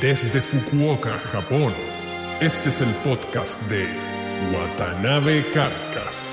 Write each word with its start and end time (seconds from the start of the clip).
Desde 0.00 0.40
Fukuoka, 0.40 1.18
Japón, 1.18 1.74
este 2.40 2.68
es 2.68 2.80
el 2.80 2.90
podcast 3.02 3.60
de 3.62 3.88
Watanabe 4.54 5.50
Carcas. 5.50 6.27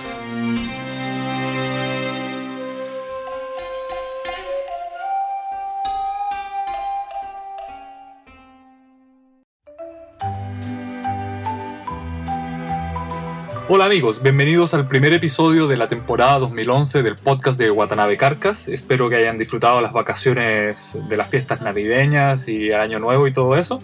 Hola 13.68 13.86
amigos, 13.86 14.22
bienvenidos 14.22 14.76
al 14.76 14.88
primer 14.88 15.12
episodio 15.14 15.68
de 15.68 15.76
la 15.76 15.90
temporada 15.90 16.38
2011 16.38 17.02
del 17.02 17.16
podcast 17.16 17.58
de 17.58 17.72
Watanabe 17.72 18.16
Carcas. 18.16 18.68
Espero 18.68 19.10
que 19.10 19.16
hayan 19.16 19.40
disfrutado 19.40 19.82
las 19.82 19.92
vacaciones 19.92 20.96
de 21.10 21.18
las 21.18 21.30
fiestas 21.30 21.62
navideñas 21.62 22.48
y 22.48 22.72
Año 22.74 23.00
Nuevo 23.00 23.26
y 23.26 23.34
todo 23.34 23.56
eso. 23.56 23.82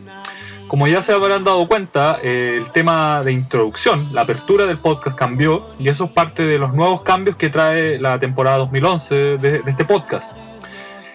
Como 0.68 0.88
ya 0.88 1.02
se 1.02 1.14
habrán 1.14 1.44
dado 1.44 1.68
cuenta, 1.68 2.20
eh, 2.22 2.60
el 2.62 2.72
tema 2.72 3.24
de 3.24 3.32
introducción, 3.32 4.10
la 4.14 4.22
apertura 4.22 4.68
del 4.68 4.78
podcast 4.78 5.18
cambió 5.18 5.66
y 5.80 5.90
eso 5.90 6.06
es 6.06 6.12
parte 6.12 6.46
de 6.46 6.60
los 6.60 6.76
nuevos 6.76 7.02
cambios 7.02 7.36
que 7.36 7.50
trae 7.50 7.98
la 8.00 8.20
temporada 8.20 8.58
2011 8.58 9.16
de, 9.40 9.62
este 9.66 9.84
podcast. 9.84 10.32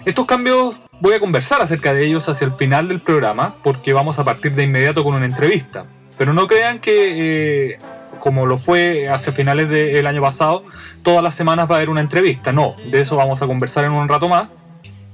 Estos 0.05 0.27
cambios 0.27 0.81
voy 1.01 1.15
a 1.15 1.21
conversar 1.21 1.63
acerca 1.63 1.95
de 1.95 2.05
ellos 2.05 2.29
hacia 2.29 2.45
el 2.45 2.53
final 2.53 2.89
del 2.89 3.01
programa 3.01 3.59
porque 3.63 3.93
vamos 3.93 4.19
a 4.19 4.25
partir 4.25 4.57
de 4.57 4.65
inmediato 4.65 5.05
con 5.05 5.15
una 5.15 5.27
entrevista. 5.27 5.87
Pero 6.19 6.33
no 6.33 6.49
crean 6.49 6.81
que 6.81 7.75
eh, 7.75 7.79
como 8.19 8.47
lo 8.47 8.59
fue 8.59 9.09
hacia 9.09 9.33
finales 9.33 9.69
del 9.69 10.07
año 10.07 10.23
pasado, 10.23 10.65
todas 11.03 11.23
las 11.23 11.35
semanas 11.35 11.71
va 11.71 11.77
a 11.77 11.79
haber 11.79 11.91
una 11.91 12.01
entrevista. 12.01 12.53
No, 12.53 12.77
de 12.91 13.01
eso 13.01 13.17
vamos 13.17 13.43
a 13.43 13.47
conversar 13.47 13.85
en 13.85 13.93
un 13.93 14.09
rato 14.09 14.29
más. 14.29 14.49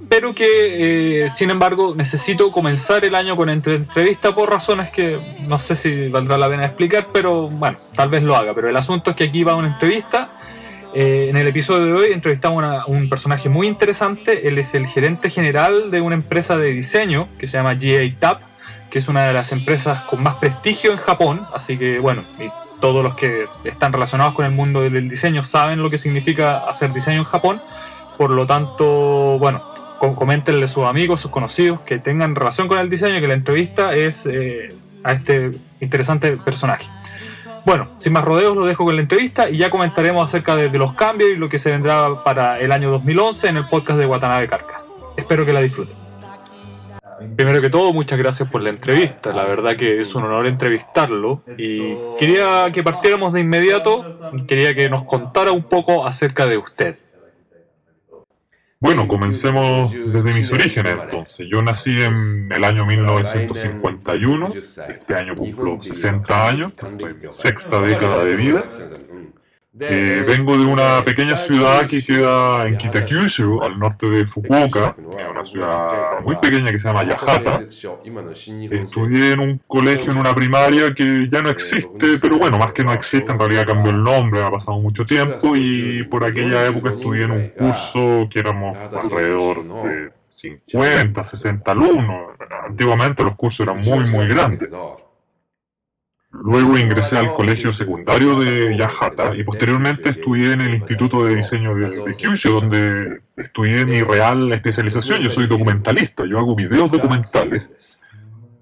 Pero 0.09 0.35
que, 0.35 1.25
eh, 1.25 1.31
sin 1.31 1.51
embargo, 1.51 1.95
necesito 1.97 2.51
comenzar 2.51 3.05
el 3.05 3.15
año 3.15 3.35
con 3.35 3.49
entrevista 3.49 4.35
por 4.35 4.51
razones 4.51 4.91
que 4.91 5.39
no 5.41 5.57
sé 5.59 5.75
si 5.75 6.09
valdrá 6.09 6.37
la 6.37 6.49
pena 6.49 6.67
explicar, 6.67 7.09
pero 7.13 7.49
bueno, 7.49 7.79
tal 7.97 8.09
vez 8.11 8.23
lo 8.23 8.37
haga. 8.37 8.53
Pero 8.53 8.69
el 8.69 8.77
asunto 8.77 9.11
es 9.11 9.17
que 9.17 9.25
aquí 9.25 9.43
va 9.43 9.55
una 9.55 9.69
entrevista. 9.69 10.33
Eh, 10.95 11.29
en 11.31 11.37
el 11.39 11.47
episodio 11.47 11.87
de 11.87 11.93
hoy 11.93 12.13
entrevistamos 12.13 12.63
a 12.63 12.85
un 12.87 13.09
personaje 13.09 13.49
muy 13.49 13.67
interesante. 13.67 14.49
Él 14.49 14.59
es 14.59 14.75
el 14.75 14.87
gerente 14.87 15.31
general 15.31 15.91
de 15.91 16.03
una 16.03 16.15
empresa 16.15 16.59
de 16.59 16.73
diseño 16.73 17.29
que 17.39 17.47
se 17.47 17.57
llama 17.57 17.75
GA 17.75 18.03
Tap, 18.19 18.43
que 18.91 18.99
es 18.99 19.09
una 19.09 19.27
de 19.27 19.33
las 19.33 19.53
empresas 19.53 20.03
con 20.03 20.23
más 20.23 20.35
prestigio 20.35 20.93
en 20.93 20.99
Japón. 20.99 21.47
Así 21.55 21.79
que, 21.79 21.99
bueno, 22.01 22.23
todos 22.83 23.05
los 23.05 23.15
que 23.15 23.47
están 23.63 23.93
relacionados 23.93 24.35
con 24.35 24.45
el 24.45 24.51
mundo 24.51 24.81
del 24.83 25.09
diseño 25.09 25.45
saben 25.45 25.81
lo 25.83 25.89
que 25.89 25.99
significa 25.99 26.69
hacer 26.69 26.93
diseño 26.93 27.19
en 27.19 27.25
Japón. 27.25 27.63
Por 28.19 28.31
lo 28.33 28.45
tanto, 28.45 29.39
bueno, 29.39 29.63
coméntenle 30.01 30.65
a 30.65 30.69
sus 30.69 30.85
amigos, 30.85 31.21
sus 31.21 31.31
conocidos 31.31 31.81
que 31.83 31.99
tengan 31.99 32.35
relación 32.35 32.67
con 32.67 32.79
el 32.79 32.91
diseño, 32.91 33.21
que 33.21 33.29
la 33.29 33.35
entrevista 33.35 33.95
es 33.95 34.27
eh, 34.27 34.75
a 35.05 35.13
este 35.13 35.53
interesante 35.81 36.37
personaje. 36.37 36.87
Bueno, 37.65 37.89
sin 37.99 38.13
más 38.13 38.25
rodeos, 38.25 38.57
lo 38.57 38.65
dejo 38.65 38.85
con 38.85 38.97
la 38.97 39.03
entrevista 39.03 39.49
y 39.49 39.59
ya 39.59 39.71
comentaremos 39.71 40.29
acerca 40.29 40.57
de, 40.57 40.69
de 40.69 40.79
los 40.79 40.95
cambios 40.95 41.31
y 41.31 41.37
lo 41.37 41.49
que 41.49 41.61
se 41.61 41.71
vendrá 41.71 42.25
para 42.25 42.59
el 42.59 42.73
año 42.73 42.91
2011 42.91 43.49
en 43.49 43.57
el 43.59 43.69
podcast 43.69 44.01
de 44.01 44.07
Watanabe 44.07 44.49
Carca. 44.49 44.83
Espero 45.17 45.47
que 45.47 45.53
la 45.53 45.61
disfruten. 45.61 46.02
Primero 47.37 47.61
que 47.61 47.71
todo, 47.71 47.93
muchas 47.93 48.19
gracias 48.19 48.49
por 48.49 48.63
la 48.63 48.71
entrevista. 48.71 49.33
La 49.33 49.45
verdad 49.45 49.77
que 49.77 50.01
es 50.01 50.15
un 50.15 50.25
honor 50.25 50.47
entrevistarlo. 50.47 51.43
Y 51.57 51.95
quería 52.19 52.71
que 52.73 52.83
partiéramos 52.83 53.33
de 53.33 53.41
inmediato. 53.41 54.19
Quería 54.47 54.75
que 54.75 54.89
nos 54.89 55.05
contara 55.05 55.53
un 55.53 55.65
poco 55.65 56.07
acerca 56.07 56.47
de 56.47 56.59
usted. 56.59 56.99
Bueno, 58.83 59.07
comencemos 59.07 59.93
desde 59.93 60.35
mis 60.35 60.53
orígenes 60.53 60.97
entonces. 61.05 61.47
Yo 61.49 61.63
nací 61.63 62.03
en 62.03 62.51
el 62.51 62.65
año 62.65 62.85
1951. 62.85 64.53
Este 64.89 65.15
año 65.15 65.37
cumplo 65.37 65.81
60 65.81 66.49
años. 66.49 66.73
Sexta 67.31 67.81
década 67.81 68.25
de 68.25 68.35
vida. 68.35 68.65
Eh, 69.81 70.23
vengo 70.29 70.59
de 70.59 70.67
una 70.67 71.03
pequeña 71.03 71.35
ciudad 71.35 71.87
que 71.87 72.05
queda 72.05 72.67
en 72.67 72.77
Kitakyushu, 72.77 73.63
al 73.63 73.79
norte 73.79 74.07
de 74.07 74.27
Fukuoka, 74.27 74.95
una 75.31 75.45
ciudad 75.47 76.21
muy 76.23 76.37
pequeña 76.37 76.71
que 76.71 76.79
se 76.79 76.89
llama 76.89 77.05
Yahata. 77.05 77.63
Estudié 78.71 79.33
en 79.33 79.41
un 79.41 79.61
colegio, 79.67 80.13
en 80.13 80.19
una 80.19 80.35
primaria 80.35 80.93
que 80.93 81.27
ya 81.31 81.41
no 81.41 81.49
existe, 81.49 82.19
pero 82.21 82.39
bueno, 82.39 82.59
más 82.59 82.73
que 82.73 82.85
no 82.85 82.93
existe, 82.93 83.33
en 83.33 83.39
realidad 83.39 83.67
cambió 83.67 83.93
el 83.93 84.03
nombre, 84.03 84.45
ha 84.45 84.51
pasado 84.51 84.79
mucho 84.79 85.07
tiempo 85.07 85.57
y 85.57 86.03
por 86.05 86.23
aquella 86.23 86.67
época 86.67 86.91
estudié 86.91 87.25
en 87.25 87.31
un 87.31 87.49
curso 87.49 88.29
que 88.31 88.41
éramos 88.41 88.77
alrededor 88.77 89.65
de 89.85 90.13
50, 90.29 91.25
60 91.25 91.73
alumnos. 91.73 92.33
Antiguamente 92.69 93.25
los 93.25 93.37
cursos 93.37 93.67
eran 93.67 93.81
muy, 93.81 94.05
muy 94.05 94.29
grandes. 94.29 94.69
Luego 96.33 96.79
ingresé 96.79 97.19
al 97.19 97.35
colegio 97.35 97.73
secundario 97.75 98.41
de 98.41 98.75
Yahata 98.77 99.37
y 99.37 99.45
posteriormente 99.45 100.11
estudié 100.11 100.53
en 100.53 100.63
el 100.63 100.75
Instituto 100.75 101.25
de 101.25 101.37
Diseño 101.37 101.75
de, 101.75 102.17
Kyushu, 102.17 102.53
donde 102.53 103.21
estudié 103.37 103.85
mi 103.85 104.03
real 104.03 104.51
especialización. 104.53 105.21
Yo 105.21 105.29
soy 105.29 105.47
documentalista, 105.47 106.25
yo 106.25 106.39
hago 106.39 106.57
videos 106.57 106.91
documentales. 106.91 107.71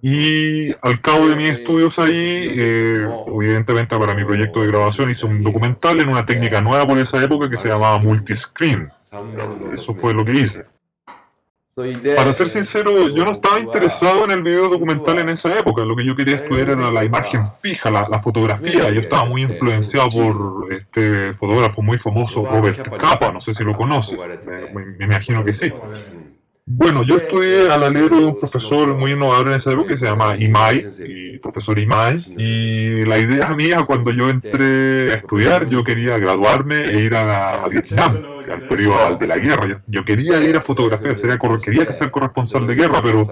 Y 0.03 0.72
al 0.82 1.00
cabo 1.00 1.28
de 1.28 1.36
mis 1.36 1.50
estudios 1.50 1.98
ahí, 1.98 2.48
eh, 2.50 3.06
evidentemente 3.28 3.97
para 3.97 4.14
mi 4.14 4.25
proyecto 4.25 4.62
de 4.62 4.66
grabación 4.66 5.10
hice 5.10 5.26
un 5.26 5.44
documental 5.44 6.00
en 6.00 6.08
una 6.08 6.26
técnica 6.26 6.60
nueva 6.60 6.87
por 6.88 6.98
esa 6.98 7.22
época 7.22 7.48
que 7.48 7.56
se 7.56 7.69
llamaba 7.69 7.98
multiscreen. 7.98 8.91
Eso 9.72 9.94
fue 9.94 10.12
lo 10.12 10.25
que 10.25 10.32
hice. 10.32 10.64
Para 12.16 12.32
ser 12.32 12.48
sincero, 12.48 13.08
yo 13.08 13.24
no 13.24 13.32
estaba 13.32 13.60
interesado 13.60 14.24
en 14.24 14.30
el 14.30 14.42
video 14.42 14.68
documental 14.68 15.18
en 15.18 15.28
esa 15.30 15.58
época. 15.58 15.84
Lo 15.84 15.96
que 15.96 16.04
yo 16.04 16.14
quería 16.16 16.36
estudiar 16.36 16.70
era 16.70 16.91
la 16.91 17.04
imagen 17.04 17.50
fija, 17.60 17.91
la, 17.91 18.18
fotografía. 18.20 18.91
Yo 18.91 19.00
estaba 19.00 19.24
muy 19.24 19.42
influenciado 19.42 20.08
por 20.10 20.72
este 20.72 21.32
fotógrafo 21.34 21.82
muy 21.82 21.98
famoso, 21.98 22.44
Robert 22.44 22.88
Capa. 22.98 23.32
No 23.32 23.40
sé 23.40 23.54
si 23.54 23.64
lo 23.64 23.76
conoces. 23.76 24.19
Me, 24.44 25.04
imagino 25.04 25.44
que 25.44 25.52
sí. 25.52 25.72
Bueno, 26.72 27.03
yo 27.03 27.16
estudié 27.16 27.69
al 27.69 27.82
alero 27.82 28.20
de 28.20 28.26
un 28.26 28.38
profesor 28.38 28.94
muy 28.94 29.10
innovador 29.10 29.48
en 29.48 29.54
esa 29.54 29.72
época 29.72 29.88
que 29.88 29.97
se 29.97 30.06
llama 30.06 30.36
Imai, 30.36 30.88
y 31.04 31.36
profesor 31.38 31.76
Imai, 31.81 32.25
y 32.38 33.04
la 33.06 33.19
idea 33.19 33.53
mía 33.54 33.82
cuando 33.82 34.12
yo 34.12 34.31
entré 34.31 35.12
a 35.12 35.16
estudiar, 35.16 35.69
yo 35.69 35.82
quería 35.82 36.16
graduarme 36.19 36.84
e 36.84 37.00
ir 37.00 37.16
a, 37.16 37.64
a 37.64 37.69
Vietnam 37.69 38.22
al 38.48 38.62
periodo 38.69 39.16
de 39.16 39.26
la 39.26 39.38
guerra. 39.38 39.82
Yo, 39.88 40.04
quería 40.04 40.41
ir 40.44 40.56
a 40.56 40.60
fotografiar, 40.60 41.19
sería, 41.19 41.38
quería 41.60 41.92
ser 41.92 42.12
corresponsal 42.12 42.69
de 42.69 42.76
guerra, 42.76 43.02
pero 43.02 43.26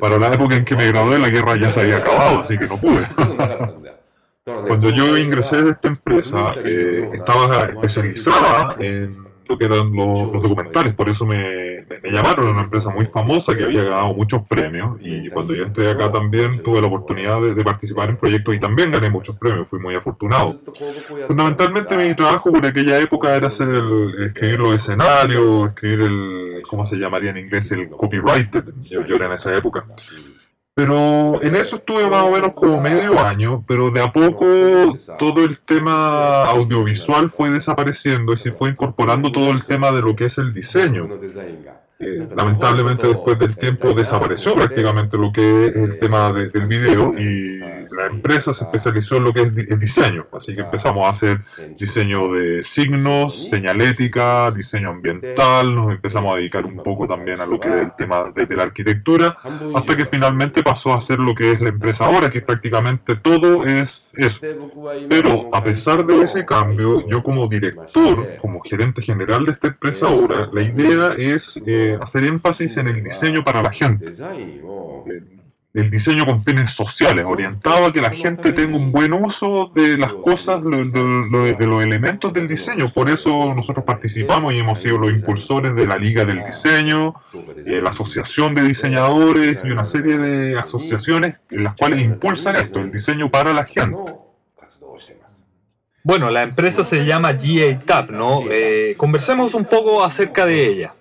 para 0.00 0.18
la 0.18 0.34
época 0.34 0.56
en 0.56 0.64
que 0.64 0.74
me 0.74 0.88
gradué 0.88 1.20
la 1.20 1.30
guerra 1.30 1.54
ya 1.54 1.70
se 1.70 1.82
había 1.82 1.98
acabado, 1.98 2.40
así 2.40 2.58
que 2.58 2.66
no 2.66 2.76
pude. 2.76 3.06
Cuando 4.66 4.90
yo 4.90 5.16
ingresé 5.16 5.56
a 5.56 5.70
esta 5.70 5.86
empresa, 5.86 6.54
eh, 6.64 7.08
estaba 7.12 7.66
especializada 7.66 8.74
en 8.80 9.29
lo 9.50 9.58
que 9.58 9.64
eran 9.64 9.92
los, 9.94 10.32
documentales, 10.32 10.94
por 10.94 11.08
eso 11.08 11.26
me, 11.26 11.84
me, 12.02 12.10
llamaron 12.10 12.46
a 12.46 12.50
una 12.52 12.62
empresa 12.62 12.90
muy 12.90 13.04
famosa 13.04 13.54
que 13.56 13.64
había 13.64 13.82
ganado 13.82 14.14
muchos 14.14 14.42
premios 14.46 14.96
y 15.00 15.28
cuando 15.28 15.54
yo 15.54 15.64
entré 15.64 15.90
acá 15.90 16.10
también 16.12 16.62
tuve 16.62 16.80
la 16.80 16.86
oportunidad 16.86 17.40
de, 17.42 17.64
participar 17.64 18.10
en 18.10 18.16
proyectos 18.16 18.54
y 18.54 18.60
también 18.60 18.90
gané 18.90 19.10
muchos 19.10 19.36
premios, 19.36 19.68
fui 19.68 19.80
muy 19.80 19.94
afortunado. 19.94 20.60
Fundamentalmente 21.26 21.96
mi 21.96 22.14
trabajo 22.14 22.52
por 22.52 22.64
aquella 22.64 22.98
época 23.00 23.34
era 23.34 23.48
hacer 23.48 23.68
el, 23.68 24.14
escribir 24.26 24.60
los 24.60 24.74
escenarios, 24.74 25.68
escribir 25.68 26.00
el, 26.02 26.62
¿cómo 26.68 26.84
se 26.84 26.96
llamaría 26.96 27.30
en 27.30 27.38
inglés? 27.38 27.72
El 27.72 27.88
copywriter, 27.90 28.64
yo, 28.82 29.04
yo 29.04 29.16
era 29.16 29.26
en 29.26 29.32
esa 29.32 29.54
época. 29.56 29.84
Pero 30.74 31.42
en 31.42 31.56
eso 31.56 31.76
estuve 31.76 32.08
más 32.08 32.22
o 32.24 32.30
menos 32.30 32.52
como 32.54 32.80
medio 32.80 33.18
año, 33.20 33.64
pero 33.66 33.90
de 33.90 34.02
a 34.02 34.12
poco 34.12 34.96
todo 35.18 35.44
el 35.44 35.58
tema 35.58 36.44
audiovisual 36.44 37.28
fue 37.28 37.50
desapareciendo 37.50 38.32
y 38.32 38.36
se 38.36 38.52
fue 38.52 38.70
incorporando 38.70 39.32
todo 39.32 39.50
el 39.50 39.64
tema 39.64 39.90
de 39.90 40.00
lo 40.00 40.14
que 40.14 40.26
es 40.26 40.38
el 40.38 40.52
diseño. 40.52 41.08
Eh, 41.98 42.26
lamentablemente 42.34 43.06
después 43.06 43.38
del 43.38 43.56
tiempo 43.56 43.92
desapareció 43.92 44.54
prácticamente 44.54 45.18
lo 45.18 45.30
que 45.32 45.66
es 45.66 45.76
el 45.76 45.98
tema 45.98 46.32
del 46.32 46.66
video 46.66 47.12
y 47.18 47.60
la 47.96 48.06
empresa 48.06 48.52
se 48.52 48.64
especializó 48.64 49.16
en 49.16 49.24
lo 49.24 49.32
que 49.32 49.42
es 49.42 49.56
el 49.56 49.78
diseño, 49.78 50.26
así 50.32 50.54
que 50.54 50.62
empezamos 50.62 51.06
a 51.06 51.10
hacer 51.10 51.40
diseño 51.78 52.32
de 52.32 52.62
signos, 52.62 53.48
señalética, 53.48 54.50
diseño 54.50 54.90
ambiental, 54.90 55.74
nos 55.74 55.90
empezamos 55.90 56.34
a 56.34 56.36
dedicar 56.36 56.64
un 56.64 56.76
poco 56.82 57.06
también 57.06 57.40
a 57.40 57.46
lo 57.46 57.58
que 57.58 57.68
es 57.68 57.74
el 57.74 57.92
tema 57.96 58.32
de, 58.34 58.46
la 58.54 58.64
arquitectura, 58.64 59.36
hasta 59.74 59.96
que 59.96 60.06
finalmente 60.06 60.62
pasó 60.62 60.92
a 60.92 61.00
ser 61.00 61.18
lo 61.20 61.34
que 61.34 61.52
es 61.52 61.60
la 61.60 61.68
empresa 61.68 62.06
ahora, 62.06 62.30
que 62.30 62.40
prácticamente 62.40 63.16
todo 63.16 63.64
es 63.64 64.12
eso. 64.16 64.40
Pero 65.08 65.48
a 65.52 65.62
pesar 65.62 66.04
de 66.04 66.22
ese 66.22 66.44
cambio, 66.44 67.06
yo 67.08 67.22
como 67.22 67.46
director, 67.46 68.36
como 68.40 68.60
gerente 68.60 69.02
general 69.02 69.44
de 69.46 69.52
esta 69.52 69.68
empresa 69.68 70.08
ahora, 70.08 70.48
la 70.52 70.62
idea 70.62 71.12
es... 71.16 71.60
Eh, 71.66 71.98
hacer 72.00 72.24
énfasis 72.24 72.76
en 72.76 72.88
el 72.88 73.02
diseño 73.04 73.44
para 73.44 73.62
la 73.62 73.72
gente. 73.72 74.12
El 75.72 75.88
diseño 75.88 76.26
con 76.26 76.42
fines 76.42 76.72
sociales, 76.72 77.24
orientado 77.28 77.86
a 77.86 77.92
que 77.92 78.00
la 78.00 78.10
gente 78.10 78.52
tenga 78.52 78.76
un 78.76 78.90
buen 78.90 79.12
uso 79.12 79.70
de 79.72 79.96
las 79.96 80.12
cosas, 80.14 80.64
de, 80.64 80.84
de- 80.84 81.54
de 81.54 81.66
los 81.66 81.82
elementos 81.84 82.32
del 82.32 82.48
diseño. 82.48 82.92
Por 82.92 83.08
eso 83.08 83.54
nosotros 83.54 83.84
participamos 83.84 84.52
y 84.52 84.58
hemos 84.58 84.80
sido 84.80 84.98
los 84.98 85.12
impulsores 85.12 85.76
de 85.76 85.86
la 85.86 85.96
Liga 85.96 86.24
del 86.24 86.44
Diseño, 86.44 87.14
eh, 87.66 87.80
la 87.80 87.90
Asociación 87.90 88.52
de 88.56 88.62
Diseñadores 88.62 89.58
y 89.62 89.70
una 89.70 89.84
serie 89.84 90.18
de 90.18 90.58
asociaciones 90.58 91.36
en 91.50 91.62
las 91.62 91.76
cuales 91.76 92.00
impulsan 92.02 92.56
esto, 92.56 92.80
el 92.80 92.90
diseño 92.90 93.30
para 93.30 93.52
la 93.52 93.64
gente. 93.64 93.96
Bueno, 96.02 96.30
la 96.30 96.42
empresa 96.42 96.82
se 96.82 97.04
llama 97.04 97.32
GA 97.34 97.78
Tap, 97.84 98.10
¿no? 98.10 98.42
Eh, 98.50 98.94
conversemos 98.96 99.54
un 99.54 99.66
poco 99.66 100.02
acerca 100.02 100.46
de 100.46 100.66
ella. 100.66 100.94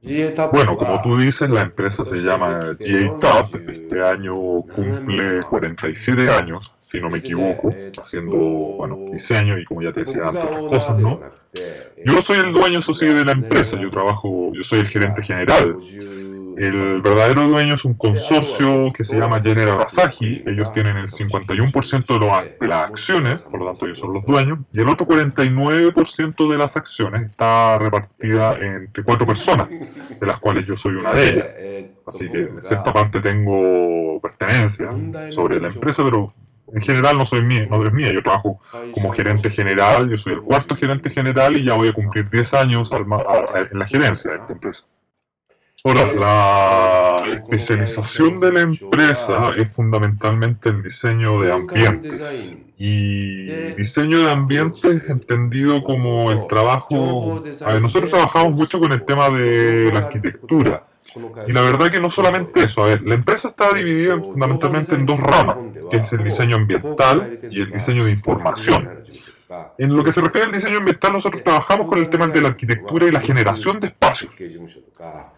Bueno, 0.00 0.76
como 0.76 1.02
tú 1.02 1.18
dices, 1.18 1.50
la 1.50 1.62
empresa 1.62 2.04
se 2.04 2.16
llama 2.16 2.76
Tap. 3.20 3.54
Este 3.68 4.02
año 4.02 4.34
cumple 4.62 5.42
47 5.42 6.30
años, 6.30 6.72
si 6.80 7.00
no 7.00 7.10
me 7.10 7.18
equivoco, 7.18 7.74
haciendo 7.98 8.36
bueno, 8.36 8.96
diseño 9.10 9.58
y 9.58 9.64
como 9.64 9.82
ya 9.82 9.92
te 9.92 10.00
decía 10.00 10.28
antes, 10.28 10.44
otras 10.44 10.62
cosas, 10.66 10.98
¿no? 10.98 11.20
Yo 12.04 12.12
no 12.12 12.22
soy 12.22 12.38
el 12.38 12.52
dueño, 12.52 12.78
eso 12.78 12.94
sí, 12.94 13.06
de 13.06 13.24
la 13.24 13.32
empresa. 13.32 13.76
Yo 13.80 13.90
trabajo, 13.90 14.52
yo 14.54 14.62
soy 14.62 14.80
el 14.80 14.86
gerente 14.86 15.22
general. 15.22 15.76
El 16.60 17.00
verdadero 17.02 17.46
dueño 17.46 17.74
es 17.74 17.84
un 17.84 17.94
consorcio 17.94 18.92
que 18.92 19.04
se 19.04 19.16
llama 19.16 19.40
General 19.40 19.80
Asahi. 19.80 20.42
Ellos 20.44 20.72
tienen 20.72 20.96
el 20.96 21.06
51% 21.08 22.14
de, 22.14 22.18
lo- 22.18 22.32
de 22.60 22.66
las 22.68 22.88
acciones, 22.88 23.42
por 23.42 23.60
lo 23.60 23.66
tanto 23.66 23.86
ellos 23.86 23.98
son 24.00 24.12
los 24.12 24.24
dueños. 24.24 24.58
Y 24.72 24.80
el 24.80 24.88
otro 24.88 25.06
49% 25.06 26.50
de 26.50 26.58
las 26.58 26.76
acciones 26.76 27.30
está 27.30 27.78
repartida 27.78 28.56
entre 28.58 29.04
cuatro 29.04 29.26
personas, 29.26 29.68
de 30.20 30.26
las 30.26 30.40
cuales 30.40 30.66
yo 30.66 30.76
soy 30.76 30.94
una 30.96 31.12
de 31.12 31.28
ellas. 31.30 31.46
Así 32.06 32.28
que 32.28 32.38
en 32.40 32.62
cierta 32.62 32.92
parte 32.92 33.20
tengo 33.20 34.18
pertenencia 34.20 34.90
sobre 35.28 35.60
la 35.60 35.68
empresa, 35.68 36.02
pero 36.02 36.32
en 36.72 36.80
general 36.80 37.18
no 37.18 37.24
soy 37.24 37.42
mía, 37.42 37.66
no 37.70 37.86
es 37.86 37.92
mía. 37.92 38.12
Yo 38.12 38.22
trabajo 38.22 38.60
como 38.90 39.12
gerente 39.12 39.50
general, 39.50 40.08
yo 40.10 40.16
soy 40.16 40.32
el 40.32 40.40
cuarto 40.42 40.74
gerente 40.74 41.10
general 41.10 41.56
y 41.56 41.64
ya 41.64 41.74
voy 41.74 41.88
a 41.88 41.92
cumplir 41.92 42.28
10 42.30 42.54
años 42.54 42.90
en 42.92 43.78
la 43.78 43.86
gerencia 43.86 44.32
de 44.32 44.38
esta 44.38 44.52
empresa. 44.54 44.86
Ahora, 45.84 46.12
la 46.12 47.32
especialización 47.34 48.40
de 48.40 48.52
la 48.52 48.60
empresa 48.62 49.52
es 49.56 49.72
fundamentalmente 49.72 50.70
el 50.70 50.82
diseño 50.82 51.40
de 51.40 51.52
ambientes. 51.52 52.56
Y 52.76 53.46
diseño 53.74 54.18
de 54.18 54.30
ambientes 54.30 55.04
entendido 55.08 55.82
como 55.82 56.32
el 56.32 56.46
trabajo... 56.48 57.42
A 57.64 57.72
ver, 57.74 57.82
nosotros 57.82 58.10
trabajamos 58.10 58.52
mucho 58.54 58.78
con 58.78 58.92
el 58.92 59.04
tema 59.04 59.28
de 59.30 59.90
la 59.92 60.00
arquitectura. 60.00 60.84
Y 61.46 61.52
la 61.52 61.62
verdad 61.62 61.90
que 61.90 62.00
no 62.00 62.10
solamente 62.10 62.64
eso, 62.64 62.82
a 62.82 62.88
ver, 62.88 63.02
la 63.02 63.14
empresa 63.14 63.48
está 63.48 63.72
dividida 63.72 64.18
fundamentalmente 64.18 64.94
en 64.94 65.06
dos 65.06 65.18
ramas, 65.18 65.56
que 65.90 65.98
es 65.98 66.12
el 66.12 66.22
diseño 66.22 66.56
ambiental 66.56 67.38
y 67.50 67.62
el 67.62 67.70
diseño 67.70 68.04
de 68.04 68.10
información. 68.10 69.04
En 69.78 69.96
lo 69.96 70.04
que 70.04 70.12
se 70.12 70.20
refiere 70.20 70.46
al 70.46 70.52
diseño 70.52 70.78
ambiental, 70.78 71.12
nosotros 71.12 71.42
trabajamos 71.42 71.86
con 71.86 71.98
el 71.98 72.08
tema 72.10 72.26
de 72.28 72.40
la 72.40 72.48
arquitectura 72.48 73.06
y 73.06 73.10
la 73.10 73.20
generación 73.20 73.80
de 73.80 73.86
espacios. 73.88 74.34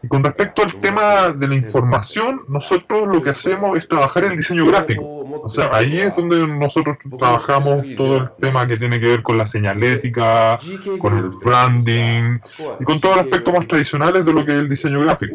Y 0.02 0.08
con 0.08 0.24
respecto 0.24 0.62
al 0.62 0.74
tema 0.76 1.28
de 1.30 1.46
la 1.46 1.54
información, 1.54 2.42
nosotros 2.48 3.06
lo 3.06 3.22
que 3.22 3.30
hacemos 3.30 3.76
es 3.78 3.86
trabajar 3.86 4.24
el 4.24 4.36
diseño 4.36 4.66
gráfico. 4.66 5.02
O 5.42 5.48
sea, 5.48 5.70
ahí 5.72 5.98
es 5.98 6.16
donde 6.16 6.46
nosotros 6.46 6.96
trabajamos 7.18 7.84
todo 7.96 8.16
el 8.16 8.30
tema 8.40 8.66
que 8.66 8.76
tiene 8.78 8.98
que 8.98 9.06
ver 9.06 9.22
con 9.22 9.38
la 9.38 9.46
señalética, 9.46 10.58
con 10.98 11.16
el 11.16 11.28
branding 11.30 12.38
y 12.80 12.84
con 12.84 13.00
todos 13.00 13.16
los 13.16 13.24
aspectos 13.26 13.54
más 13.54 13.68
tradicionales 13.68 14.24
de 14.24 14.32
lo 14.32 14.44
que 14.44 14.52
es 14.52 14.58
el 14.58 14.68
diseño 14.68 15.00
gráfico. 15.00 15.34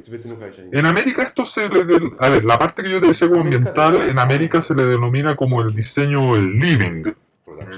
En 0.71 0.85
América 0.85 1.23
esto 1.23 1.45
se 1.45 1.69
le... 1.69 1.85
de- 1.85 2.11
A 2.19 2.29
ver, 2.29 2.43
la 2.43 2.57
parte 2.57 2.83
que 2.83 2.89
yo 2.89 2.99
te 2.99 3.07
decía 3.07 3.27
como 3.29 3.41
ambiental, 3.41 4.01
en 4.09 4.19
América 4.19 4.61
se 4.61 4.75
le 4.75 4.85
denomina 4.85 5.35
como 5.35 5.61
el 5.61 5.73
diseño 5.73 6.35
el 6.35 6.59
living. 6.59 7.03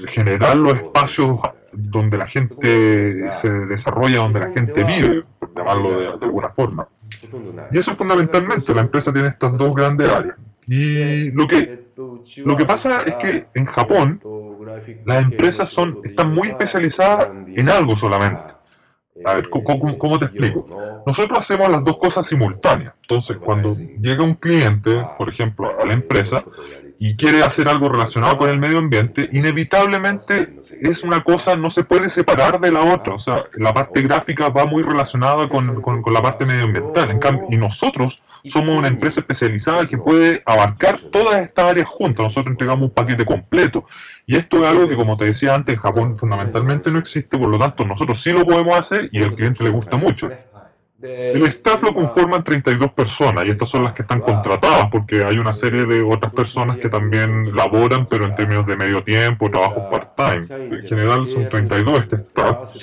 En 0.00 0.06
general 0.06 0.62
los 0.62 0.76
espacios 0.76 1.38
donde 1.72 2.16
la 2.16 2.26
gente 2.26 3.30
se 3.30 3.50
desarrolla, 3.50 4.18
donde 4.18 4.40
la 4.40 4.50
gente 4.50 4.84
vive, 4.84 5.24
por 5.38 5.54
llamarlo 5.54 6.00
de, 6.00 6.06
alguna 6.08 6.48
forma. 6.50 6.88
Y 7.70 7.78
eso 7.78 7.94
fundamentalmente, 7.94 8.74
la 8.74 8.80
empresa 8.82 9.12
tiene 9.12 9.28
estas 9.28 9.56
dos 9.56 9.74
grandes 9.74 10.10
áreas. 10.10 10.36
Y 10.66 11.30
lo 11.32 11.46
que, 11.46 11.86
lo 12.44 12.56
que 12.56 12.64
pasa 12.64 13.02
es 13.02 13.16
que 13.16 13.46
en 13.54 13.66
Japón 13.66 14.20
las 15.04 15.22
empresas 15.24 15.68
son, 15.70 15.98
están 16.04 16.32
muy 16.32 16.48
especializadas 16.48 17.28
en 17.54 17.68
algo 17.68 17.96
solamente. 17.96 18.54
A 19.24 19.34
ver, 19.34 19.48
¿cómo- 19.50 19.64
cómo- 19.64 19.98
cómo 19.98 20.18
te 20.18 20.26
explico? 20.26 20.66
Nosotros 21.06 21.40
hacemos 21.40 21.68
las 21.70 21.82
dos 21.82 21.96
cosas 21.98 22.26
simultáneas. 22.26 22.94
Entonces, 23.02 23.36
cuando 23.38 23.74
llega 24.00 24.22
un 24.22 24.34
cliente, 24.34 25.04
por 25.16 25.28
ejemplo, 25.28 25.72
a 25.80 25.84
la 25.84 25.92
empresa, 25.92 26.44
y 27.00 27.14
quiere 27.14 27.44
hacer 27.44 27.68
algo 27.68 27.88
relacionado 27.88 28.36
con 28.38 28.50
el 28.50 28.58
medio 28.58 28.78
ambiente, 28.78 29.28
inevitablemente 29.30 30.60
es 30.80 31.04
una 31.04 31.22
cosa, 31.22 31.56
no 31.56 31.70
se 31.70 31.84
puede 31.84 32.10
separar 32.10 32.58
de 32.60 32.72
la 32.72 32.80
otra. 32.92 33.14
O 33.14 33.18
sea, 33.18 33.44
la 33.54 33.72
parte 33.72 34.02
gráfica 34.02 34.48
va 34.48 34.66
muy 34.66 34.82
relacionada 34.82 35.48
con, 35.48 35.80
con- 35.80 36.02
la 36.12 36.22
parte 36.22 36.44
medioambiental. 36.44 37.10
En 37.10 37.18
cambio, 37.20 37.46
y 37.50 37.56
nosotros 37.56 38.22
somos 38.46 38.76
una 38.76 38.88
empresa 38.88 39.20
especializada 39.20 39.86
que 39.86 39.98
puede 39.98 40.42
abarcar 40.44 40.98
todas 41.12 41.40
estas 41.42 41.66
áreas 41.66 41.88
juntas. 41.88 42.24
Nosotros 42.24 42.50
entregamos 42.52 42.84
un 42.84 42.90
paquete 42.94 43.24
completo. 43.24 43.84
Y 44.26 44.36
esto 44.36 44.58
es 44.58 44.64
algo 44.70 44.88
que, 44.88 44.96
como 44.96 45.16
te 45.16 45.26
decía 45.26 45.54
antes, 45.54 45.76
en 45.76 45.80
Japón 45.80 46.16
fundamentalmente 46.18 46.90
no 46.90 46.98
existe, 46.98 47.38
por 47.38 47.48
lo 47.48 47.58
tanto, 47.58 47.84
nosotros 47.84 48.20
sí 48.20 48.32
lo 48.32 48.44
podemos 48.44 48.76
hacer 48.76 49.08
y 49.12 49.22
al 49.22 49.34
cliente 49.34 49.62
le 49.64 49.70
gusta 49.70 49.96
mucho. 49.96 50.30
El 51.00 51.46
staff 51.46 51.84
lo 51.84 51.94
conforman 51.94 52.42
32 52.42 52.90
personas 52.90 53.46
y 53.46 53.50
estas 53.50 53.68
son 53.68 53.84
las 53.84 53.92
que 53.92 54.02
están 54.02 54.20
contratadas 54.20 54.88
porque 54.90 55.22
hay 55.22 55.38
una 55.38 55.52
serie 55.52 55.84
de 55.84 56.02
otras 56.02 56.32
personas 56.32 56.76
que 56.78 56.88
también 56.88 57.54
laboran 57.54 58.04
pero 58.10 58.24
en 58.24 58.34
términos 58.34 58.66
de 58.66 58.76
medio 58.76 59.04
tiempo, 59.04 59.48
trabajo 59.48 59.88
part-time. 59.88 60.46
En 60.50 60.82
general 60.88 61.28
son 61.28 61.48
32 61.48 62.00
este 62.00 62.16
staff. 62.16 62.74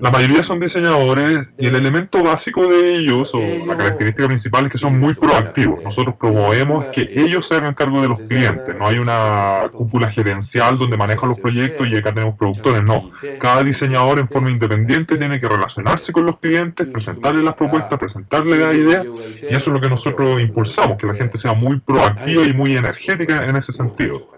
La 0.00 0.10
mayoría 0.10 0.42
son 0.42 0.58
diseñadores 0.58 1.52
y 1.58 1.66
el 1.66 1.74
elemento 1.74 2.22
básico 2.22 2.66
de 2.66 2.94
ellos 2.96 3.34
o 3.34 3.40
la 3.66 3.76
característica 3.76 4.26
principal 4.26 4.64
es 4.64 4.72
que 4.72 4.78
son 4.78 4.98
muy 4.98 5.12
proactivos. 5.12 5.84
Nosotros 5.84 6.14
promovemos 6.18 6.86
que 6.86 7.10
ellos 7.14 7.46
se 7.46 7.56
hagan 7.56 7.74
cargo 7.74 8.00
de 8.00 8.08
los 8.08 8.20
clientes. 8.20 8.74
No 8.74 8.86
hay 8.86 8.98
una 8.98 9.68
cúpula 9.70 10.10
gerencial 10.10 10.78
donde 10.78 10.96
manejan 10.96 11.28
los 11.28 11.38
proyectos 11.38 11.86
y 11.88 11.96
acá 11.96 12.14
tenemos 12.14 12.38
productores. 12.38 12.82
No, 12.82 13.10
cada 13.38 13.62
diseñador 13.62 14.18
en 14.18 14.28
forma 14.28 14.50
independiente 14.50 15.18
tiene 15.18 15.38
que 15.38 15.46
relacionarse 15.46 16.10
con 16.10 16.24
los 16.24 16.38
clientes, 16.38 16.86
presentarles 16.86 17.49
las 17.50 17.56
propuestas, 17.56 17.98
presentarles 17.98 18.58
la 18.58 18.72
idea, 18.74 19.04
y 19.42 19.54
eso 19.54 19.70
es 19.70 19.74
lo 19.74 19.80
que 19.80 19.88
nosotros 19.88 20.40
impulsamos, 20.40 20.96
que 20.98 21.06
la 21.06 21.14
gente 21.14 21.38
sea 21.38 21.52
muy 21.54 21.78
proactiva 21.80 22.44
y 22.44 22.52
muy 22.52 22.76
energética 22.76 23.44
en 23.44 23.56
ese 23.56 23.72
sentido. 23.72 24.28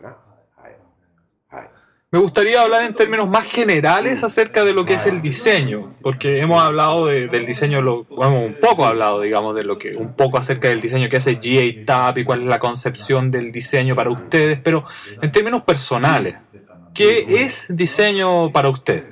Me 2.10 2.18
gustaría 2.18 2.60
hablar 2.60 2.84
en 2.84 2.94
términos 2.94 3.26
más 3.26 3.44
generales 3.44 4.22
acerca 4.22 4.64
de 4.64 4.74
lo 4.74 4.84
que 4.84 4.94
es 4.94 5.06
el 5.06 5.22
diseño, 5.22 5.94
porque 6.02 6.40
hemos 6.42 6.60
hablado 6.60 7.06
de- 7.06 7.26
del 7.26 7.46
diseño, 7.46 7.80
lo, 7.80 8.06
hemos 8.10 8.44
un 8.48 8.56
poco 8.60 8.84
hablado, 8.84 9.22
digamos, 9.22 9.56
de 9.56 9.64
lo 9.64 9.78
que, 9.78 9.96
un 9.96 10.12
poco 10.14 10.36
acerca 10.36 10.68
del 10.68 10.82
diseño 10.82 11.08
que 11.08 11.16
hace 11.16 11.36
GA 11.42 11.86
Tap 11.86 12.18
y 12.18 12.24
cuál 12.24 12.42
es 12.42 12.48
la 12.48 12.58
concepción 12.58 13.30
del 13.30 13.50
diseño 13.50 13.94
para 13.94 14.10
ustedes, 14.10 14.58
pero 14.62 14.84
en 15.22 15.32
términos 15.32 15.62
personales, 15.62 16.34
¿qué 16.92 17.24
es 17.44 17.66
diseño 17.70 18.52
para 18.52 18.68
usted? 18.68 19.04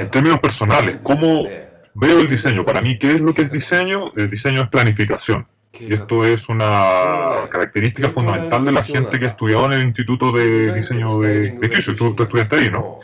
En 0.00 0.10
términos 0.10 0.40
personales, 0.40 0.98
¿cómo 1.02 1.46
veo 1.94 2.20
el 2.20 2.28
diseño? 2.28 2.64
Para 2.64 2.80
mí, 2.80 2.98
¿qué 2.98 3.12
es 3.12 3.20
lo 3.20 3.34
que 3.34 3.42
es 3.42 3.52
diseño? 3.52 4.12
El 4.16 4.30
diseño 4.30 4.62
es 4.62 4.68
planificación. 4.68 5.46
Y 5.72 5.94
esto 5.94 6.24
es 6.24 6.48
una 6.48 7.48
característica 7.50 8.10
fundamental 8.10 8.64
de 8.64 8.72
la 8.72 8.82
gente 8.82 9.18
que 9.18 9.26
ha 9.26 9.28
estudiado 9.28 9.66
en 9.66 9.72
el 9.72 9.82
Instituto 9.84 10.32
de 10.32 10.74
Diseño 10.74 11.20
de, 11.20 11.52
de 11.52 11.70
Kyushu. 11.70 11.94
Tú, 11.94 12.14
tú 12.14 12.24
estudiaste 12.24 12.56
ahí, 12.56 12.70
¿no? 12.70 12.98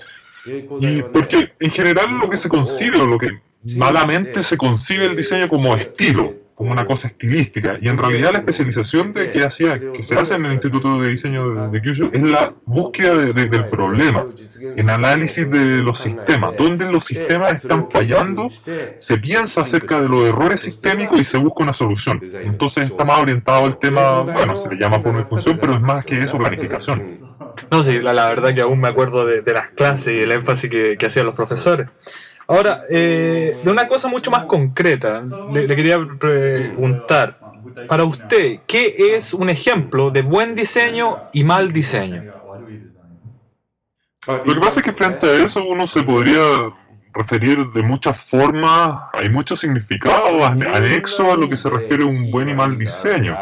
Y 0.80 1.02
porque 1.02 1.52
en 1.58 1.70
general 1.70 2.18
lo 2.18 2.28
que 2.28 2.36
se 2.36 2.48
concibe 2.48 2.98
o 2.98 3.06
lo 3.06 3.18
que 3.18 3.40
malamente 3.76 4.42
se 4.42 4.56
concibe 4.56 5.06
el 5.06 5.16
diseño 5.16 5.48
como 5.48 5.74
estilo, 5.74 6.34
como 6.56 6.72
una 6.72 6.86
cosa 6.86 7.06
estilística. 7.08 7.76
Y 7.78 7.88
en 7.88 7.98
realidad 7.98 8.32
la 8.32 8.38
especialización 8.38 9.12
de 9.12 9.30
que, 9.30 9.44
hacía, 9.44 9.78
que 9.92 10.02
se 10.02 10.18
hace 10.18 10.34
en 10.36 10.46
el 10.46 10.54
Instituto 10.54 10.98
de 11.00 11.10
Diseño 11.10 11.68
de, 11.68 11.82
Kyushu 11.82 12.08
es 12.14 12.22
la 12.22 12.54
búsqueda 12.64 13.14
de- 13.14 13.32
de- 13.34 13.48
del 13.48 13.66
problema, 13.68 14.24
en 14.74 14.88
análisis 14.88 15.48
de 15.50 15.82
los 15.82 15.98
sistemas, 15.98 16.54
donde 16.58 16.90
los 16.90 17.04
sistemas 17.04 17.52
están 17.56 17.90
fallando, 17.90 18.50
se 18.96 19.18
piensa 19.18 19.60
acerca 19.60 20.00
de 20.00 20.08
los 20.08 20.26
errores 20.26 20.60
sistémicos 20.60 21.20
y 21.20 21.24
se 21.24 21.36
busca 21.36 21.62
una 21.62 21.74
solución. 21.74 22.22
Entonces 22.42 22.84
está 22.90 23.04
más 23.04 23.18
orientado 23.18 23.66
al 23.66 23.78
tema, 23.78 24.20
bueno, 24.22 24.56
se 24.56 24.70
le 24.70 24.76
llama 24.80 24.98
forma 24.98 25.20
y 25.20 25.24
función, 25.24 25.58
pero 25.60 25.74
es 25.74 25.80
más 25.82 26.06
que 26.06 26.18
eso, 26.18 26.38
planificación. 26.38 27.36
No, 27.70 27.82
sí, 27.82 28.00
la, 28.00 28.14
la 28.14 28.28
verdad 28.28 28.54
que 28.54 28.62
aún 28.62 28.80
me 28.80 28.88
acuerdo 28.88 29.26
de, 29.26 29.42
de 29.42 29.52
las 29.52 29.68
clases 29.70 30.14
y 30.14 30.20
el 30.20 30.32
énfasis 30.32 30.70
que, 30.70 30.96
que 30.98 31.04
hacían 31.06 31.26
los 31.26 31.34
profesores. 31.34 31.88
Ahora, 32.48 32.84
eh, 32.88 33.60
de 33.62 33.70
una 33.70 33.88
cosa 33.88 34.08
mucho 34.08 34.30
más 34.30 34.44
concreta, 34.44 35.22
le, 35.52 35.66
le 35.66 35.76
quería 35.76 35.98
preguntar, 36.18 37.38
para 37.88 38.04
usted, 38.04 38.60
¿qué 38.66 38.94
es 39.14 39.34
un 39.34 39.50
ejemplo 39.50 40.10
de 40.10 40.22
buen 40.22 40.54
diseño 40.54 41.24
y 41.32 41.44
mal 41.44 41.72
diseño? 41.72 42.32
Lo 44.26 44.54
que 44.54 44.60
pasa 44.60 44.80
es 44.80 44.84
que 44.84 44.92
frente 44.92 45.26
a 45.26 45.44
eso 45.44 45.64
uno 45.64 45.86
se 45.86 46.02
podría 46.02 46.42
referir 47.14 47.66
de 47.72 47.82
muchas 47.82 48.16
formas, 48.16 49.04
hay 49.12 49.30
muchos 49.30 49.60
significados 49.60 50.42
anexos 50.42 51.28
a 51.28 51.36
lo 51.36 51.48
que 51.48 51.56
se 51.56 51.70
refiere 51.70 52.02
a 52.02 52.06
un 52.06 52.30
buen 52.30 52.48
y 52.48 52.54
mal 52.54 52.76
diseño. 52.76 53.36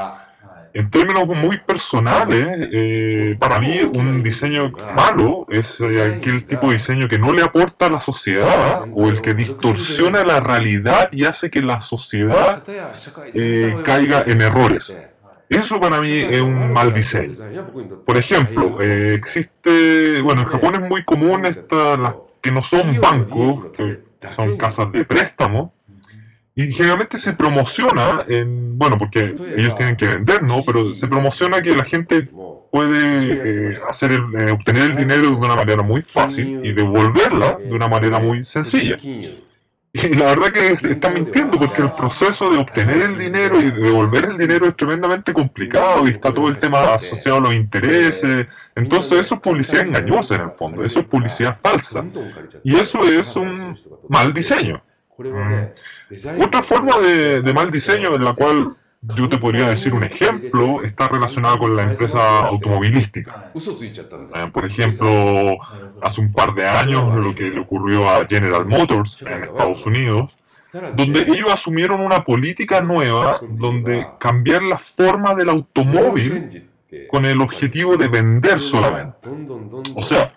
En 0.75 0.90
términos 0.90 1.28
muy 1.28 1.59
personales, 1.59 2.69
eh, 2.73 3.37
para 3.38 3.61
mí 3.61 3.81
un 3.83 4.25
diseño 4.25 4.73
malo 4.97 5.47
es 5.49 5.81
eh, 5.81 6.16
aquel 6.16 6.47
tipo 6.47 6.66
de 6.66 6.73
diseño 6.73 7.09
que 7.09 7.16
no 7.16 7.33
le 7.33 7.43
aporta 7.43 7.87
a 7.87 7.90
la 7.90 8.00
sociedad 8.00 8.85
o 8.93 9.09
el 9.09 9.23
que 9.23 9.35
distorsiona 9.35 10.25
la 10.25 10.40
realidad 10.40 11.11
y 11.12 11.26
hace 11.26 11.49
que 11.49 11.62
la 11.62 11.81
sociedad 11.81 12.64
eh, 13.33 13.76
caiga 13.85 14.25
en 14.26 14.43
errores. 14.43 15.00
Eso 15.49 15.81
para 15.81 16.00
mí 16.00 16.12
es 16.12 16.40
un 16.40 16.73
mal 16.73 16.93
diseño. 16.93 17.37
Por 18.04 18.16
ejemplo, 18.16 18.81
existe, 18.81 20.21
bueno, 20.23 20.40
en 20.40 20.49
Japón 20.49 20.75
es 20.75 20.90
muy 20.90 21.04
común 21.04 21.47
estas, 21.47 22.00
las 22.00 22.14
que 22.40 22.50
no 22.50 22.62
son 22.62 23.00
bancos, 23.00 23.66
que 23.76 24.00
son 24.33 24.57
casas 24.57 24.90
de 24.90 25.04
préstamo, 25.04 25.73
y 26.56 26.73
generalmente 26.73 27.18
se 27.18 27.32
promociona, 27.32 28.25
en, 28.28 28.78
bueno, 28.78 28.96
porque 28.96 29.34
ellos 29.56 29.75
tienen 29.75 29.96
que 29.96 30.06
vender, 30.06 30.42
¿no? 30.42 30.62
Pero 30.64 30.94
se 30.94 31.08
promociona 31.08 31.61
que 31.61 31.75
la 31.75 31.84
gente 31.84 32.28
puede 32.70 33.73
eh, 33.73 33.78
hacer 33.88 34.12
eh, 34.12 34.52
obtener 34.52 34.90
el 34.90 34.96
dinero 34.96 35.30
de 35.30 35.37
una 35.37 35.56
manera 35.56 35.82
muy 35.82 36.02
fácil 36.02 36.61
y 36.62 36.73
devolverla 36.73 37.58
de 37.58 37.73
una 37.73 37.88
manera 37.88 38.20
muy 38.20 38.44
sencilla. 38.44 38.99
Y 39.96 40.08
la 40.14 40.25
verdad 40.25 40.52
que 40.52 40.90
están 40.90 41.14
mintiendo 41.14 41.56
porque 41.56 41.82
el 41.82 41.92
proceso 41.92 42.50
de 42.50 42.58
obtener 42.58 43.00
el 43.02 43.16
dinero 43.16 43.61
y 43.61 43.70
de 43.70 43.80
devolver 43.80 44.25
el 44.25 44.37
dinero 44.37 44.66
es 44.66 44.76
tremendamente 44.76 45.32
complicado 45.32 46.06
y 46.08 46.11
está 46.11 46.34
todo 46.34 46.49
el 46.49 46.58
tema 46.58 46.94
asociado 46.94 47.38
a 47.38 47.42
los 47.42 47.54
intereses. 47.54 48.49
Entonces 48.75 49.20
eso 49.20 49.37
es 49.37 49.40
publicidad 49.40 49.87
engañosa 49.87 50.34
en 50.34 50.40
el 50.42 50.50
fondo, 50.50 50.84
eso 50.84 50.99
es 50.99 51.06
publicidad 51.06 51.56
falsa. 51.62 52.04
Y 52.64 52.75
eso 52.75 53.04
es 53.04 53.37
un 53.37 53.78
mal 54.08 54.34
diseño. 54.34 54.82
Mm. 55.18 56.42
Otra 56.42 56.62
forma 56.62 56.99
de, 56.99 57.52
mal 57.54 57.71
diseño 57.71 58.14
en 58.14 58.25
la 58.25 58.33
cual 58.35 58.75
yo 59.00 59.28
te 59.28 59.38
podría 59.38 59.68
decir 59.68 59.94
un 59.94 60.02
ejemplo 60.02 60.83
está 60.83 61.09
relacionada 61.09 61.59
con 61.59 61.76
la 61.76 61.85
empresa 61.85 62.47
automovilística. 62.47 63.52
Eh, 63.54 64.50
por 64.52 64.64
ejemplo, 64.64 65.56
hace 66.00 66.21
un 66.21 66.33
par 66.33 66.54
de 66.54 66.66
años 66.66 67.14
lo 67.14 67.35
que 67.35 67.50
le 67.50 67.61
ocurrió 67.61 68.09
a 68.09 68.26
General 68.26 68.66
Motors 68.66 69.18
en 69.21 69.44
Estados 69.44 69.87
Unidos, 69.87 70.33
donde 70.97 71.21
ellos 71.23 71.49
asumieron 71.52 72.00
una 72.00 72.25
política 72.25 72.80
nueva 72.80 73.40
donde 73.49 74.06
cambiar 74.18 74.62
la 74.62 74.78
forma 74.78 75.35
del 75.35 75.50
automóvil 75.50 76.68
con 77.09 77.25
el 77.25 77.40
objetivo 77.40 77.97
de 77.97 78.09
vender 78.09 78.59
solamente. 78.59 79.28
O 79.94 80.02
sea, 80.02 80.33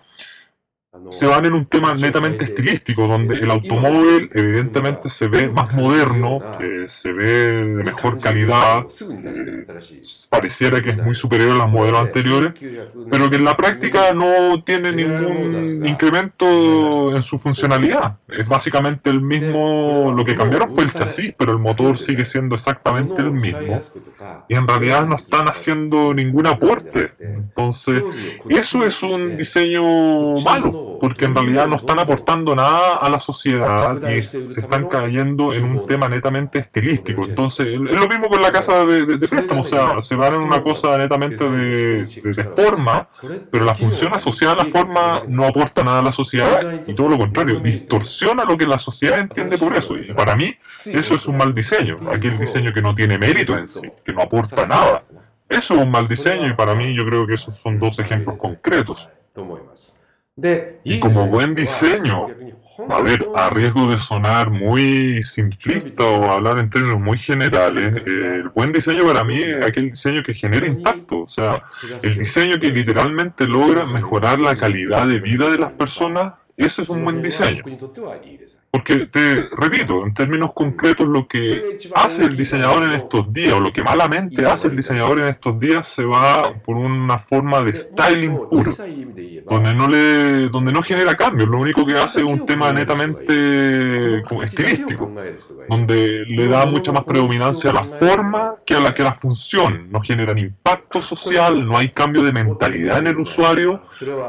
se 1.10 1.26
van 1.26 1.46
en 1.46 1.54
un 1.54 1.66
tema 1.66 1.94
netamente 1.94 2.44
estilístico, 2.44 3.06
donde 3.06 3.36
el 3.36 3.50
automóvil 3.50 4.30
evidentemente 4.34 5.08
se 5.08 5.28
ve 5.28 5.48
más 5.48 5.72
moderno, 5.72 6.40
se 6.86 7.12
ve 7.12 7.24
de 7.24 7.84
mejor 7.84 8.18
calidad, 8.20 8.86
pareciera 10.30 10.82
que 10.82 10.90
es 10.90 10.98
muy 10.98 11.14
superior 11.14 11.52
a 11.52 11.54
los 11.54 11.70
modelos 11.70 12.00
anteriores, 12.00 12.52
pero 13.10 13.30
que 13.30 13.36
en 13.36 13.44
la 13.44 13.56
práctica 13.56 14.12
no 14.12 14.62
tiene 14.64 14.92
ningún 14.92 15.86
incremento 15.86 17.14
en 17.14 17.22
su 17.22 17.38
funcionalidad. 17.38 18.16
Es 18.28 18.48
básicamente 18.48 19.10
el 19.10 19.20
mismo, 19.20 20.12
lo 20.16 20.24
que 20.24 20.36
cambiaron 20.36 20.70
fue 20.70 20.84
el 20.84 20.92
chasis, 20.92 21.34
pero 21.38 21.52
el 21.52 21.58
motor 21.58 21.96
sigue 21.96 22.24
siendo 22.24 22.54
exactamente 22.54 23.22
el 23.22 23.32
mismo, 23.32 23.80
y 24.48 24.54
en 24.54 24.66
realidad 24.66 25.06
no 25.06 25.16
están 25.16 25.48
haciendo 25.48 26.12
ningún 26.12 26.46
aporte. 26.46 27.12
Entonces, 27.18 28.02
eso 28.48 28.84
es 28.84 29.02
un 29.02 29.36
diseño 29.36 30.38
malo 30.40 30.87
porque 31.00 31.26
en 31.26 31.34
realidad 31.34 31.66
no 31.66 31.76
están 31.76 31.98
aportando 31.98 32.54
nada 32.54 32.94
a 32.96 33.08
la 33.08 33.20
sociedad 33.20 33.96
y 34.10 34.22
se 34.22 34.60
están 34.60 34.88
cayendo 34.88 35.52
en 35.52 35.64
un 35.64 35.86
tema 35.86 36.08
netamente 36.08 36.58
estilístico. 36.58 37.24
Entonces, 37.24 37.66
es 37.66 37.78
lo 37.78 38.08
mismo 38.08 38.28
con 38.28 38.40
la 38.40 38.52
casa 38.52 38.84
de, 38.84 39.18
préstamo, 39.18 39.60
o 39.60 39.64
sea, 39.64 40.00
se 40.00 40.16
van 40.16 40.34
en 40.34 40.40
una 40.40 40.62
cosa 40.62 40.96
netamente 40.98 41.48
de, 41.48 42.44
forma, 42.44 43.08
pero 43.50 43.64
la 43.64 43.74
función 43.74 44.14
asociada 44.14 44.54
a 44.54 44.56
la 44.56 44.64
forma 44.64 45.22
no 45.26 45.44
aporta 45.44 45.84
nada 45.84 46.00
a 46.00 46.02
la 46.02 46.12
sociedad 46.12 46.82
y 46.86 46.94
todo 46.94 47.08
lo 47.08 47.18
contrario, 47.18 47.60
distorsiona 47.60 48.44
lo 48.44 48.56
que 48.56 48.66
la 48.66 48.78
sociedad 48.78 49.18
entiende 49.18 49.58
por 49.58 49.76
eso. 49.76 49.96
Y 49.96 50.12
para 50.14 50.34
mí, 50.34 50.54
eso 50.86 51.14
es 51.14 51.26
un 51.26 51.36
mal 51.36 51.54
diseño, 51.54 51.96
aquel 52.12 52.38
diseño 52.38 52.72
que 52.72 52.82
no 52.82 52.94
tiene 52.94 53.18
mérito 53.18 53.56
en 53.56 53.68
sí, 53.68 53.88
que 54.04 54.12
no 54.12 54.22
aporta 54.22 54.66
nada. 54.66 55.04
Eso 55.48 55.74
es 55.74 55.80
un 55.80 55.90
mal 55.90 56.06
diseño 56.06 56.46
y 56.46 56.52
para 56.52 56.74
mí 56.74 56.94
yo 56.94 57.06
creo 57.06 57.26
que 57.26 57.34
esos 57.34 57.58
son 57.60 57.78
dos 57.78 57.98
ejemplos 57.98 58.36
concretos. 58.36 59.08
Y 60.84 61.00
como 61.00 61.26
buen 61.26 61.54
diseño, 61.54 62.28
a 62.88 63.00
ver, 63.00 63.26
a 63.34 63.50
riesgo 63.50 63.90
de 63.90 63.98
sonar 63.98 64.50
muy 64.50 65.22
simplista 65.24 66.04
o 66.04 66.30
hablar 66.30 66.58
en 66.58 66.70
términos 66.70 67.00
muy 67.00 67.18
generales, 67.18 68.02
el 68.06 68.48
buen 68.50 68.70
diseño 68.70 69.04
para 69.04 69.24
mí 69.24 69.36
es 69.36 69.64
aquel 69.64 69.90
diseño 69.90 70.22
que 70.22 70.34
genera 70.34 70.66
impacto, 70.66 71.22
o 71.22 71.28
sea, 71.28 71.64
el 72.02 72.18
diseño 72.18 72.60
que 72.60 72.70
literalmente 72.70 73.46
logra 73.46 73.84
mejorar 73.84 74.38
la 74.38 74.54
calidad 74.54 75.08
de 75.08 75.20
vida 75.20 75.50
de 75.50 75.58
las 75.58 75.72
personas, 75.72 76.34
ese 76.56 76.82
es 76.82 76.88
un 76.88 77.04
buen 77.04 77.20
diseño. 77.20 77.64
Porque 78.70 79.06
te 79.06 79.48
repito, 79.56 80.04
en 80.04 80.12
términos 80.12 80.52
concretos, 80.52 81.08
lo 81.08 81.26
que 81.26 81.78
hace 81.94 82.24
el 82.24 82.36
diseñador 82.36 82.82
en 82.82 82.92
estos 82.92 83.32
días, 83.32 83.54
o 83.54 83.60
lo 83.60 83.72
que 83.72 83.82
malamente 83.82 84.44
hace 84.44 84.68
el 84.68 84.76
diseñador 84.76 85.20
en 85.20 85.28
estos 85.28 85.58
días, 85.58 85.88
se 85.88 86.04
va 86.04 86.52
por 86.52 86.76
una 86.76 87.18
forma 87.18 87.62
de 87.62 87.72
styling 87.72 88.38
puro, 88.50 88.74
donde 89.48 89.74
no 89.74 89.88
le, 89.88 90.48
donde 90.50 90.70
no 90.70 90.82
genera 90.82 91.16
cambios, 91.16 91.48
lo 91.48 91.58
único 91.58 91.86
que 91.86 91.94
hace 91.94 92.20
es 92.20 92.26
un 92.26 92.44
tema 92.44 92.70
netamente 92.70 94.18
estilístico, 94.42 95.10
donde 95.68 96.26
le 96.26 96.48
da 96.48 96.66
mucha 96.66 96.92
más 96.92 97.04
predominancia 97.04 97.70
a 97.70 97.74
la 97.74 97.84
forma 97.84 98.56
que 98.66 98.74
a 98.74 98.80
la 98.80 98.92
que 98.92 99.02
la 99.02 99.14
función, 99.14 99.90
no 99.90 100.02
generan 100.02 100.36
impacto 100.36 101.00
social, 101.00 101.66
no 101.66 101.78
hay 101.78 101.88
cambio 101.88 102.22
de 102.22 102.32
mentalidad 102.32 102.98
en 102.98 103.06
el 103.06 103.18
usuario. 103.18 103.82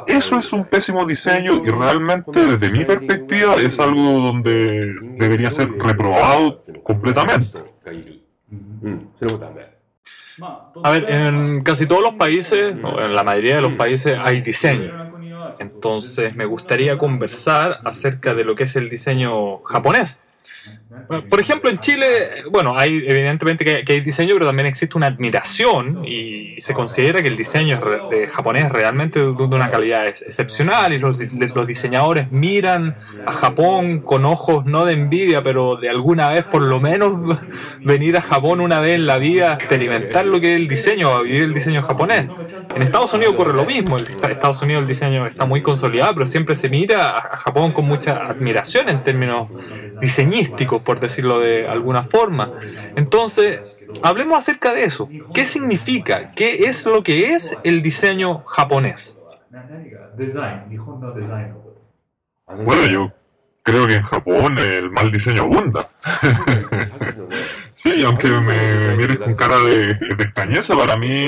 Eso 0.07 0.39
es 0.39 0.53
un 0.53 0.63
pésimo 0.63 1.05
diseño 1.05 1.61
y 1.63 1.69
realmente 1.69 2.45
desde 2.45 2.69
mi 2.69 2.85
perspectiva 2.85 3.55
es 3.55 3.79
algo 3.79 4.28
donde 4.29 4.95
debería 5.17 5.49
ser 5.49 5.71
reprobado 5.71 6.63
completamente. 6.83 7.57
A 10.83 10.91
ver, 10.91 11.05
en 11.09 11.63
casi 11.63 11.85
todos 11.85 12.01
los 12.01 12.13
países, 12.13 12.73
en 12.73 13.15
la 13.15 13.23
mayoría 13.23 13.55
de 13.55 13.61
los 13.61 13.73
países, 13.73 14.15
hay 14.23 14.41
diseño. 14.41 14.93
Entonces, 15.59 16.35
me 16.35 16.45
gustaría 16.45 16.97
conversar 16.97 17.79
acerca 17.83 18.33
de 18.33 18.43
lo 18.45 18.55
que 18.55 18.63
es 18.63 18.75
el 18.75 18.89
diseño 18.89 19.59
japonés. 19.63 20.19
Por 21.29 21.39
ejemplo, 21.39 21.69
en 21.69 21.79
Chile, 21.79 22.43
bueno, 22.49 22.77
hay 22.77 23.03
evidentemente 23.07 23.63
que, 23.63 23.93
hay 23.93 24.01
diseño, 24.01 24.33
pero 24.33 24.47
también 24.47 24.67
existe 24.67 24.97
una 24.97 25.07
admiración 25.07 26.03
y 26.05 26.59
se 26.59 26.73
considera 26.73 27.21
que 27.21 27.27
el 27.27 27.37
diseño 27.37 27.79
de 28.09 28.27
japonés 28.27 28.65
es 28.65 28.71
realmente 28.71 29.19
de, 29.19 29.25
una 29.29 29.69
calidad 29.69 30.07
excepcional 30.07 30.93
y 30.93 30.99
los, 30.99 31.19
los, 31.19 31.67
diseñadores 31.67 32.31
miran 32.31 32.97
a 33.25 33.31
Japón 33.31 33.99
con 34.01 34.25
ojos 34.25 34.65
no 34.65 34.85
de 34.85 34.93
envidia, 34.93 35.43
pero 35.43 35.77
de 35.77 35.89
alguna 35.89 36.29
vez 36.29 36.45
por 36.45 36.61
lo 36.61 36.79
menos 36.79 37.39
venir 37.81 38.17
a 38.17 38.21
Japón 38.21 38.59
una 38.59 38.79
vez 38.79 38.95
en 38.95 39.05
la 39.05 39.17
vida, 39.17 39.53
experimentar 39.53 40.25
lo 40.25 40.41
que 40.41 40.53
es 40.53 40.59
el 40.59 40.67
diseño, 40.67 41.21
vivir 41.21 41.43
el 41.43 41.53
diseño 41.53 41.83
japonés. 41.83 42.29
En 42.75 42.81
Estados 42.81 43.13
Unidos 43.13 43.35
ocurre 43.35 43.53
lo 43.53 43.65
mismo, 43.65 43.97
en 43.97 44.31
Estados 44.31 44.61
Unidos 44.61 44.81
el 44.81 44.87
diseño 44.87 45.27
está 45.27 45.45
muy 45.45 45.61
consolidado, 45.61 46.15
pero 46.15 46.25
siempre 46.25 46.55
se 46.55 46.69
mira 46.69 47.17
a 47.17 47.37
Japón 47.37 47.71
con 47.73 47.85
mucha 47.85 48.17
admiración 48.27 48.89
en 48.89 49.03
términos 49.03 49.49
diseñísticos 50.29 50.81
por 50.81 50.99
decirlo 50.99 51.39
de 51.39 51.67
alguna 51.67 52.03
forma. 52.03 52.51
Entonces, 52.95 53.61
hablemos 54.03 54.37
acerca 54.37 54.73
de 54.73 54.83
eso. 54.83 55.09
¿Qué 55.33 55.45
significa? 55.45 56.31
¿Qué 56.31 56.65
es 56.65 56.85
lo 56.85 57.03
que 57.03 57.33
es 57.33 57.57
el 57.63 57.81
diseño 57.81 58.43
japonés? 58.45 59.17
Bueno, 62.47 62.85
yo 62.87 63.11
creo 63.63 63.87
que 63.87 63.95
en 63.95 64.03
Japón 64.03 64.57
el 64.57 64.89
mal 64.89 65.11
diseño 65.11 65.43
abunda. 65.43 65.89
sí, 67.73 68.03
aunque 68.03 68.27
me 68.27 68.95
mires 68.95 69.19
con 69.19 69.35
cara 69.35 69.59
de, 69.59 69.91
extrañeza, 69.91 70.75
para 70.75 70.97
mí 70.97 71.27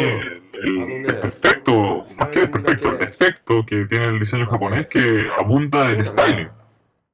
el, 0.54 1.18
perfecto, 1.22 2.06
más 2.18 2.30
que 2.30 2.42
el 2.42 2.50
perfecto, 2.50 2.90
el 2.90 2.98
defecto 2.98 3.66
que 3.66 3.86
tiene 3.86 4.06
el 4.06 4.20
diseño 4.20 4.48
japonés 4.48 4.88
que 4.88 5.28
abunda 5.38 5.92
el 5.92 6.06
styling 6.06 6.50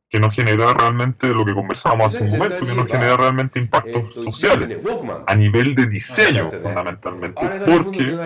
que 0.10 0.20
no 0.20 0.32
genera 0.32 0.74
realmente 0.74 1.28
lo 1.28 1.44
que 1.44 1.54
conversábamos 1.54 2.16
hace 2.16 2.24
un 2.24 2.32
momento, 2.32 2.66
que 2.66 2.74
no 2.74 2.86
genera 2.86 3.18
realmente 3.18 3.60
impactos 3.60 4.14
sociales 4.24 4.80
a 5.26 5.36
nivel 5.36 5.76
de 5.76 5.86
diseño 5.86 6.50
fundamentalmente, 6.52 7.42
porque, 7.66 8.18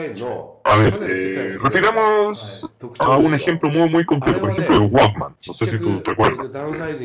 a 0.64 0.76
ver, 0.76 1.00
eh, 1.02 1.58
refiramos 1.60 2.70
a 3.00 3.18
un 3.18 3.34
ejemplo 3.34 3.70
muy 3.70 3.90
muy 3.90 4.06
concreto, 4.06 4.40
por 4.40 4.52
ejemplo 4.52 4.76
el 4.76 4.92
Walkman, 4.92 5.36
no 5.48 5.54
sé 5.54 5.66
si 5.66 5.80
tú 5.80 6.02
te 6.02 6.12
acuerdas, 6.12 6.52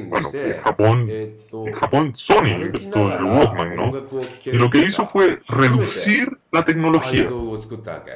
bueno, 0.08 0.30
en 0.34 0.60
Japón, 0.60 1.08
en 1.10 1.72
Japón 1.72 2.12
Sony 2.14 2.48
inventó 2.60 3.16
el 3.16 3.24
Walkman, 3.24 3.76
¿no? 3.76 4.06
Y 4.44 4.58
lo 4.58 4.68
que 4.68 4.78
hizo 4.78 5.06
fue 5.06 5.40
reducir 5.48 6.36
la 6.52 6.64
tecnología. 6.64 7.28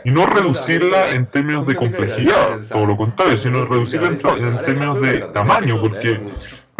Y 0.04 0.10
no 0.10 0.26
reducirla 0.26 1.10
en 1.10 1.26
términos 1.26 1.66
de 1.66 1.76
complejidad, 1.76 2.60
todo 2.68 2.86
lo 2.86 2.96
contrario, 2.96 3.36
sino 3.36 3.64
reducirla 3.64 4.08
en, 4.08 4.46
en 4.46 4.64
términos 4.64 5.00
de 5.00 5.20
tamaño, 5.32 5.80
porque 5.80 6.20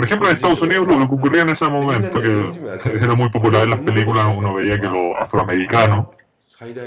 Por 0.00 0.07
ejemplo, 0.07 0.30
en 0.30 0.37
Estados 0.37 0.62
Unidos 0.62 0.88
lo 0.88 0.97
que 0.97 1.14
ocurría 1.14 1.42
en 1.42 1.50
ese 1.50 1.69
momento, 1.69 2.23
que 2.23 2.52
era 2.90 3.14
muy 3.14 3.28
popular 3.28 3.64
en 3.64 3.71
las 3.71 3.80
películas, 3.80 4.28
uno 4.35 4.54
veía 4.54 4.80
que 4.80 4.87
los 4.87 5.14
afroamericanos, 5.21 6.07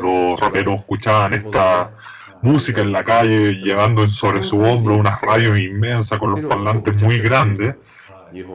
los 0.02 0.40
raperos 0.40 0.80
escuchaban 0.80 1.36
esta 1.36 1.92
música 2.42 2.82
en 2.82 2.92
la 2.92 3.04
calle, 3.04 3.54
llevando 3.54 4.10
sobre 4.10 4.42
su 4.42 4.60
hombro 4.64 4.98
una 4.98 5.16
radio 5.22 5.56
inmensa 5.56 6.18
con 6.18 6.32
los 6.32 6.42
parlantes 6.42 7.00
muy 7.04 7.20
grandes. 7.20 7.76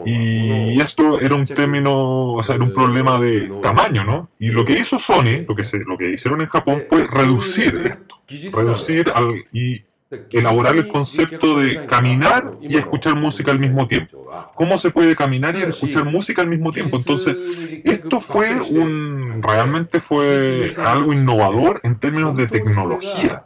Y 0.04 0.80
esto 0.80 1.20
era 1.20 1.36
un 1.36 1.46
término, 1.46 2.32
o 2.32 2.42
sea, 2.42 2.56
era 2.56 2.64
un 2.64 2.74
problema 2.74 3.20
de 3.20 3.52
tamaño, 3.62 4.02
¿no? 4.02 4.30
Y 4.40 4.50
lo 4.50 4.64
que 4.64 4.72
hizo 4.72 4.98
Sony, 4.98 5.44
lo 5.46 5.54
que, 5.54 5.62
se, 5.62 5.78
lo 5.84 5.96
que 5.96 6.10
hicieron 6.10 6.40
en 6.40 6.48
Japón 6.48 6.82
fue 6.88 7.06
reducir 7.06 7.76
esto, 7.86 8.16
reducir 8.52 9.12
al, 9.14 9.36
y 9.52 9.84
elaborar 10.30 10.76
el 10.76 10.88
concepto 10.88 11.58
de 11.58 11.84
caminar 11.86 12.52
y 12.62 12.76
escuchar 12.76 13.14
música 13.14 13.50
al 13.50 13.58
mismo 13.58 13.86
tiempo. 13.86 14.26
¿Cómo 14.54 14.78
se 14.78 14.90
puede 14.90 15.14
caminar 15.14 15.56
y 15.56 15.62
escuchar 15.62 16.04
música 16.04 16.42
al 16.42 16.48
mismo 16.48 16.72
tiempo? 16.72 16.96
Entonces, 16.96 17.36
esto 17.84 18.20
fue 18.20 18.54
un, 18.60 19.42
realmente 19.42 20.00
fue 20.00 20.74
algo 20.78 21.12
innovador 21.12 21.80
en 21.82 21.96
términos 21.96 22.36
de 22.36 22.46
tecnología. 22.46 23.44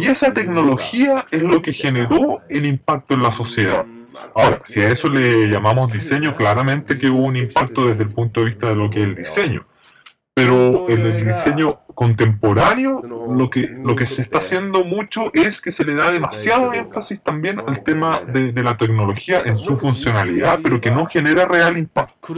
Y 0.00 0.06
esa 0.06 0.32
tecnología 0.32 1.24
es 1.30 1.42
lo 1.42 1.60
que 1.62 1.72
generó 1.72 2.40
el 2.48 2.66
impacto 2.66 3.14
en 3.14 3.22
la 3.22 3.32
sociedad. 3.32 3.84
Ahora, 4.34 4.60
si 4.64 4.80
a 4.80 4.88
eso 4.90 5.08
le 5.08 5.48
llamamos 5.48 5.92
diseño, 5.92 6.36
claramente 6.36 6.98
que 6.98 7.08
hubo 7.08 7.24
un 7.24 7.36
impacto 7.36 7.86
desde 7.86 8.02
el 8.02 8.10
punto 8.10 8.40
de 8.40 8.46
vista 8.46 8.68
de 8.68 8.76
lo 8.76 8.90
que 8.90 9.00
es 9.00 9.06
el 9.06 9.14
diseño. 9.14 9.66
Pero 10.34 10.88
en 10.88 11.00
el 11.00 11.24
diseño 11.24 11.80
contemporáneo 11.94 13.02
lo 13.02 13.50
que, 13.50 13.68
lo 13.84 13.94
que 13.94 14.06
se 14.06 14.22
está 14.22 14.38
haciendo 14.38 14.84
mucho 14.84 15.30
es 15.34 15.60
que 15.60 15.70
se 15.70 15.84
le 15.84 15.94
da 15.94 16.10
demasiado 16.10 16.72
énfasis 16.72 17.20
también 17.22 17.60
al 17.60 17.82
tema 17.82 18.20
de, 18.20 18.52
de 18.52 18.62
la 18.62 18.76
tecnología 18.76 19.42
en 19.44 19.56
su 19.56 19.76
funcionalidad, 19.76 20.60
pero 20.62 20.80
que 20.80 20.90
no 20.90 21.06
genera 21.06 21.44
real 21.44 21.76
impacto. 21.76 22.34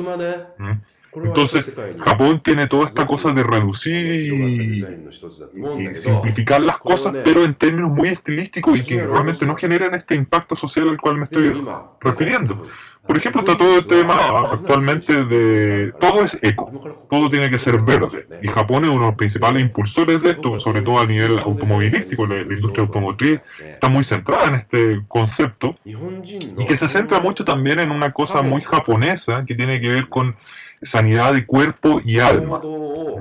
¿Mm? 0.59 0.73
Entonces, 1.15 1.71
Japón 2.05 2.41
tiene 2.43 2.67
toda 2.67 2.87
esta 2.87 3.07
cosa 3.07 3.33
de 3.33 3.43
reducir 3.43 4.11
y, 4.11 5.95
simplificar 5.95 6.61
las 6.63 6.79
cosas, 6.79 7.15
pero 7.23 7.45
en 7.45 7.55
términos 7.55 7.91
muy 7.91 8.09
estilísticos 8.09 8.79
y 8.79 8.83
que 8.83 9.07
realmente 9.07 9.45
no 9.45 9.55
generan 9.55 9.95
este 9.95 10.15
impacto 10.15 10.57
social 10.57 10.89
al 10.89 10.99
cual 10.99 11.19
me 11.19 11.25
estoy 11.25 11.63
refiriendo. 12.01 12.67
Por 13.07 13.17
ejemplo, 13.17 13.41
está 13.41 13.59
todo 13.59 13.79
el 13.79 13.87
tema 13.87 14.45
actualmente 14.53 15.25
de... 15.25 15.93
Todo 16.01 16.23
es 16.25 16.39
eco, 16.41 16.71
todo 17.11 17.29
tiene 17.29 17.51
que 17.51 17.59
ser 17.59 17.81
verde. 17.81 18.27
Y 18.43 18.49
Japón 18.49 18.85
es 18.85 18.91
uno 18.91 19.01
de 19.01 19.07
los 19.07 19.17
principales 19.17 19.61
impulsores 19.61 20.23
de 20.23 20.31
esto, 20.31 20.57
sobre 20.59 20.83
todo 20.83 21.01
a 21.01 21.07
nivel 21.07 21.39
automovilístico. 21.41 22.27
La, 22.27 22.41
industria 22.43 22.85
automotriz 22.85 23.41
está 23.61 23.89
muy 23.89 24.05
centrada 24.05 24.49
en 24.49 24.55
este 24.55 25.03
concepto 25.09 25.75
y 25.85 26.65
que 26.65 26.77
se 26.77 26.89
centra 26.89 27.19
mucho 27.19 27.45
también 27.45 27.81
en 27.81 27.91
una 27.91 28.13
cosa 28.13 28.41
muy 28.43 28.63
japonesa 28.63 29.45
que 29.47 29.57
tiene 29.57 29.81
que 29.81 29.89
ver 29.89 30.09
con 30.09 30.37
sanidad 30.83 31.33
de 31.33 31.47
cuerpo 31.47 32.01
y 32.05 32.19
alma. 32.19 32.61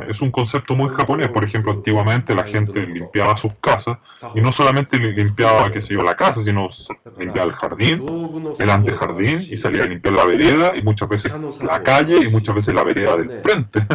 Es 0.10 0.22
un 0.22 0.32
concepto 0.32 0.76
muy 0.76 0.90
japonés. 0.90 1.30
Por 1.30 1.44
ejemplo, 1.44 1.72
antiguamente 1.72 2.36
la 2.36 2.44
gente 2.44 2.86
limpiaba 2.86 3.38
sus 3.38 3.54
casas 3.62 3.98
y 4.36 4.42
no 4.42 4.52
solamente 4.52 4.98
limpiaba, 4.98 5.72
qué 5.72 5.80
sé 5.80 5.94
yo, 5.94 6.04
la 6.04 6.16
casa, 6.16 6.44
sino 6.44 6.68
limpiaba 7.18 7.50
el 7.50 7.56
jardín, 7.56 8.06
el 8.58 8.70
antejardín 8.70 9.48
y 9.50 9.58
salía 9.58 9.84
a 9.84 9.88
limpiar 9.88 10.16
la 10.16 10.26
vereda 10.26 10.76
y 10.76 10.82
muchas 10.82 11.08
veces 11.08 11.32
la 11.62 11.82
calle 11.84 12.18
y 12.24 12.30
muchas 12.30 12.56
veces 12.56 12.74
la 12.74 12.84
vereda 12.84 13.16
del 13.18 13.32
frente. 13.32 13.86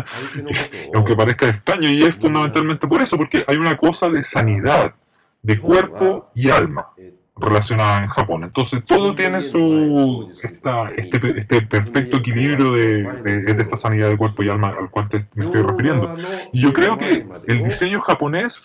aunque 0.95 1.17
parezca 1.17 1.49
extraño, 1.49 1.89
y 1.89 2.03
es 2.03 2.15
fundamentalmente 2.15 2.87
por 2.87 3.03
eso, 3.03 3.17
porque 3.17 3.45
hay 3.47 3.57
una 3.57 3.77
cosa 3.77 4.09
de 4.09 4.23
sanidad 4.23 4.95
de 5.43 5.59
cuerpo 5.59 6.31
y 6.35 6.51
alma 6.51 6.89
relacionada 7.37 8.03
en 8.03 8.09
Japón. 8.09 8.45
Entonces 8.45 8.83
todo 8.85 9.15
tiene 9.15 9.43
su 9.43 10.33
este, 10.43 11.39
este 11.39 11.63
perfecto 11.63 12.19
equilibrio 12.19 12.73
de, 12.73 13.45
esta 13.59 13.77
sanidad 13.77 14.09
de 14.09 14.17
cuerpo 14.17 14.43
y 14.43 14.49
alma 14.49 14.75
al 14.79 14.91
cual 14.91 15.09
me 15.35 15.45
estoy 15.45 15.63
refiriendo. 15.63 16.15
Y 16.53 16.61
yo 16.61 16.73
creo 16.73 16.97
que 16.97 17.27
el 17.47 17.65
diseño 17.65 18.01
japonés 18.01 18.65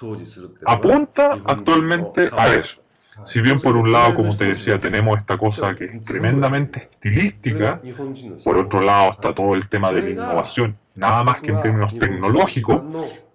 apunta 0.66 1.38
actualmente 1.46 2.30
a 2.32 2.54
eso. 2.54 2.82
Si 3.24 3.42
bien 3.42 3.60
por 3.60 3.76
un 3.76 3.92
lado, 3.92 4.16
como 4.16 4.36
te 4.36 4.46
decía, 4.46 4.80
tenemos 4.80 5.20
esta 5.20 5.38
cosa 5.38 5.76
que 5.76 5.86
es 5.86 6.02
tremendamente 6.04 6.80
estilística, 6.80 7.80
por 8.44 8.58
otro 8.58 8.82
lado 8.82 9.12
está 9.12 9.36
todo 9.36 9.54
el 9.54 9.68
tema 9.68 9.92
de 9.92 10.02
la 10.02 10.10
innovación, 10.10 10.78
nada 10.96 11.24
más 11.24 11.42
que 11.42 11.52
en 11.52 11.62
términos 11.62 11.98
tecnológicos, 12.00 12.82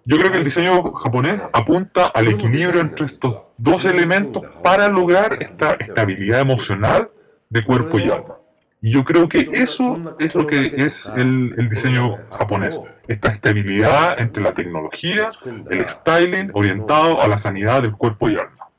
yo 0.07 0.17
creo 0.17 0.31
que 0.31 0.37
el 0.37 0.45
diseño 0.45 0.93
japonés 0.93 1.41
apunta 1.51 2.05
al 2.05 2.29
equilibrio 2.29 2.79
entre 2.79 3.07
estos 3.07 3.49
dos 3.57 3.83
elementos 3.83 4.41
para 4.63 4.87
lograr 4.87 5.43
esta 5.43 5.73
estabilidad 5.73 6.39
emocional 6.39 7.09
de 7.49 7.61
cuerpo 7.65 7.99
y 7.99 8.03
alma. 8.03 8.37
Y 8.81 8.91
yo 8.91 9.03
creo 9.03 9.27
que 9.27 9.39
eso 9.51 10.15
es 10.17 10.33
lo 10.33 10.47
que 10.47 10.71
es 10.77 11.11
el, 11.13 11.53
el, 11.57 11.67
diseño 11.67 12.19
japonés. 12.31 12.79
Esta 13.09 13.27
estabilidad 13.27 14.17
entre 14.21 14.41
la 14.41 14.53
tecnología, 14.53 15.29
el 15.69 15.85
styling 15.85 16.51
orientado 16.53 17.21
a 17.21 17.27
la 17.27 17.37
sanidad 17.37 17.81
del 17.81 17.91
cuerpo 17.91 18.29
y 18.29 18.37
alma. 18.37 18.69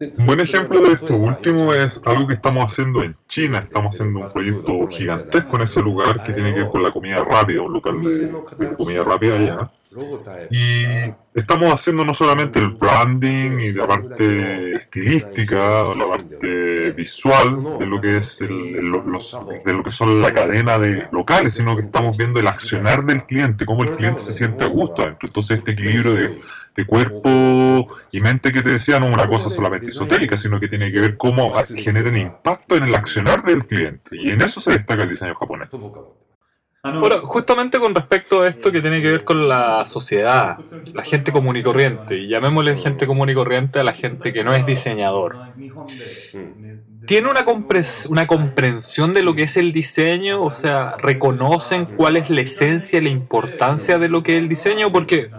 Un 0.00 0.26
buen 0.26 0.38
ejemplo 0.38 0.80
de 0.80 0.92
esto 0.92 1.16
último 1.16 1.74
es 1.74 2.00
algo 2.04 2.28
que 2.28 2.34
estamos 2.34 2.64
haciendo 2.64 3.02
en 3.02 3.16
China. 3.26 3.58
Estamos 3.58 3.96
haciendo 3.96 4.20
un 4.20 4.28
proyecto 4.28 4.86
gigantesco 4.86 5.56
en 5.56 5.62
ese 5.62 5.82
lugar 5.82 6.22
que 6.22 6.32
tiene 6.32 6.54
que 6.54 6.60
ver 6.60 6.68
con 6.68 6.84
la 6.84 6.92
comida 6.92 7.24
rápida, 7.24 7.62
un 7.62 7.72
local 7.72 8.04
de, 8.04 8.76
comida 8.76 9.02
rápida 9.02 9.34
allá. 9.34 9.70
Y 10.52 10.84
estamos 11.34 11.72
haciendo 11.72 12.04
no 12.04 12.14
solamente 12.14 12.60
el 12.60 12.68
branding 12.68 13.58
y 13.58 13.72
la 13.72 13.88
parte 13.88 14.76
estilística 14.76 15.56
la 15.96 16.06
parte 16.08 16.92
visual 16.92 17.78
de 17.80 17.86
lo 17.86 18.00
que 18.00 18.18
es 18.18 18.40
el, 18.42 18.74
los, 18.74 19.36
de 19.64 19.72
lo 19.72 19.82
que 19.82 19.90
son 19.90 20.22
la 20.22 20.32
cadena 20.32 20.78
de 20.78 21.08
locales, 21.10 21.54
sino 21.54 21.74
que 21.74 21.82
estamos 21.82 22.16
viendo 22.16 22.38
el 22.38 22.46
accionar 22.46 23.04
del 23.04 23.24
cliente, 23.24 23.66
cómo 23.66 23.82
el 23.82 23.96
cliente 23.96 24.22
se 24.22 24.32
siente 24.32 24.62
a 24.62 24.68
gusto. 24.68 25.02
Entonces 25.20 25.58
este 25.58 25.72
equilibrio 25.72 26.14
de 26.14 26.38
de 26.78 26.86
cuerpo 26.86 27.88
y 28.12 28.20
mente 28.20 28.52
que 28.52 28.62
te 28.62 28.70
decía 28.70 29.00
no 29.00 29.08
es 29.08 29.14
una 29.14 29.26
cosa 29.26 29.50
solamente 29.50 29.88
esotérica, 29.88 30.36
sino 30.36 30.60
que 30.60 30.68
tiene 30.68 30.92
que 30.92 31.00
ver 31.00 31.16
cómo 31.16 31.52
generan 31.74 32.16
impacto 32.16 32.76
en 32.76 32.84
el 32.84 32.94
accionar 32.94 33.42
del 33.42 33.66
cliente. 33.66 34.16
Y 34.16 34.30
en 34.30 34.40
eso 34.42 34.60
se 34.60 34.70
destaca 34.70 35.02
el 35.02 35.08
diseño 35.08 35.34
japonés. 35.34 35.70
Bueno, 36.84 37.22
justamente 37.22 37.80
con 37.80 37.96
respecto 37.96 38.42
a 38.42 38.48
esto 38.48 38.70
que 38.70 38.80
tiene 38.80 39.02
que 39.02 39.10
ver 39.10 39.24
con 39.24 39.48
la 39.48 39.84
sociedad, 39.84 40.58
la 40.94 41.02
gente 41.02 41.32
común 41.32 41.56
y 41.56 41.62
corriente, 41.64 42.16
y 42.16 42.28
llamémosle 42.28 42.78
gente 42.78 43.08
común 43.08 43.28
y 43.28 43.34
corriente 43.34 43.80
a 43.80 43.84
la 43.84 43.92
gente 43.92 44.32
que 44.32 44.44
no 44.44 44.54
es 44.54 44.64
diseñador. 44.64 45.36
¿Tiene 47.06 47.30
una, 47.30 47.44
una 48.08 48.26
comprensión 48.28 49.12
de 49.12 49.22
lo 49.22 49.34
que 49.34 49.44
es 49.44 49.56
el 49.56 49.72
diseño? 49.72 50.44
O 50.44 50.52
sea, 50.52 50.94
¿reconocen 50.98 51.86
cuál 51.86 52.16
es 52.16 52.30
la 52.30 52.42
esencia 52.42 53.00
y 53.00 53.02
la 53.02 53.08
importancia 53.08 53.98
de 53.98 54.08
lo 54.08 54.22
que 54.22 54.36
es 54.36 54.38
el 54.38 54.48
diseño? 54.48 54.92
Porque 54.92 55.30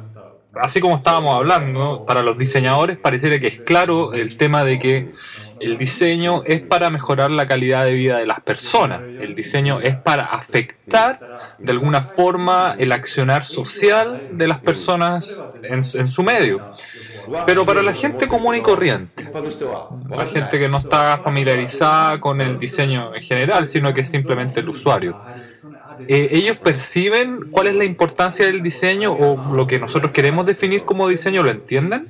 así 0.62 0.80
como 0.80 0.98
estábamos 0.98 1.36
hablando, 1.36 2.06
para 2.06 2.22
los 2.22 2.38
diseñadores 2.38 2.98
pareciera 2.98 3.40
que 3.40 3.48
es 3.48 3.60
claro 3.62 4.14
el 4.14 4.38
tema 4.38 4.64
de 4.64 4.80
que 4.80 5.12
el 5.60 5.78
diseño 5.78 6.42
es 6.46 6.62
para 6.62 6.90
mejorar 6.90 7.32
la 7.32 7.46
calidad 7.46 7.86
de 7.86 7.92
vida 7.92 8.18
de 8.18 8.26
las 8.26 8.40
personas. 8.42 9.02
El 9.02 9.36
diseño 9.36 9.82
es 9.82 9.96
para 9.96 10.26
afectar 10.26 11.56
de 11.58 11.72
alguna 11.72 12.02
forma 12.02 12.76
el 12.80 12.92
accionar 12.92 13.44
social 13.44 14.30
de 14.32 14.48
las 14.48 14.60
personas 14.60 15.44
en, 15.64 15.84
su 15.84 16.24
medio. 16.24 16.72
Pero 17.46 17.66
para 17.66 17.84
la 17.84 17.94
gente 17.94 18.28
común 18.28 18.56
y 18.56 18.62
corriente, 18.62 19.30
la 20.10 20.26
gente 20.26 20.58
que 20.58 20.70
no 20.70 20.78
está 20.78 21.18
familiarizada 21.18 22.20
con 22.20 22.40
el 22.42 22.58
diseño 22.58 23.14
en 23.14 23.22
general, 23.22 23.68
sino 23.68 23.94
que 23.94 24.02
es 24.02 24.10
simplemente 24.10 24.62
el 24.62 24.70
usuario, 24.70 25.20
eh, 26.08 26.30
ellos 26.32 26.58
perciben 26.58 27.50
cuál 27.52 27.68
es 27.68 27.76
la 27.76 27.86
importancia 27.86 28.46
del 28.46 28.62
diseño 28.62 29.14
o 29.14 29.54
lo 29.54 29.68
que 29.68 29.80
nosotros 29.80 30.12
queremos 30.12 30.46
definir 30.46 30.84
como 30.86 31.08
diseño, 31.08 31.44
¿lo 31.44 31.50
entienden? 31.50 32.06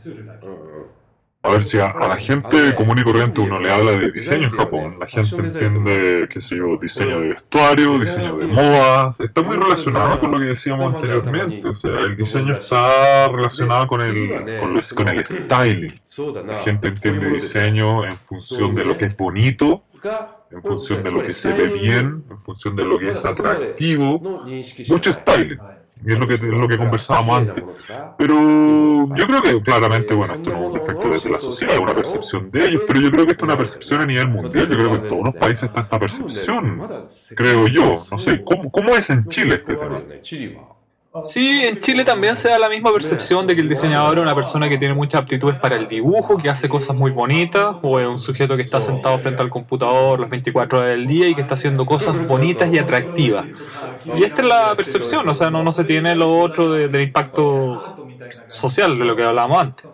A 1.41 1.51
ver, 1.51 1.63
si 1.63 1.79
a, 1.79 1.93
la 1.93 2.17
gente 2.17 2.75
común 2.75 2.97
y 2.99 3.03
corriente 3.03 3.39
uno 3.39 3.61
le 3.61 3.71
habla 3.71 3.91
de 3.91 4.11
diseño 4.11 4.49
en 4.49 4.57
Japón, 4.57 4.97
la 4.99 5.07
gente 5.07 5.37
entiende, 5.37 6.27
qué 6.29 6.41
sé 6.41 6.57
yo, 6.57 6.75
diseño 6.75 7.21
de 7.21 7.29
vestuario, 7.29 7.97
diseño 7.97 8.35
de 8.37 8.45
moda, 8.45 9.15
está 9.19 9.41
muy 9.41 9.55
relacionado 9.55 10.19
con 10.19 10.31
lo 10.31 10.39
que 10.39 10.45
decíamos 10.45 10.93
anteriormente, 10.93 11.69
o 11.69 11.73
sea, 11.73 12.01
el 12.01 12.17
diseño 12.17 12.55
está 12.55 13.29
relacionado 13.29 13.87
con 13.87 14.01
el, 14.01 14.59
con, 14.59 14.81
con 14.95 15.07
el 15.07 15.25
styling. 15.25 16.01
La 16.45 16.59
gente 16.59 16.89
entiende 16.89 17.29
diseño 17.29 18.03
en 18.03 18.17
función 18.17 18.75
de 18.75 18.83
lo 18.83 18.97
que 18.97 19.05
es 19.05 19.15
bonito 19.15 19.83
en 20.51 20.61
función 20.61 21.03
de 21.03 21.11
lo 21.11 21.23
que 21.23 21.33
se 21.33 21.53
ve 21.53 21.67
bien, 21.67 22.23
en 22.29 22.39
función 22.39 22.75
de 22.75 22.85
lo 22.85 22.97
que 22.97 23.09
es 23.09 23.23
atractivo, 23.23 24.45
mucho 24.87 25.13
styling. 25.13 25.59
Y 26.05 26.13
es 26.13 26.19
lo 26.19 26.27
que, 26.27 26.35
es 26.35 26.41
lo 26.41 26.67
que 26.67 26.77
conversábamos 26.77 27.39
antes. 27.39 27.63
Pero 28.17 28.35
yo 29.15 29.27
creo 29.27 29.41
que 29.41 29.61
claramente, 29.61 30.13
bueno, 30.13 30.35
esto 30.35 30.49
no 30.49 30.61
es 30.61 30.71
un 30.71 30.77
efecto 30.77 31.09
desde 31.09 31.29
la 31.29 31.39
sociedad, 31.41 31.75
es 31.75 31.81
una 31.81 31.93
percepción 31.93 32.49
de 32.51 32.69
ellos, 32.69 32.83
pero 32.87 33.01
yo 33.01 33.11
creo 33.11 33.25
que 33.25 33.31
esto 33.31 33.43
es 33.43 33.49
una 33.49 33.57
percepción 33.57 34.01
a 34.01 34.05
nivel 34.05 34.29
mundial. 34.29 34.69
Yo 34.69 34.77
creo 34.77 34.89
que 34.91 34.95
en 34.95 35.09
todos 35.09 35.25
los 35.25 35.35
países 35.35 35.63
está 35.63 35.81
esta 35.81 35.99
percepción, 35.99 37.07
creo 37.35 37.67
yo. 37.67 38.05
No 38.09 38.17
sé, 38.17 38.41
¿cómo, 38.43 38.71
cómo 38.71 38.95
es 38.95 39.09
en 39.09 39.27
Chile 39.27 39.55
este 39.55 39.75
tema? 39.75 40.01
Sí, 41.23 41.61
en 41.65 41.79
Chile 41.79 42.05
también 42.05 42.35
se 42.35 42.49
da 42.49 42.59
la 42.59 42.69
misma 42.69 42.93
percepción 42.93 43.47
de 43.47 43.55
que 43.55 43.61
el 43.61 43.69
diseñador 43.69 44.19
es 44.19 44.21
una 44.23 44.35
persona 44.35 44.69
que 44.69 44.77
tiene 44.77 44.93
muchas 44.93 45.21
aptitudes 45.21 45.59
para 45.59 45.75
el 45.75 45.87
dibujo, 45.87 46.37
que 46.37 46.49
hace 46.49 46.69
cosas 46.69 46.95
muy 46.95 47.09
bonitas, 47.09 47.77
o 47.81 47.99
es 47.99 48.07
un 48.07 48.19
sujeto 48.19 48.55
que 48.55 48.61
está 48.61 48.79
sentado 48.79 49.17
frente 49.17 49.41
al 49.41 49.49
computador 49.49 50.19
las 50.19 50.29
24 50.29 50.77
horas 50.79 50.91
del 50.91 51.07
día 51.07 51.27
y 51.27 51.33
que 51.33 51.41
está 51.41 51.55
haciendo 51.55 51.85
cosas 51.85 52.27
bonitas 52.27 52.71
y 52.71 52.77
atractivas. 52.77 53.47
Y 54.15 54.23
esta 54.23 54.41
es 54.43 54.47
la 54.47 54.75
percepción, 54.75 55.27
o 55.27 55.33
sea, 55.33 55.49
no, 55.49 55.69
se 55.71 55.83
tiene 55.83 56.15
lo 56.15 56.37
otro 56.39 56.71
de- 56.71 56.87
del 56.89 57.01
impacto 57.01 57.97
social 58.47 58.97
de 58.97 59.05
lo 59.05 59.15
que 59.15 59.23
hablábamos 59.23 59.61
antes. 59.61 59.85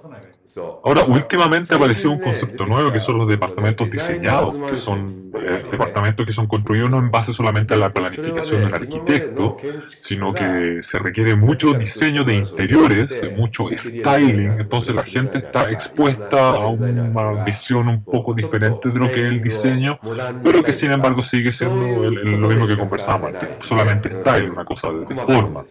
Ahora, 0.83 1.03
últimamente 1.05 1.75
apareció 1.75 2.11
un 2.11 2.19
concepto 2.19 2.65
nuevo 2.65 2.91
que 2.91 2.99
son 2.99 3.17
los 3.17 3.27
departamentos 3.27 3.89
diseñados, 3.89 4.55
que 4.69 4.77
son 4.77 5.31
eh, 5.47 5.65
departamentos 5.71 6.25
que 6.25 6.33
son 6.33 6.47
construidos 6.47 6.89
no 6.89 6.99
en 6.99 7.11
base 7.11 7.33
solamente 7.33 7.73
a 7.73 7.77
la 7.77 7.93
planificación 7.93 8.63
del 8.63 8.73
arquitecto, 8.73 9.57
sino 9.99 10.33
que 10.33 10.79
se 10.81 10.99
requiere 10.99 11.35
mucho 11.35 11.73
diseño 11.73 12.23
de 12.23 12.35
interiores, 12.35 13.21
mucho 13.35 13.65
styling, 13.75 14.59
entonces 14.59 14.95
la 14.95 15.03
gente 15.03 15.39
está 15.39 15.69
expuesta 15.69 16.49
a 16.49 16.67
una 16.67 17.43
visión 17.43 17.87
un 17.87 18.03
poco 18.03 18.33
diferente 18.33 18.89
de 18.89 18.99
lo 18.99 19.07
que 19.11 19.25
es 19.25 19.31
el 19.31 19.41
diseño, 19.41 19.99
pero 20.43 20.63
que 20.63 20.73
sin 20.73 20.91
embargo 20.91 21.21
sigue 21.21 21.51
siendo 21.51 22.09
lo 22.09 22.47
mismo 22.47 22.67
que 22.67 22.77
conversábamos 22.77 23.31
solamente 23.59 24.09
style, 24.09 24.49
una 24.49 24.65
cosa 24.65 24.91
de, 24.91 25.05
de 25.05 25.15
forma. 25.15 25.63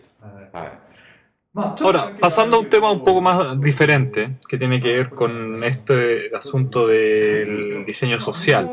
Ahora, 1.56 2.12
pasando 2.18 2.56
a 2.56 2.60
un 2.60 2.68
tema 2.68 2.90
un 2.90 3.04
poco 3.04 3.20
más 3.20 3.60
diferente, 3.60 4.30
que 4.48 4.58
tiene 4.58 4.80
que 4.80 4.92
ver 4.92 5.10
con 5.10 5.62
este 5.62 6.30
asunto 6.36 6.88
del 6.88 7.84
diseño 7.86 8.18
social. 8.18 8.68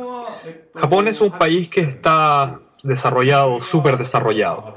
Japón 0.76 1.08
es 1.08 1.22
un 1.22 1.32
país 1.32 1.70
que 1.70 1.82
está 1.82 2.60
desarrollado, 2.84 3.62
súper 3.62 3.98
desarrollado. 4.00 4.74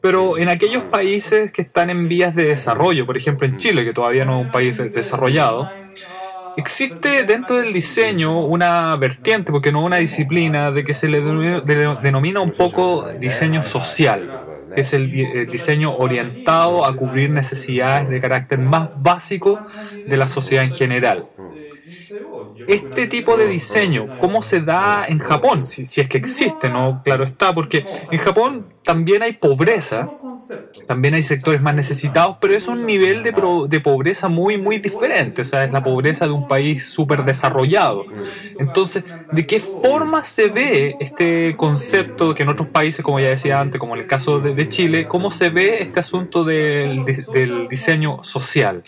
Pero 0.00 0.38
en 0.38 0.48
aquellos 0.48 0.84
países 0.84 1.52
que 1.52 1.62
están 1.62 1.90
en 1.90 2.08
vías 2.08 2.34
de 2.34 2.46
desarrollo, 2.46 3.04
por 3.04 3.18
ejemplo 3.18 3.46
en 3.46 3.58
Chile, 3.58 3.84
que 3.84 3.92
todavía 3.92 4.24
no 4.24 4.40
es 4.40 4.46
un 4.46 4.50
país 4.50 4.78
de- 4.78 4.88
desarrollado, 4.88 5.68
existe 6.56 7.24
dentro 7.24 7.56
del 7.56 7.72
diseño 7.72 8.44
una 8.46 8.96
vertiente, 8.96 9.52
porque 9.52 9.70
no 9.72 9.84
una 9.84 9.96
disciplina, 9.98 10.70
de 10.70 10.84
que 10.84 10.94
se 10.94 11.08
le 11.08 11.20
denomina, 11.20 11.60
de- 11.60 11.96
denomina 12.02 12.40
un 12.40 12.52
poco 12.52 13.08
diseño 13.20 13.64
social 13.64 14.41
es 14.76 14.92
el, 14.92 15.14
el 15.14 15.46
diseño 15.46 15.94
orientado 15.96 16.84
a 16.84 16.96
cubrir 16.96 17.30
necesidades 17.30 18.08
de 18.08 18.20
carácter 18.20 18.58
más 18.58 18.90
básico 19.02 19.64
de 20.06 20.16
la 20.16 20.26
sociedad 20.26 20.64
en 20.64 20.72
general. 20.72 21.26
Este 22.66 23.06
tipo 23.08 23.36
de 23.36 23.46
diseño, 23.48 24.12
¿cómo 24.16 24.40
se 24.42 24.60
da 24.60 25.04
en 25.08 25.18
Japón? 25.18 25.62
Si, 25.64 25.84
si 25.86 26.00
es 26.00 26.08
que 26.08 26.18
existe, 26.18 26.70
¿no? 26.70 27.02
Claro 27.04 27.24
está, 27.24 27.54
porque 27.54 27.88
en 28.10 28.18
Japón 28.20 28.72
también 28.84 29.22
hay 29.22 29.32
pobreza, 29.34 30.14
también 30.86 31.14
hay 31.14 31.22
sectores 31.22 31.62
más 31.62 31.74
necesitados, 31.74 32.38
pero 32.40 32.54
es 32.54 32.68
un 32.68 32.86
nivel 32.86 33.22
de, 33.22 33.32
pro- 33.32 33.66
de 33.68 33.80
pobreza 33.80 34.28
muy, 34.28 34.58
muy 34.58 34.78
diferente. 34.78 35.42
O 35.42 35.44
sea, 35.44 35.64
es 35.64 35.72
la 35.72 35.82
pobreza 35.82 36.26
de 36.26 36.32
un 36.32 36.46
país 36.46 36.86
súper 36.90 37.24
desarrollado. 37.24 38.08
Entonces, 38.58 39.04
¿de 39.30 39.46
qué 39.46 39.60
forma 39.60 40.24
se 40.24 40.48
ve 40.48 40.96
este 41.00 41.56
concepto 41.56 42.34
que 42.34 42.42
en 42.44 42.48
otros 42.50 42.68
países, 42.70 43.04
como 43.04 43.20
ya 43.20 43.28
decía 43.30 43.60
antes, 43.60 43.78
como 43.80 43.94
en 43.94 44.00
el 44.02 44.06
caso 44.06 44.40
de, 44.40 44.54
de 44.54 44.68
Chile, 44.68 45.08
cómo 45.08 45.30
se 45.30 45.50
ve 45.50 45.82
este 45.82 46.00
asunto 46.00 46.44
del, 46.44 47.04
del 47.30 47.68
diseño 47.68 48.22
social? 48.24 48.84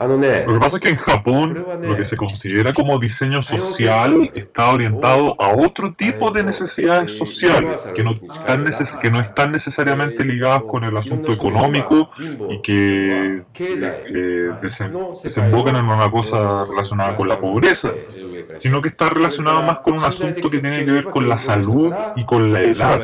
Lo 0.00 0.54
que 0.54 0.60
pasa 0.60 0.76
es 0.76 0.82
que 0.82 0.90
en 0.90 0.96
Japón 0.96 1.66
lo 1.82 1.96
que 1.96 2.04
se 2.04 2.16
considera 2.16 2.72
como 2.72 2.98
diseño 3.00 3.42
social 3.42 4.30
está 4.34 4.70
orientado 4.70 5.34
a 5.40 5.48
otro 5.54 5.92
tipo 5.94 6.30
de 6.30 6.44
necesidades 6.44 7.16
sociales 7.16 7.82
que 7.94 8.04
no, 8.04 8.14
tan 8.46 8.62
neces 8.62 8.96
que 8.96 9.10
no 9.10 9.18
están 9.18 9.50
necesariamente 9.50 10.24
ligadas 10.24 10.62
con 10.62 10.84
el 10.84 10.96
asunto 10.96 11.32
económico 11.32 12.10
y 12.48 12.62
que 12.62 13.42
eh, 13.58 14.50
desembocan 14.62 15.76
en 15.76 15.84
una 15.84 16.10
cosa 16.10 16.64
relacionada 16.64 17.16
con 17.16 17.28
la 17.28 17.40
pobreza, 17.40 17.90
sino 18.58 18.80
que 18.80 18.90
está 18.90 19.08
relacionado 19.08 19.62
más 19.62 19.80
con 19.80 19.94
un 19.94 20.04
asunto 20.04 20.48
que 20.48 20.58
tiene 20.58 20.84
que 20.84 20.92
ver 20.92 21.04
con 21.04 21.28
la 21.28 21.38
salud 21.38 21.92
y 22.14 22.24
con 22.24 22.52
la 22.52 22.60
edad. 22.62 23.00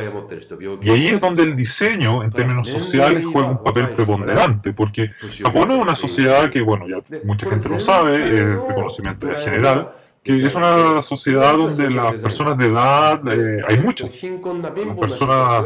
Y 0.80 0.90
ahí 0.90 1.08
es 1.08 1.20
donde 1.20 1.42
el 1.42 1.56
diseño 1.56 2.22
en 2.22 2.30
términos 2.30 2.68
sociales 2.68 3.24
juega 3.24 3.48
un 3.48 3.62
papel 3.62 3.88
preponderante, 3.90 4.72
porque 4.72 5.10
Japón 5.42 5.72
es 5.72 5.78
una 5.78 5.94
sociedad 5.96 6.50
que, 6.50 6.60
bueno, 6.60 6.83
ya 6.88 6.98
mucha 7.24 7.48
gente 7.48 7.68
lo 7.68 7.80
sabe, 7.80 8.16
es 8.16 8.30
de 8.30 8.74
conocimiento 8.74 9.28
general, 9.42 9.92
que 10.24 10.46
es 10.46 10.54
una 10.54 11.02
sociedad 11.02 11.54
donde 11.54 11.90
las 11.90 12.14
personas 12.14 12.56
de 12.56 12.68
edad, 12.68 13.20
eh, 13.28 13.62
hay 13.68 13.78
muchas, 13.78 14.08
las 14.22 14.96
personas 14.98 15.64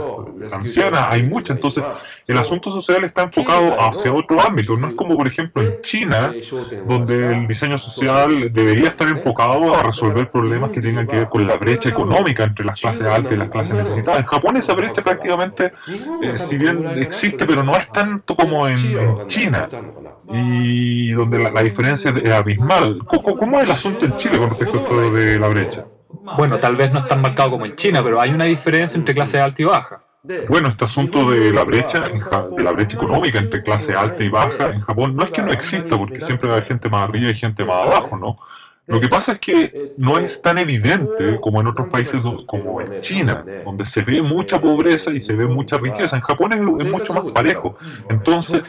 ancianas, 0.52 1.06
hay 1.10 1.22
muchas, 1.22 1.56
entonces 1.56 1.84
el 2.26 2.36
asunto 2.36 2.68
social 2.68 3.04
está 3.04 3.22
enfocado 3.22 3.80
hacia 3.80 4.12
otro 4.12 4.44
ámbito, 4.44 4.76
no 4.76 4.88
es 4.88 4.94
como 4.94 5.16
por 5.16 5.28
ejemplo 5.28 5.62
en 5.62 5.80
China, 5.82 6.32
donde 6.88 7.34
el 7.34 7.46
diseño 7.46 7.78
social 7.78 8.52
debería 8.52 8.88
estar 8.88 9.06
enfocado 9.06 9.76
a 9.76 9.84
resolver 9.84 10.28
problemas 10.28 10.70
que 10.70 10.80
tengan 10.80 11.06
que 11.06 11.16
ver 11.16 11.28
con 11.28 11.46
la 11.46 11.54
brecha 11.54 11.90
económica 11.90 12.42
entre 12.42 12.64
las 12.64 12.80
clases 12.80 13.06
altas 13.06 13.32
y 13.32 13.36
las 13.36 13.50
clases 13.50 13.76
necesitadas. 13.76 14.20
En 14.20 14.26
Japón 14.26 14.56
esa 14.56 14.74
brecha 14.74 15.02
prácticamente, 15.02 15.72
eh, 16.20 16.36
si 16.36 16.58
bien 16.58 16.84
existe, 16.98 17.46
pero 17.46 17.62
no 17.62 17.76
es 17.76 17.86
tanto 17.92 18.34
como 18.34 18.66
en, 18.66 18.78
en 18.78 19.26
China, 19.28 19.68
y 20.32 21.12
donde 21.12 21.38
la, 21.38 21.50
la 21.50 21.62
diferencia 21.62 22.12
es 22.22 22.32
abismal. 22.32 22.98
¿Cómo, 23.06 23.36
¿Cómo 23.36 23.58
es 23.58 23.64
el 23.64 23.70
asunto 23.70 24.04
en 24.04 24.16
Chile 24.16 24.47
de 25.12 25.38
la 25.38 25.48
brecha? 25.48 25.84
Bueno, 26.36 26.58
tal 26.58 26.76
vez 26.76 26.92
no 26.92 27.00
es 27.00 27.08
tan 27.08 27.20
marcado 27.20 27.52
como 27.52 27.66
en 27.66 27.76
China, 27.76 28.02
pero 28.02 28.20
hay 28.20 28.30
una 28.30 28.44
diferencia 28.44 28.98
entre 28.98 29.14
clase 29.14 29.40
alta 29.40 29.62
y 29.62 29.64
baja. 29.64 30.02
Bueno, 30.48 30.68
este 30.68 30.84
asunto 30.84 31.30
de 31.30 31.52
la 31.52 31.64
brecha, 31.64 32.08
de 32.08 32.62
la 32.62 32.72
brecha 32.72 32.96
económica 32.96 33.38
entre 33.38 33.62
clase 33.62 33.94
alta 33.94 34.22
y 34.22 34.28
baja 34.28 34.70
en 34.70 34.80
Japón, 34.80 35.16
no 35.16 35.22
es 35.22 35.30
que 35.30 35.42
no 35.42 35.52
exista, 35.52 35.96
porque 35.96 36.20
siempre 36.20 36.50
haber 36.50 36.64
gente 36.64 36.88
más 36.88 37.08
arriba 37.08 37.30
y 37.30 37.34
gente 37.34 37.64
más 37.64 37.86
abajo, 37.86 38.16
¿no? 38.16 38.36
Lo 38.88 39.00
que 39.00 39.08
pasa 39.08 39.32
es 39.32 39.38
que 39.38 39.92
no 39.98 40.18
es 40.18 40.40
tan 40.40 40.58
evidente 40.58 41.38
como 41.40 41.60
en 41.60 41.66
otros 41.66 41.88
países 41.88 42.20
como 42.46 42.80
en 42.80 43.00
China, 43.00 43.44
donde 43.64 43.84
se 43.84 44.02
ve 44.02 44.22
mucha 44.22 44.60
pobreza 44.60 45.10
y 45.12 45.20
se 45.20 45.34
ve 45.34 45.46
mucha 45.46 45.78
riqueza. 45.78 46.16
En 46.16 46.22
Japón 46.22 46.52
es, 46.54 46.60
es 46.86 46.90
mucho 46.90 47.12
más 47.12 47.24
parejo. 47.32 47.76
Entonces, 48.08 48.62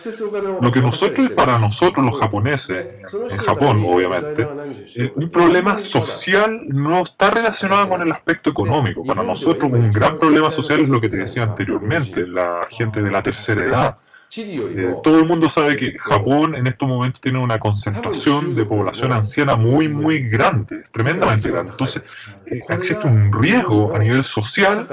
lo 0.61 0.71
que 0.71 0.81
nosotros 0.81 1.29
para 1.31 1.57
nosotros 1.57 2.05
los 2.05 2.19
japoneses, 2.19 2.85
en 3.29 3.37
Japón 3.37 3.83
obviamente, 3.87 4.47
eh, 4.95 5.11
un 5.15 5.29
problema 5.29 5.77
social 5.77 6.61
no 6.67 7.01
está 7.03 7.31
relacionado 7.31 7.87
con 7.89 8.01
el 8.01 8.11
aspecto 8.11 8.49
económico. 8.49 9.03
Para 9.05 9.23
nosotros 9.23 9.71
un 9.71 9.91
gran 9.91 10.17
problema 10.17 10.51
social 10.51 10.81
es 10.81 10.89
lo 10.89 10.99
que 10.99 11.09
te 11.09 11.17
decía 11.17 11.43
anteriormente, 11.43 12.27
la 12.27 12.67
gente 12.69 13.01
de 13.01 13.11
la 13.11 13.23
tercera 13.23 13.63
edad. 13.63 13.97
Eh, 14.37 14.95
todo 15.03 15.19
el 15.19 15.25
mundo 15.25 15.49
sabe 15.49 15.75
que 15.75 15.97
Japón 15.97 16.53
en 16.55 16.67
estos 16.67 16.87
momentos 16.87 17.19
tiene 17.19 17.39
una 17.39 17.57
concentración 17.57 18.55
de 18.55 18.63
población 18.63 19.11
anciana 19.11 19.55
muy, 19.55 19.89
muy 19.89 20.19
grande, 20.19 20.83
tremendamente 20.91 21.49
grande. 21.49 21.71
Entonces, 21.71 22.03
eh, 22.45 22.61
existe 22.69 23.07
un 23.07 23.33
riesgo 23.33 23.95
a 23.95 23.99
nivel 23.99 24.23
social 24.23 24.87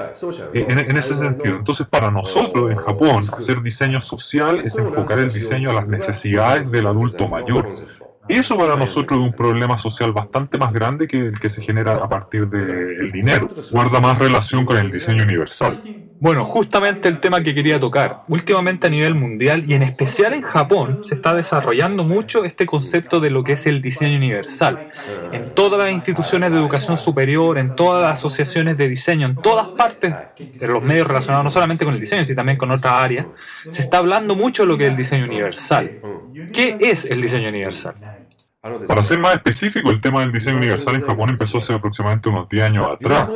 eh, 0.53 0.65
en, 0.67 0.79
en 0.79 0.97
ese 0.97 1.15
sentido. 1.15 1.57
Entonces, 1.57 1.85
para 1.87 2.09
nosotros 2.09 2.71
en 2.71 2.77
Japón, 2.77 3.25
hacer 3.31 3.61
diseño 3.61 4.01
social 4.01 4.61
es 4.61 4.75
enfocar 4.77 5.19
el 5.19 5.31
diseño 5.31 5.69
a 5.69 5.73
las 5.73 5.87
necesidades 5.87 6.71
del 6.71 6.87
adulto 6.87 7.27
mayor. 7.27 7.67
Eso 8.27 8.57
para 8.57 8.75
nosotros 8.75 9.19
es 9.19 9.25
un 9.25 9.33
problema 9.33 9.77
social 9.77 10.11
bastante 10.11 10.57
más 10.57 10.73
grande 10.73 11.07
que 11.07 11.19
el 11.19 11.39
que 11.39 11.47
se 11.47 11.61
genera 11.61 11.93
a 11.93 12.09
partir 12.09 12.47
del 12.47 13.11
dinero. 13.11 13.49
Guarda 13.71 14.01
más 14.01 14.17
relación 14.17 14.65
con 14.65 14.77
el 14.77 14.91
diseño 14.91 15.23
universal. 15.23 15.81
Bueno, 16.19 16.45
justamente 16.45 17.07
el 17.07 17.19
tema 17.19 17.41
que 17.41 17.53
quería 17.53 17.79
tocar. 17.79 18.23
Últimamente 18.27 18.87
a 18.87 18.89
nivel 18.89 19.13
mundial 19.13 19.65
y 19.67 19.75
en 19.75 19.83
especial 19.83 20.33
en 20.33 20.41
Japón 20.41 21.01
se 21.03 21.15
está 21.15 21.33
desarrollando 21.33 22.03
mucho 22.03 22.43
este 22.43 22.65
concepto 22.65 23.19
de 23.19 23.29
lo 23.29 23.43
que 23.43 23.53
es 23.53 23.67
el 23.67 23.81
diseño 23.81 24.17
universal. 24.17 24.87
En 25.31 25.53
todas 25.53 25.77
las 25.79 25.91
instituciones 25.91 26.51
de 26.51 26.57
educación 26.57 26.97
superior, 26.97 27.59
en 27.59 27.75
todas 27.75 28.01
las 28.01 28.19
asociaciones 28.19 28.77
de 28.77 28.89
diseño, 28.89 29.27
en 29.27 29.35
todas 29.35 29.67
partes 29.67 30.13
de 30.37 30.67
los 30.67 30.81
medios 30.81 31.05
relacionados 31.05 31.43
no 31.43 31.49
solamente 31.51 31.85
con 31.85 31.93
el 31.93 31.99
diseño, 31.99 32.25
sino 32.25 32.35
también 32.35 32.57
con 32.57 32.71
otras 32.71 32.93
áreas, 32.93 33.27
se 33.69 33.83
está 33.83 33.99
hablando 33.99 34.35
mucho 34.35 34.63
de 34.63 34.67
lo 34.67 34.77
que 34.77 34.85
es 34.85 34.89
el 34.89 34.97
diseño 34.97 35.25
universal. 35.25 35.99
¿Qué 36.51 36.77
es 36.79 37.05
el 37.05 37.21
diseño 37.21 37.49
universal? 37.49 37.95
Para 38.87 39.03
ser 39.03 39.19
más 39.19 39.35
específico, 39.35 39.89
el 39.89 40.01
tema 40.01 40.21
del 40.21 40.31
diseño 40.31 40.57
universal 40.57 40.95
en 40.95 41.01
Japón 41.01 41.29
empezó 41.29 41.59
hace 41.59 41.73
aproximadamente 41.73 42.29
unos 42.29 42.49
10 42.49 42.63
años 42.63 42.87
atrás. 42.91 43.29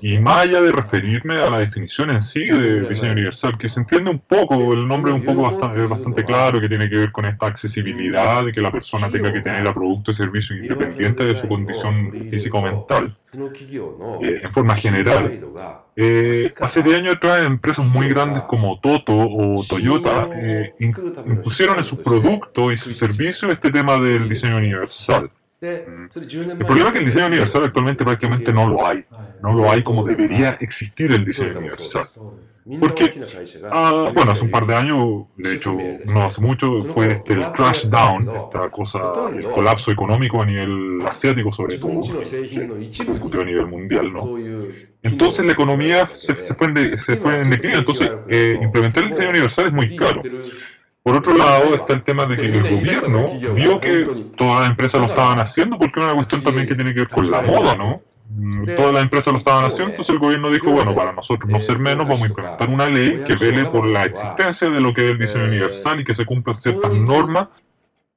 Y 0.00 0.18
más 0.18 0.38
allá 0.38 0.60
de 0.60 0.72
referirme 0.72 1.36
a 1.36 1.50
la 1.50 1.58
definición 1.58 2.10
en 2.10 2.22
sí 2.22 2.46
de 2.46 2.88
diseño 2.88 3.12
universal, 3.12 3.56
que 3.58 3.68
se 3.68 3.80
entiende 3.80 4.10
un 4.10 4.18
poco, 4.18 4.72
el 4.72 4.86
nombre 4.86 5.12
es 5.12 5.18
un 5.18 5.24
poco 5.24 5.42
bastante, 5.42 6.24
claro, 6.24 6.60
que 6.60 6.68
tiene 6.68 6.88
que 6.88 6.96
ver 6.96 7.12
con 7.12 7.24
esta 7.24 7.46
accesibilidad, 7.46 8.44
de 8.44 8.52
que 8.52 8.60
la 8.60 8.72
persona 8.72 9.10
tenga 9.10 9.32
que 9.32 9.40
tener 9.40 9.66
a 9.66 9.74
producto 9.74 10.10
y 10.10 10.14
servicio 10.14 10.56
independiente 10.56 11.24
de 11.24 11.36
su 11.36 11.48
condición 11.48 12.28
física 12.30 12.58
o 12.58 12.62
mental. 12.62 13.16
Eh, 14.22 14.40
en 14.42 14.52
forma 14.52 14.74
general, 14.74 15.40
eh, 15.94 16.52
hace 16.60 16.82
10 16.82 16.96
años 16.96 17.16
atrás, 17.16 17.44
empresas 17.44 17.84
muy 17.84 18.08
grandes 18.08 18.42
como 18.44 18.80
Toto 18.80 19.12
o 19.14 19.64
Toyota 19.64 20.28
eh, 20.34 20.74
impusieron 21.26 21.78
en 21.78 21.84
sus 21.84 21.98
productos 21.98 22.72
y 22.72 22.76
sus 22.76 22.96
servicios 22.96 23.52
este 23.52 23.70
tema 23.70 23.98
del 23.98 24.28
diseño 24.28 24.56
universal. 24.56 25.30
El 25.60 26.58
problema 26.58 26.88
es 26.88 26.92
que 26.92 26.98
el 26.98 27.04
diseño 27.04 27.26
universal 27.26 27.64
actualmente 27.64 28.04
prácticamente 28.04 28.52
no 28.52 28.68
lo 28.68 28.86
hay. 28.86 29.04
no 29.42 29.52
lo 29.52 29.70
hay 29.70 29.82
como 29.82 30.04
debería 30.04 30.56
existir 30.60 31.12
el 31.12 31.24
diseño 31.24 31.58
universal. 31.58 32.06
Porque, 32.78 33.12
ah, 33.72 34.12
bueno, 34.14 34.30
hace 34.30 34.44
un 34.44 34.50
par 34.50 34.66
de 34.66 34.74
años, 34.74 35.24
de 35.36 35.54
hecho, 35.54 35.76
no 36.04 36.22
hace 36.22 36.40
mucho, 36.40 36.84
fue 36.84 37.12
este, 37.12 37.32
el 37.32 37.50
crash 37.52 37.86
down, 37.86 38.28
esta 38.28 38.70
cosa, 38.70 39.00
el 39.34 39.48
colapso 39.50 39.90
económico 39.90 40.40
a 40.40 40.46
nivel 40.46 41.02
asiático 41.04 41.50
sobre 41.50 41.78
todo, 41.78 42.00
discutió 42.78 43.40
a 43.40 43.44
nivel 43.44 43.66
mundial, 43.66 44.12
¿no? 44.12 44.38
Entonces 45.02 45.44
la 45.44 45.52
economía 45.52 46.06
se, 46.06 46.34
fue, 46.34 46.68
en 46.68 46.98
se 46.98 47.16
fue 47.16 47.40
en 47.40 47.50
declive, 47.50 47.78
entonces 47.78 48.10
eh, 48.28 48.56
implementar 48.62 49.02
el 49.02 49.10
diseño 49.10 49.30
universal 49.30 49.66
es 49.66 49.72
muy 49.72 49.96
caro. 49.96 50.22
Por 51.02 51.16
otro 51.16 51.36
lado 51.36 51.74
está 51.74 51.94
el 51.94 52.04
tema 52.04 52.26
de 52.26 52.36
que 52.36 52.46
el 52.46 52.62
gobierno 52.62 53.40
vio 53.56 53.80
que 53.80 54.06
todas 54.36 54.60
las 54.60 54.70
empresas 54.70 55.00
lo 55.00 55.08
estaban 55.08 55.40
haciendo 55.40 55.76
porque 55.76 55.98
es 55.98 56.06
una 56.06 56.14
cuestión 56.14 56.42
también 56.44 56.68
que 56.68 56.76
tiene 56.76 56.94
que 56.94 57.00
ver 57.00 57.08
con 57.08 57.28
la 57.28 57.42
moda, 57.42 57.74
¿no? 57.74 58.02
Mm, 58.28 58.76
todas 58.76 58.94
las 58.94 59.02
empresas 59.02 59.32
lo 59.32 59.38
estaban 59.38 59.64
haciendo, 59.64 59.90
entonces 59.90 60.14
el 60.14 60.18
gobierno 60.20 60.50
dijo, 60.50 60.70
bueno, 60.70 60.94
para 60.94 61.12
nosotros 61.12 61.50
no 61.50 61.60
ser 61.60 61.78
menos, 61.78 62.08
vamos 62.08 62.22
a 62.22 62.28
implementar 62.28 62.68
una 62.70 62.88
ley 62.88 63.22
que 63.26 63.36
vele 63.36 63.66
por 63.66 63.86
la 63.86 64.04
existencia 64.04 64.70
de 64.70 64.80
lo 64.80 64.94
que 64.94 65.04
es 65.04 65.10
el 65.12 65.18
diseño 65.18 65.44
universal 65.44 66.00
y 66.00 66.04
que 66.04 66.14
se 66.14 66.24
cumplan 66.24 66.54
ciertas 66.54 66.92
normas 66.94 67.48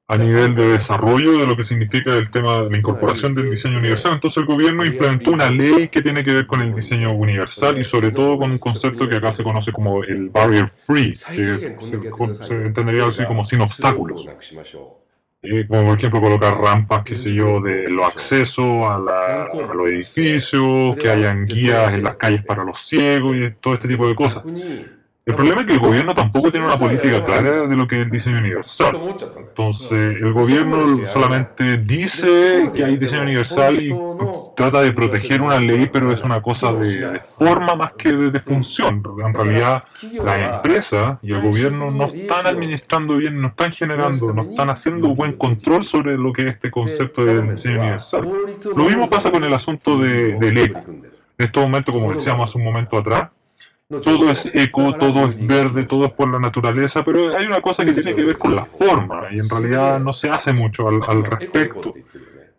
a 0.08 0.18
nivel 0.18 0.54
de 0.54 0.68
desarrollo 0.70 1.40
de 1.40 1.48
lo 1.48 1.58
que 1.58 1.64
significa 1.64 2.14
el 2.14 2.30
tema 2.30 2.62
de 2.62 2.70
la 2.70 2.78
incorporación 2.78 3.34
del 3.34 3.50
diseño 3.50 3.80
universal. 3.80 4.14
Entonces 4.14 4.38
el 4.38 4.46
gobierno 4.46 4.86
implementó 4.86 5.32
una 5.32 5.50
ley 5.50 5.88
que 5.88 6.02
tiene 6.02 6.24
que 6.24 6.32
ver 6.32 6.48
con 6.48 6.62
el 6.62 6.76
diseño 6.76 7.12
universal 7.12 7.80
y 7.80 7.84
sobre 7.84 8.12
todo 8.12 8.38
con 8.38 8.52
un 8.52 8.60
concepto 8.60 9.10
que 9.10 9.16
acá 9.16 9.32
se 9.32 9.44
conoce 9.44 9.72
como 9.72 10.04
el 10.04 10.30
barrier 10.30 10.72
free, 10.76 11.14
que 11.14 11.78
se, 11.80 12.54
entendería 12.54 13.08
así 13.08 13.26
como 13.26 13.44
sin 13.44 13.62
obstáculos. 13.62 14.28
Eh, 15.46 15.66
como 15.68 15.86
por 15.86 15.98
ejemplo 15.98 16.22
colocar 16.22 16.58
rampas, 16.58 17.04
qué 17.04 17.16
sé 17.16 17.34
yo, 17.34 17.62
de 17.62 17.90
los 17.90 18.06
accesos 18.08 18.66
a, 18.66 18.96
a 18.96 19.74
los 19.74 19.88
edificios, 19.90 20.96
que 20.98 21.10
hayan 21.10 21.46
guías 21.46 21.94
en 21.94 22.04
las 22.04 22.16
calles 22.16 22.44
para 22.44 22.64
los 22.64 22.80
ciegos 22.80 23.38
y 23.38 23.52
todo 23.62 23.76
este 23.76 23.88
tipo 23.88 24.08
de 24.08 24.16
cosas. 24.16 24.44
El 25.26 25.34
problema 25.34 25.62
es 25.62 25.68
que 25.68 25.74
el 25.74 25.80
gobierno 25.80 26.14
tampoco 26.14 26.52
tiene 26.52 26.68
una 26.68 26.78
política 26.78 27.24
clara 27.24 27.66
de 27.66 27.76
lo 27.76 27.88
que 27.88 27.96
es 27.96 28.02
el 28.04 28.12
diseño 28.12 28.38
universal. 28.38 29.16
Entonces, 29.36 30.18
el 30.22 30.32
gobierno 30.34 31.08
solamente 31.08 31.80
dice 31.80 32.70
que 32.76 32.86
hay 32.86 32.98
diseño 32.98 33.24
universal 33.24 33.82
y 33.82 33.92
trata 34.56 34.82
de 34.82 34.94
proteger 34.94 35.42
una 35.42 35.60
ley, 35.60 35.90
pero 35.92 36.12
es 36.12 36.22
una 36.22 36.44
cosa 36.44 36.72
de, 36.74 37.22
forma 37.22 37.74
más 37.74 37.94
que 37.94 38.12
de, 38.14 38.40
función. 38.40 39.02
En 39.26 39.34
realidad, 39.34 39.84
las 40.24 40.56
empresas 40.58 41.18
y 41.24 41.34
el 41.34 41.42
gobierno 41.42 41.90
no 41.90 42.06
están 42.06 42.46
administrando 42.46 43.18
bien, 43.18 43.42
no 43.42 43.48
están 43.48 43.72
generando, 43.72 44.32
no 44.32 44.44
están 44.44 44.70
haciendo 44.70 45.16
buen 45.16 45.34
control 45.38 45.84
sobre 45.84 46.20
lo 46.20 46.32
que 46.34 46.44
es 46.44 46.48
este 46.50 46.70
concepto 46.70 47.26
de 47.26 47.42
diseño 47.42 47.80
universal. 47.80 48.30
Lo 48.76 48.84
mismo 48.84 49.10
pasa 49.10 49.32
con 49.32 49.44
el 49.44 49.54
asunto 49.56 49.98
de, 49.98 50.36
del 50.36 50.58
eco. 50.60 50.82
En 50.88 51.46
estos 51.46 51.64
momentos, 51.64 51.96
como 51.96 52.14
decíamos 52.14 52.48
hace 52.48 52.60
un 52.60 52.64
momento 52.64 52.96
atrás, 52.96 53.30
todo 54.02 54.32
es 54.32 54.50
eco, 54.54 54.94
todo 54.96 55.28
es 55.28 55.48
verde, 55.48 55.84
todo 55.84 56.06
es 56.06 56.12
por 56.12 56.30
la 56.30 56.40
naturaleza, 56.40 57.04
pero 57.04 57.36
hay 57.36 57.46
una 57.46 57.62
cosa 57.62 57.86
que 57.86 57.94
tiene 57.94 58.16
que 58.16 58.24
ver 58.24 58.38
con 58.38 58.56
la 58.56 58.66
forma 58.66 59.28
y 59.32 59.40
en 59.40 59.50
realidad 59.50 60.00
no 60.00 60.14
se 60.14 60.30
hace 60.30 60.54
mucho 60.54 60.88
al, 60.88 61.24
respecto. 61.24 61.94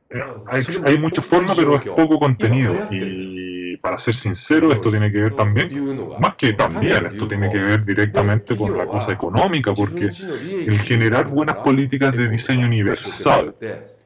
Eh, 0.09 0.23
hay, 0.47 0.63
hay, 0.85 0.99
mucha 0.99 1.23
forma, 1.23 1.55
pero 1.55 1.77
es 1.77 1.83
poco 1.83 2.19
contenido. 2.19 2.75
Y 2.91 3.77
para 3.79 3.99
ser 3.99 4.15
sincero, 4.15 4.73
esto 4.73 4.91
tiene 4.91 5.13
que 5.13 5.21
ver 5.21 5.35
también, 5.35 5.99
más 6.19 6.35
que 6.37 6.53
también, 6.53 7.07
esto 7.07 7.29
tiene 7.29 7.51
que 7.51 7.59
ver 7.59 7.85
directamente 7.85 8.57
con 8.57 8.77
la 8.77 8.87
cosa 8.87 9.13
económica, 9.13 9.73
porque 9.75 10.07
el 10.07 10.79
generar 10.81 11.29
buenas 11.29 11.57
políticas 11.59 12.17
de 12.17 12.29
diseño 12.29 12.67
universal, 12.67 13.55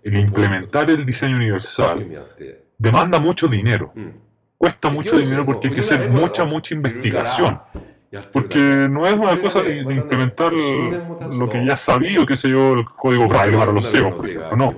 el 0.02 0.16
implementar 0.16 0.90
el 0.90 1.04
diseño 1.06 1.36
universal, 1.36 2.06
demanda 2.76 3.18
mucho 3.18 3.48
dinero 3.48 3.92
cuesta 4.60 4.90
mucho 4.90 5.16
dinero 5.16 5.46
porque 5.46 5.68
hay 5.68 5.74
que 5.74 5.80
hacer 5.80 6.10
mucha, 6.10 6.44
mucha 6.44 6.74
investigación. 6.74 7.58
Porque 8.32 8.58
no 8.58 9.06
es 9.06 9.16
una 9.16 9.38
cosa 9.38 9.62
de, 9.62 9.78
implementar 9.78 10.52
lo 10.52 11.48
que 11.48 11.64
ya 11.64 11.76
sabía, 11.76 12.26
qué 12.26 12.34
sé 12.34 12.48
yo, 12.48 12.72
el 12.72 12.84
código 12.84 13.28
braille 13.28 13.56
para 13.56 13.70
los 13.70 13.86
ciegos, 13.86 14.14
por 14.14 14.28
ejemplo. 14.28 14.56
No. 14.56 14.74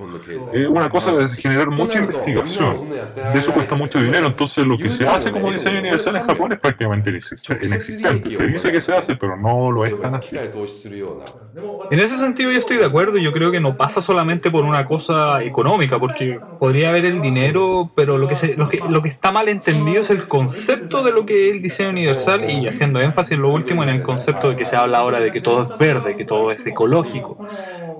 Es 0.53 0.67
una 0.67 0.87
cosa 0.87 1.13
de 1.13 1.27
generar 1.29 1.67
mucha 1.71 1.97
investigación. 1.97 2.89
De 2.89 3.39
eso 3.39 3.51
cuesta 3.51 3.73
mucho 3.73 3.99
dinero. 3.99 4.27
Entonces, 4.27 4.67
lo 4.67 4.77
que 4.77 4.91
se 4.91 5.07
hace 5.07 5.31
como 5.31 5.51
diseño 5.51 5.79
universal 5.79 6.15
en 6.17 6.27
Japón 6.27 6.53
es 6.53 6.59
prácticamente 6.59 7.09
inexistente. 7.09 8.29
Se 8.29 8.45
dice 8.45 8.71
que 8.71 8.81
se 8.81 8.95
hace, 8.95 9.15
pero 9.15 9.35
no 9.35 9.71
lo 9.71 9.83
es 9.83 9.99
tan 9.99 10.13
así. 10.13 10.37
En 10.37 11.99
ese 11.99 12.17
sentido, 12.17 12.51
yo 12.51 12.59
estoy 12.59 12.77
de 12.77 12.85
acuerdo. 12.85 13.17
Yo 13.17 13.33
creo 13.33 13.51
que 13.51 13.59
no 13.59 13.75
pasa 13.77 13.99
solamente 13.99 14.51
por 14.51 14.63
una 14.63 14.85
cosa 14.85 15.41
económica, 15.43 15.97
porque 15.97 16.39
podría 16.59 16.89
haber 16.89 17.05
el 17.05 17.19
dinero, 17.19 17.91
pero 17.95 18.19
lo 18.19 18.27
que, 18.27 18.35
se, 18.35 18.55
lo 18.55 18.69
que, 18.69 18.79
lo 18.87 19.01
que 19.01 19.09
está 19.09 19.31
mal 19.31 19.49
entendido 19.49 20.01
es 20.01 20.11
el 20.11 20.27
concepto 20.27 21.01
de 21.01 21.11
lo 21.11 21.25
que 21.25 21.49
es 21.49 21.55
el 21.55 21.63
diseño 21.63 21.89
universal 21.89 22.47
y 22.47 22.67
haciendo 22.67 23.01
énfasis 23.01 23.22
en 23.31 23.41
lo 23.41 23.49
último 23.49 23.83
en 23.83 23.89
el 23.89 24.03
concepto 24.03 24.49
de 24.49 24.55
que 24.55 24.65
se 24.65 24.75
habla 24.75 24.99
ahora 24.99 25.19
de 25.19 25.31
que 25.31 25.41
todo 25.41 25.63
es 25.63 25.77
verde, 25.77 26.15
que 26.15 26.25
todo 26.25 26.51
es 26.51 26.65
ecológico. 26.65 27.37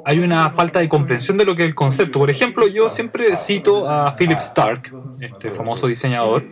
Hay 0.06 0.20
una 0.20 0.50
falta 0.52 0.80
de 0.80 0.90
comprensión 0.90 1.38
de 1.38 1.46
lo 1.46 1.56
que 1.56 1.64
es 1.64 1.70
el 1.70 1.76
concepto. 1.76 2.20
Por 2.20 2.30
ejemplo, 2.30 2.68
yo 2.68 2.90
siempre 2.90 3.36
cito 3.36 3.90
a 3.90 4.16
Philip 4.16 4.40
Stark, 4.40 4.94
este 5.20 5.52
famoso 5.52 5.88
diseñador, 5.88 6.44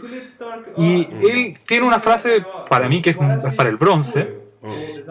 y 0.77 1.07
él 1.21 1.57
tiene 1.65 1.85
una 1.85 1.99
frase 1.99 2.45
para 2.69 2.87
mí 2.87 3.01
que 3.01 3.11
es 3.11 3.53
para 3.55 3.69
el 3.69 3.77
bronce, 3.77 4.41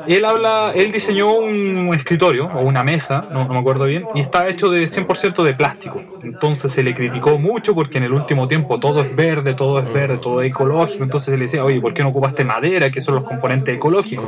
él 0.07 0.25
habla, 0.25 0.73
él 0.75 0.93
diseñó 0.93 1.35
un 1.35 1.95
escritorio 1.95 2.47
o 2.47 2.61
una 2.61 2.83
mesa, 2.83 3.27
no, 3.31 3.47
me 3.47 3.59
acuerdo 3.59 3.85
bien, 3.85 4.07
y 4.15 4.21
está 4.21 4.49
hecho 4.49 4.71
de 4.71 4.85
100% 4.85 5.43
de 5.43 5.55
plástico. 5.55 6.03
Entonces 6.23 6.73
se 6.73 6.83
le 6.83 6.95
criticó 6.95 7.39
mucho 7.39 7.75
porque 7.75 7.99
en 7.99 8.05
el 8.05 8.13
último 8.13 8.49
tiempo 8.49 8.79
todo 8.79 9.01
es 9.03 9.15
verde, 9.15 9.55
todo 9.55 9.79
es 9.81 9.93
verde, 9.93 10.19
todo 10.19 10.43
es 10.43 10.51
ecológico. 10.51 11.05
Entonces 11.05 11.31
se 11.33 11.37
le 11.37 11.45
decía, 11.45 11.65
oye, 11.65 11.81
¿por 11.81 11.95
qué 11.95 12.03
no 12.03 12.11
ocupaste 12.11 12.45
madera, 12.45 12.91
que 12.91 13.01
son 13.01 13.15
los 13.15 13.25
componentes 13.25 13.75
ecológicos? 13.75 14.27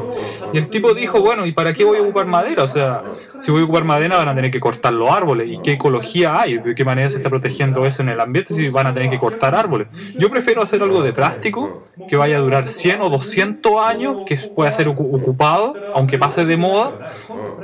Y 0.53 0.59
el 0.59 0.69
tipo 0.69 0.95
dijo, 0.95 1.21
bueno, 1.21 1.47
¿y 1.47 1.53
para 1.53 1.73
qué 1.73 1.85
voy 1.85 1.99
a 1.99 2.03
ocupar 2.03 2.27
madera? 2.27 2.65
O 2.65 2.69
sea, 2.69 3.03
si 3.41 3.51
voy 3.51 3.63
a 3.63 3.65
ocupar 3.65 3.85
madera 3.85 4.17
van 4.17 4.29
a 4.29 4.35
tener 4.35 4.51
que 4.51 4.61
cortar 4.61 4.93
los 4.93 5.11
árboles. 5.11 5.49
¿Y 5.49 5.59
qué 5.59 5.73
ecología 5.73 6.41
hay? 6.41 6.59
¿De 6.59 6.75
qué 6.75 6.85
manera 6.85 7.11
se 7.11 7.17
está 7.17 7.31
protegiendo 7.31 7.85
eso 7.87 8.03
en 8.03 8.09
el 8.11 8.21
ambiente 8.21 8.55
si 8.55 8.69
van 8.69 8.87
a 8.87 8.95
tener 8.95 9.11
que 9.11 9.19
cortar 9.19 9.55
árboles? 9.55 9.89
Yo 10.19 10.31
prefiero 10.31 10.63
hacer 10.63 10.83
algo 10.83 11.03
de 11.03 11.13
plástico 11.13 11.85
que 12.09 12.17
vaya 12.17 12.37
a 12.37 12.41
durar 12.41 12.69
100 12.69 13.03
o 13.03 13.11
200 13.11 13.73
años, 13.85 14.19
que 14.27 14.37
pueda 14.37 14.73
ser 14.73 14.89
ocupado, 14.89 15.62
aunque 15.95 16.19
pase 16.19 16.45
de 16.45 16.57
moda, 16.57 17.13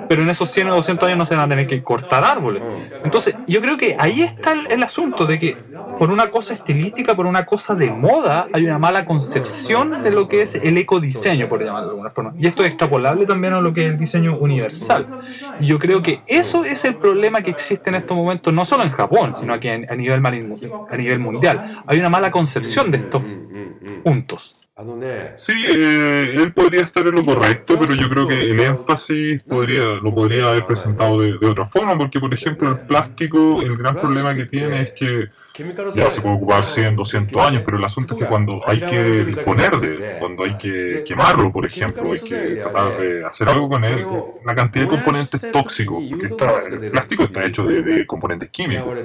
pero 0.08 0.22
en 0.22 0.30
esos 0.30 0.50
100 0.50 0.70
o 0.70 0.76
200 0.76 1.06
años 1.06 1.18
no 1.18 1.26
se 1.26 1.34
van 1.34 1.44
a 1.44 1.48
tener 1.48 1.66
que 1.66 1.82
cortar 1.82 2.24
árboles. 2.24 2.62
Entonces, 3.04 3.36
yo 3.46 3.60
creo 3.60 3.76
que 3.76 3.96
ahí 3.98 4.22
está 4.22 4.52
el, 4.52 4.82
asunto 4.82 5.26
de 5.26 5.38
que 5.38 5.56
por 5.98 6.10
una 6.10 6.30
cosa 6.30 6.54
estilística, 6.54 7.14
por 7.14 7.26
una 7.26 7.44
cosa 7.44 7.74
de 7.74 7.90
moda, 7.90 8.46
hay 8.52 8.64
una 8.64 8.78
mala 8.78 9.04
concepción 9.04 10.02
de 10.02 10.10
lo 10.10 10.28
que 10.28 10.42
es 10.42 10.54
el 10.54 10.78
ecodiseño, 10.78 11.48
por 11.48 11.62
llamarlo 11.62 11.88
de 11.88 11.92
alguna 11.92 12.10
forma. 12.10 12.32
Y 12.38 12.46
esto 12.46 12.62
es 12.62 12.68
extrapolable 12.68 13.26
también 13.26 13.52
a 13.54 13.60
lo 13.60 13.74
que 13.74 13.86
es 13.86 13.92
el 13.92 13.98
diseño 13.98 14.36
universal. 14.38 15.06
Y 15.60 15.66
yo 15.66 15.78
creo 15.78 16.02
que 16.02 16.22
eso 16.26 16.64
es 16.64 16.84
el 16.84 16.96
problema 16.96 17.42
que 17.42 17.50
existe 17.50 17.90
en 17.90 17.96
estos 17.96 18.16
momentos, 18.16 18.52
no 18.52 18.64
solo 18.64 18.84
en 18.84 18.90
Japón, 18.90 19.34
sino 19.34 19.52
aquí 19.52 19.68
a 19.68 19.76
nivel, 19.94 20.24
a 20.24 20.96
nivel 20.96 21.18
mundial. 21.18 21.82
Hay 21.86 21.98
una 21.98 22.08
mala 22.08 22.30
concepción 22.30 22.90
de 22.90 22.98
estos 22.98 23.22
puntos. 24.02 24.68
Sí, 25.34 25.52
eh, 25.68 26.34
él 26.36 26.52
podría 26.52 26.82
estar 26.82 27.04
en 27.04 27.12
lo 27.12 27.24
correcto, 27.24 27.76
pero 27.80 27.94
yo 27.94 28.08
creo 28.08 28.28
que 28.28 28.40
el 28.40 28.60
énfasis 28.60 29.42
podría, 29.42 29.96
lo 30.00 30.14
podría 30.14 30.50
haber 30.50 30.66
presentado 30.66 31.20
de, 31.20 31.34
otra 31.44 31.66
forma, 31.66 31.98
porque 31.98 32.20
por 32.20 32.32
ejemplo 32.32 32.70
el 32.70 32.78
plástico, 32.86 33.60
el 33.60 33.76
gran 33.76 33.96
problema 33.96 34.36
que 34.36 34.46
tiene 34.46 34.82
es 34.82 34.92
que 34.92 35.28
ya 35.96 36.08
se 36.12 36.20
puede 36.20 36.36
ocupar 36.36 36.64
100, 36.64 36.94
200 36.94 37.44
años, 37.44 37.62
pero 37.64 37.76
el 37.76 37.84
asunto 37.84 38.14
es 38.14 38.20
que 38.20 38.26
cuando 38.26 38.62
hay 38.68 38.78
que 38.78 39.24
disponer 39.24 39.80
de 39.80 39.94
él, 39.94 40.02
cuando 40.20 40.44
hay 40.44 40.56
que 40.56 41.02
quemarlo, 41.04 41.52
por 41.52 41.66
ejemplo, 41.66 42.12
hay 42.12 42.20
que 42.20 42.36
tratar 42.36 42.98
de 42.98 43.26
hacer 43.26 43.48
algo 43.48 43.68
con 43.68 43.82
él, 43.82 44.06
la 44.44 44.54
cantidad 44.54 44.84
de 44.84 44.90
componentes 44.90 45.40
tóxicos, 45.50 46.04
porque 46.08 46.26
el 46.26 46.90
plástico 46.92 47.24
está 47.24 47.44
hecho 47.44 47.64
de, 47.64 47.82
de 47.82 48.06
componentes 48.06 48.48
químicos, 48.50 48.96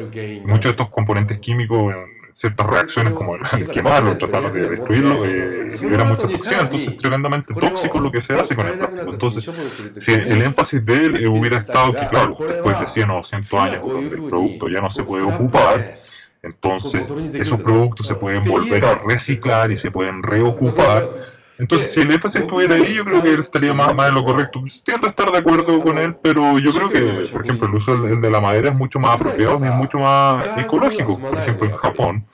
muchos 0.46 0.66
de 0.66 0.70
estos 0.70 0.90
componentes 0.90 1.40
químicos 1.40 1.96
ciertas 2.34 2.68
reacciones 2.68 3.14
como 3.14 3.36
el, 3.36 3.70
quemarlo, 3.70 4.18
tratar 4.18 4.52
de 4.52 4.70
destruirlo, 4.70 5.26
eh, 5.26 5.70
libera 5.82 6.04
mucha 6.04 6.28
toxina, 6.28 6.62
entonces 6.62 6.90
es 6.90 6.98
tremendamente 6.98 7.54
tóxico 7.54 8.00
lo 8.00 8.12
que 8.12 8.22
se 8.22 8.34
hace 8.34 8.56
con 8.56 8.68
el 8.68 8.78
plástico. 8.78 9.10
Entonces, 9.12 9.50
si 9.98 10.14
el 10.14 10.42
énfasis 10.42 10.86
de 10.86 10.96
él 10.96 11.28
hubiera 11.28 11.58
estado 11.58 11.94
que, 11.94 12.08
claro, 12.08 12.36
después 12.40 12.80
de 12.80 12.88
100 12.88 13.10
o 13.12 13.16
200 13.16 13.54
años, 13.54 13.82
donde 13.88 14.16
el 14.16 14.24
producto 14.24 14.68
ya 14.68 14.82
no 14.82 14.90
se 14.90 15.04
puede 15.04 15.24
ocupar, 15.24 15.94
entonces 16.42 17.04
esos 17.34 17.62
productos 17.62 18.08
se 18.08 18.16
pueden 18.16 18.44
volver 18.44 18.84
a 18.84 18.96
reciclar 18.96 19.72
y 19.72 19.78
se 19.78 19.92
pueden 19.92 20.22
reocupar 20.22 21.33
entonces, 21.58 21.92
si 21.92 22.02
el 22.02 22.12
énfasis 22.12 22.42
estuviera 22.42 22.76
ahí, 22.76 22.96
yo 22.96 23.06
creo 23.06 23.22
que 23.22 23.34
él 23.34 23.42
estaría 23.42 23.74
más, 23.74 23.94
más 23.94 24.10
en 24.10 24.16
lo 24.16 24.24
correcto. 24.24 24.60
Pues, 24.62 24.84
tiendo 24.84 25.08
a 25.08 25.10
estar 25.10 25.32
de 25.32 25.38
acuerdo 25.38 25.82
con 25.82 25.98
él, 25.98 26.16
pero 26.22 26.58
yo 26.60 26.74
creo 26.74 26.90
que, 26.90 27.30
por 27.32 27.44
ejemplo, 27.44 27.68
el 27.68 27.76
uso 27.76 27.98
de 27.98 28.30
la 28.30 28.42
madera 28.42 28.70
es 28.70 28.76
mucho 28.76 29.00
más 29.00 29.16
apropiado 29.16 29.64
y 29.64 29.68
es 29.68 29.76
mucho 29.76 30.00
más 30.00 30.58
ecológico. 30.58 31.20
Por 31.20 31.38
ejemplo, 31.38 31.70
en 31.70 31.78
Japón, 31.78 32.26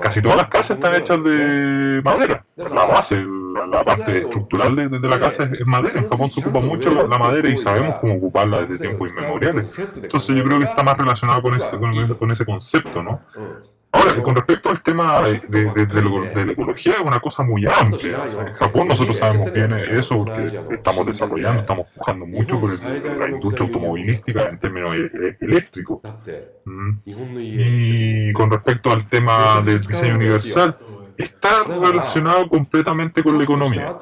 casi 0.00 0.22
todas 0.22 0.36
las 0.36 0.48
casas 0.48 0.76
están 0.76 0.94
hechas 0.94 1.22
de 1.24 2.00
madera. 2.04 2.44
La 2.56 2.84
base, 2.84 3.24
la, 3.70 3.84
parte 3.84 4.18
estructural 4.18 4.76
de, 4.76 4.88
de, 4.88 5.08
la 5.08 5.18
casa 5.18 5.44
es, 5.44 5.66
madera. 5.66 6.00
En 6.00 6.08
Japón 6.08 6.30
se 6.30 6.40
ocupa 6.40 6.60
mucho 6.60 6.90
la, 7.08 7.18
madera 7.18 7.48
y 7.48 7.56
sabemos 7.56 7.96
cómo 7.96 8.16
ocuparla 8.16 8.62
desde 8.62 8.86
tiempos 8.86 9.10
inmemoriales. 9.10 9.76
Entonces, 9.96 10.36
yo 10.36 10.44
creo 10.44 10.58
que 10.60 10.66
está 10.66 10.82
más 10.84 10.96
relacionado 10.96 11.42
con 11.42 11.54
ese, 11.54 11.68
con, 11.70 12.14
con 12.14 12.30
ese 12.30 12.44
concepto, 12.44 13.02
¿no? 13.02 13.20
Ahora, 13.96 14.22
con 14.22 14.34
respecto 14.34 14.70
al 14.70 14.82
tema 14.82 15.22
de, 15.22 15.40
de, 15.70 16.44
la 16.44 16.52
ecología, 16.52 16.92
es 16.92 17.00
una 17.00 17.20
cosa 17.20 17.42
muy 17.42 17.66
amplia. 17.66 18.18
En 18.46 18.52
Japón 18.52 18.88
nosotros 18.88 19.16
sabemos 19.16 19.52
bien 19.52 19.72
eso 19.72 20.18
porque 20.18 20.60
estamos 20.74 21.06
desarrollando, 21.06 21.60
estamos 21.60 21.86
pujando 21.94 22.26
mucho 22.26 22.60
por 22.60 22.72
el, 22.72 23.18
la 23.18 23.28
industria 23.28 23.66
automovilística 23.66 24.48
en 24.48 24.58
términos 24.58 24.96
e, 24.96 25.00
e, 25.00 25.36
eléctricos. 25.40 26.00
Mm. 26.64 26.90
Y 27.06 28.32
con 28.32 28.50
respecto 28.50 28.90
al 28.90 29.08
tema 29.08 29.62
del 29.62 29.80
diseño 29.80 30.16
universal, 30.16 30.76
está 31.18 31.62
relacionado 31.64 32.48
completamente 32.48 33.22
con 33.22 33.38
la 33.38 33.44
economía. 33.44 33.96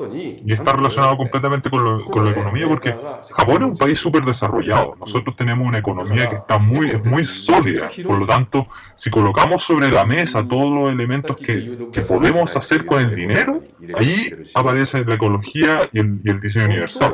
Y 0.47 0.53
está 0.53 0.73
relacionado 0.73 1.17
completamente 1.17 1.71
con, 1.71 1.85
lo- 1.85 2.05
con 2.07 2.25
la 2.25 2.31
economía 2.33 2.67
porque 2.69 2.91
Japón 3.33 3.63
es 3.63 3.69
un 3.69 3.77
país 3.79 3.99
súper 3.99 4.25
desarrollado. 4.25 4.95
Nosotros 4.99 5.37
tenemos 5.37 5.67
una 5.67 5.79
economía 5.79 6.29
que 6.29 6.37
está 6.37 6.59
muy, 6.59 6.91
es 6.91 7.05
muy 7.05 7.25
sólida. 7.25 7.89
Por 8.07 8.19
lo 8.21 8.27
tanto, 8.27 8.67
si 8.95 9.11
colocamos 9.11 9.63
sobre 9.63 9.91
la 9.91 10.05
mesa 10.05 10.47
todos 10.47 10.73
los 10.73 10.91
elementos 10.93 11.37
que, 11.37 11.55
que 11.93 12.01
podemos 12.03 12.57
hacer 12.57 12.85
con 12.87 13.01
el 13.01 13.15
dinero, 13.15 13.63
ahí 13.97 14.35
aparece 14.55 15.05
la 15.05 15.15
ecología 15.15 15.89
y 15.93 15.99
el, 16.01 16.21
y 16.25 16.31
el 16.31 16.41
diseño 16.41 16.67
universal. 16.67 17.13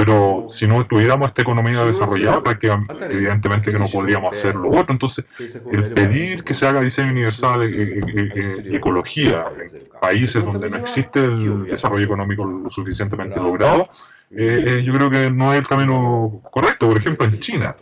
Pero 0.00 0.46
si 0.48 0.66
no 0.66 0.82
tuviéramos 0.86 1.28
esta 1.28 1.42
economía 1.42 1.84
desarrollada, 1.84 2.42
prácticamente, 2.42 2.94
evidentemente 3.10 3.70
que 3.70 3.78
no 3.78 3.86
podríamos 3.86 4.32
hacer 4.32 4.54
lo 4.54 4.70
otro. 4.70 4.92
Entonces, 4.94 5.26
el 5.70 5.92
pedir 5.92 6.42
que 6.42 6.54
se 6.54 6.66
haga 6.66 6.80
diseño 6.80 7.10
universal 7.12 7.62
y 7.64 7.66
e- 7.66 7.98
e- 7.98 8.70
e- 8.70 8.76
ecología 8.76 9.44
en 9.60 9.82
países 10.00 10.42
donde 10.42 10.70
no 10.70 10.76
existe 10.78 11.22
el 11.22 11.66
desarrollo 11.66 12.06
económico 12.06 12.46
lo 12.46 12.70
suficientemente 12.70 13.36
logrado, 13.38 13.90
eh, 14.30 14.64
eh, 14.66 14.82
yo 14.82 14.94
creo 14.94 15.10
que 15.10 15.30
no 15.30 15.52
es 15.52 15.58
el 15.58 15.66
camino 15.66 16.40
correcto. 16.50 16.88
Por 16.88 16.96
ejemplo, 16.96 17.26
en 17.26 17.38
China. 17.38 17.76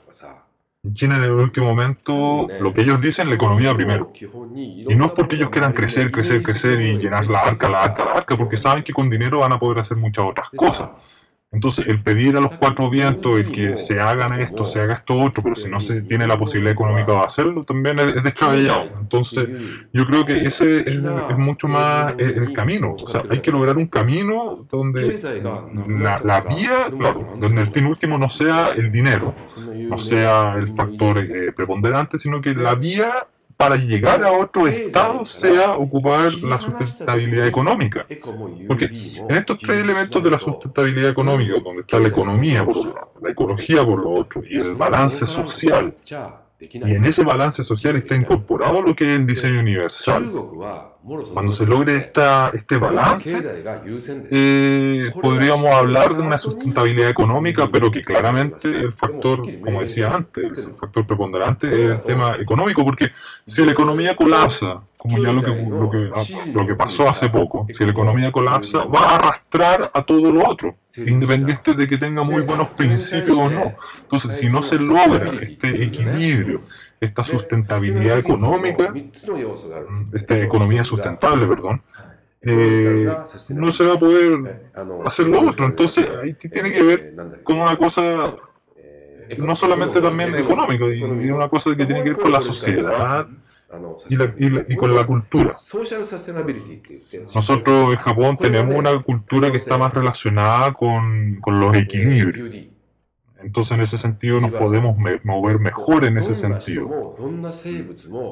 En 0.83 0.95
China 0.95 1.17
en 1.19 1.23
el 1.23 1.31
último 1.31 1.67
momento, 1.67 2.49
lo 2.61 2.75
que 2.75 2.81
ellos 2.83 3.01
dicen, 3.01 3.29
la 3.29 3.37
economía 3.37 3.73
primero. 3.75 4.11
Y 4.91 4.97
no 4.97 5.05
es 5.07 5.13
porque 5.13 5.37
ellos 5.37 5.51
quieran 5.51 5.73
crecer, 5.73 6.11
crecer, 6.11 6.43
crecer 6.43 6.81
y 6.81 6.99
llenar 6.99 7.27
la 7.29 7.41
arca, 7.41 7.69
la 7.69 7.83
arca, 7.85 8.05
la 8.05 8.13
arca, 8.15 8.37
porque 8.37 8.57
saben 8.57 8.83
que 8.83 8.93
con 8.93 9.09
dinero 9.09 9.39
van 9.39 9.53
a 9.53 9.59
poder 9.61 9.79
hacer 9.79 9.97
muchas 9.97 10.25
otras 10.25 10.49
cosas. 10.57 10.89
Entonces, 11.51 11.87
el 11.89 12.03
pedir 12.03 12.37
a 12.37 12.41
los 12.41 12.53
cuatro 12.53 12.91
vientos 12.91 13.39
el 13.39 13.51
que 13.51 13.75
se 13.77 13.99
hagan 13.99 14.39
esto, 14.39 14.67
se 14.67 14.81
haga 14.81 14.95
esto 14.95 15.19
otro, 15.19 15.43
pero 15.43 15.57
si 15.57 15.69
no 15.69 15.81
se 15.81 16.03
tiene 16.03 16.27
la 16.27 16.39
posibilidad 16.39 16.75
económica 16.75 17.13
de 17.13 17.19
hacerlo, 17.21 17.65
también 17.65 17.99
es, 17.99 18.17
es 18.17 18.23
descabellado. 18.23 18.91
Entonces, 19.01 19.49
yo 19.95 20.07
creo 20.07 20.27
que 20.27 20.35
ese 20.47 20.81
es, 20.81 20.87
es 20.97 21.39
mucho 21.39 21.67
más 21.67 22.15
el, 22.19 22.31
el 22.33 22.53
camino. 22.53 22.97
O 23.03 23.09
sea, 23.09 23.23
hay 23.31 23.41
que 23.41 23.51
lograr 23.51 23.79
un 23.79 23.87
camino 23.87 24.67
donde 24.71 25.19
la, 25.89 26.21
la 26.23 26.41
vía, 26.43 26.91
claro, 26.97 27.37
donde 27.41 27.63
el 27.63 27.69
fin 27.69 27.87
último 27.87 28.19
no 28.19 28.29
sea 28.29 28.73
el 28.77 28.93
dinero, 28.93 29.35
no 29.57 29.97
sea 29.97 30.55
el 30.57 30.69
factor 30.69 31.19
eh, 31.19 31.53
preponderante, 31.53 32.19
sino 32.19 32.43
que 32.43 32.55
la 32.55 32.75
vía 32.75 33.27
para 33.59 33.75
llegar 33.75 34.23
a 34.23 34.31
otro 34.31 34.69
estado 34.69 35.25
sea 35.25 35.73
ocupar 35.73 36.33
la 36.35 36.61
sustentabilidad 36.61 37.45
económica. 37.49 38.07
Porque 38.69 38.85
en 38.85 39.35
estos 39.35 39.59
tres 39.59 39.83
elementos 39.83 40.23
de 40.23 40.31
la 40.31 40.39
sustentabilidad 40.39 41.11
económica, 41.11 41.55
donde 41.63 41.81
está 41.81 41.99
la 41.99 42.07
economía 42.07 42.65
por 42.65 42.77
un 42.77 42.95
lado, 42.95 43.13
la 43.21 43.31
ecología 43.31 43.85
por 43.85 44.01
lo 44.01 44.11
otro 44.11 44.43
y 44.49 44.59
el 44.59 44.77
balance 44.77 45.27
social, 45.27 45.93
y 46.61 46.95
en 46.95 47.05
ese 47.05 47.25
balance 47.25 47.65
social 47.65 47.97
está 47.97 48.15
incorporado 48.15 48.81
lo 48.81 48.95
que 48.95 49.13
es 49.13 49.19
el 49.19 49.27
diseño 49.27 49.59
universal. 49.59 50.33
Cuando 51.33 51.53
se 51.53 51.65
logre 51.65 51.97
esta, 51.97 52.51
este 52.53 52.77
balance, 52.77 53.41
eh, 54.31 55.11
podríamos 55.23 55.75
hablar 55.75 56.15
de 56.15 56.23
una 56.23 56.37
sustentabilidad 56.37 57.09
económica, 57.09 57.71
pero 57.73 57.91
que 57.91 58.03
claramente 58.03 58.69
el 58.69 58.93
factor, 58.93 59.43
como 59.61 59.81
decía 59.81 60.15
antes, 60.15 60.67
el 60.67 60.75
factor 60.75 61.07
preponderante 61.07 61.67
es 61.67 61.91
el 61.93 62.01
tema 62.03 62.37
económico, 62.37 62.85
porque 62.85 63.11
si 63.47 63.65
la 63.65 63.73
economía 63.73 64.15
colapsa, 64.15 64.83
como 64.99 65.17
ya 65.23 65.33
lo 65.33 65.43
que, 65.43 65.55
lo 65.55 65.91
que, 65.91 66.11
lo 66.53 66.67
que 66.67 66.75
pasó 66.75 67.09
hace 67.09 67.31
poco, 67.31 67.67
si 67.73 67.85
la 67.85 67.93
economía 67.93 68.31
colapsa, 68.31 68.85
va 68.85 69.01
a 69.01 69.15
arrastrar 69.17 69.91
a 69.95 70.03
todo 70.03 70.31
lo 70.31 70.47
otro, 70.47 70.77
independiente 70.95 71.73
de 71.73 71.89
que 71.89 71.97
tenga 71.97 72.23
muy 72.23 72.43
buenos 72.43 72.69
principios 72.71 73.39
o 73.39 73.49
no. 73.49 73.75
Entonces, 74.03 74.37
si 74.37 74.51
no 74.51 74.63
se 74.63 74.79
logra 74.79 75.33
este 75.41 75.85
equilibrio, 75.85 76.63
esta 77.01 77.23
sustentabilidad 77.25 78.19
económica, 78.19 78.93
esta 80.13 80.41
economía 80.43 80.85
sustentable, 80.85 81.47
perdón, 81.47 81.83
eh, 82.43 83.07
no 83.49 83.71
se 83.73 83.85
va 83.85 83.95
a 83.95 83.99
poder 83.99 84.39
hacer 85.05 85.27
lo 85.29 85.41
otro. 85.51 85.67
Entonces, 85.67 86.07
ahí 86.23 86.35
tiene 86.35 86.71
que 86.73 86.83
ver 86.83 87.15
con 87.43 87.61
una 87.61 87.77
cosa 87.77 88.35
no 89.37 89.55
solamente 89.57 90.01
también 90.01 90.35
económica, 90.45 90.85
y 90.87 91.01
y 91.27 91.31
una 91.31 91.49
cosa 91.49 91.71
que 91.77 91.85
tiene 91.87 92.03
que 92.03 92.11
ver 92.11 92.19
con 92.19 92.33
la 92.33 92.39
sociedad 92.41 93.27
y, 94.09 94.17
la- 94.17 94.35
y 94.39 94.49
la- 94.51 94.65
y 94.69 94.77
con 94.77 94.95
la 94.95 95.07
cultura. 95.07 95.57
Nosotros 97.35 97.91
en 97.91 97.97
Japón 97.99 98.39
tenemos 98.39 98.75
una 98.79 99.03
cultura 99.03 99.51
que 99.51 99.59
está 99.59 99.77
más 99.79 99.93
relacionada 99.93 100.73
con, 100.73 101.37
con 101.41 101.61
los 101.61 101.75
equilibrios. 101.77 102.49
Entonces, 103.43 103.73
en 103.73 103.81
ese 103.83 103.99
sentido, 103.99 104.41
nos 104.41 104.51
podemos 104.59 104.99
me- 104.99 105.21
mover 105.23 105.59
mejor 105.61 106.05
en 106.05 106.19
ese 106.19 106.35
sentido. 106.35 107.15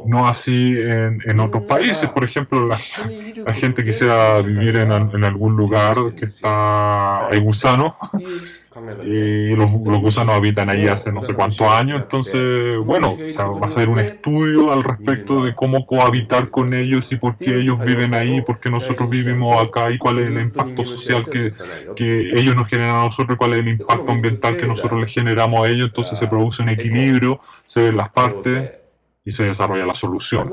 No 0.06 0.26
así 0.26 0.76
en, 0.78 1.20
en 1.24 1.40
otros 1.40 1.62
países. 1.64 2.08
Por 2.10 2.24
ejemplo, 2.24 2.66
la, 2.66 2.78
la 3.44 3.54
gente 3.54 3.84
quisiera 3.84 4.40
vivir 4.42 4.76
en 4.76 4.90
algún 5.24 5.56
lugar 5.56 5.96
que 6.16 6.24
está 6.26 7.28
hay 7.28 7.38
gusanos 7.40 7.92
y 9.04 9.54
los, 9.54 9.70
los 9.72 10.00
gusanos 10.00 10.34
habitan 10.34 10.68
ahí 10.68 10.86
hace 10.86 11.12
no 11.12 11.22
sé 11.22 11.34
cuántos 11.34 11.66
años. 11.68 12.02
Entonces, 12.02 12.78
bueno, 12.84 13.16
o 13.24 13.30
sea, 13.30 13.46
va 13.46 13.66
a 13.66 13.70
ser 13.70 13.88
un 13.88 13.98
estudio 13.98 14.72
al 14.72 14.84
respecto 14.84 15.44
de 15.44 15.54
cómo 15.54 15.86
cohabitar 15.86 16.50
con 16.50 16.74
ellos 16.74 17.10
y 17.12 17.16
por 17.16 17.36
qué 17.36 17.56
ellos 17.58 17.78
viven 17.84 18.14
ahí, 18.14 18.40
por 18.42 18.60
qué 18.60 18.70
nosotros 18.70 19.08
vivimos 19.08 19.60
acá 19.60 19.90
y 19.90 19.98
cuál 19.98 20.18
es 20.18 20.28
el 20.28 20.40
impacto 20.40 20.84
social 20.84 21.24
que, 21.24 21.52
que 21.94 22.30
ellos 22.38 22.56
nos 22.56 22.68
generan 22.68 22.96
a 22.96 23.04
nosotros 23.04 23.36
y 23.36 23.38
cuál 23.38 23.52
es 23.54 23.58
el 23.60 23.68
impacto 23.68 24.12
ambiental 24.12 24.56
que 24.56 24.66
nosotros 24.66 25.00
les 25.00 25.12
generamos 25.12 25.64
a 25.64 25.70
ellos. 25.70 25.88
Entonces 25.88 26.18
se 26.18 26.26
produce 26.26 26.62
un 26.62 26.68
equilibrio, 26.68 27.40
se 27.64 27.82
ven 27.82 27.96
las 27.96 28.10
partes 28.10 28.72
y 29.24 29.30
se 29.30 29.44
desarrolla 29.44 29.86
la 29.86 29.94
solución. 29.94 30.50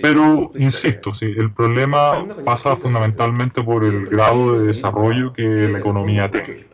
Pero, 0.00 0.52
insisto, 0.54 1.12
sí, 1.12 1.26
el 1.36 1.52
problema 1.52 2.24
pasa 2.44 2.76
fundamentalmente 2.76 3.62
por 3.62 3.84
el 3.84 4.06
grado 4.06 4.58
de 4.58 4.66
desarrollo 4.66 5.32
que 5.32 5.42
la 5.42 5.78
economía 5.78 6.30
tiene. 6.30 6.66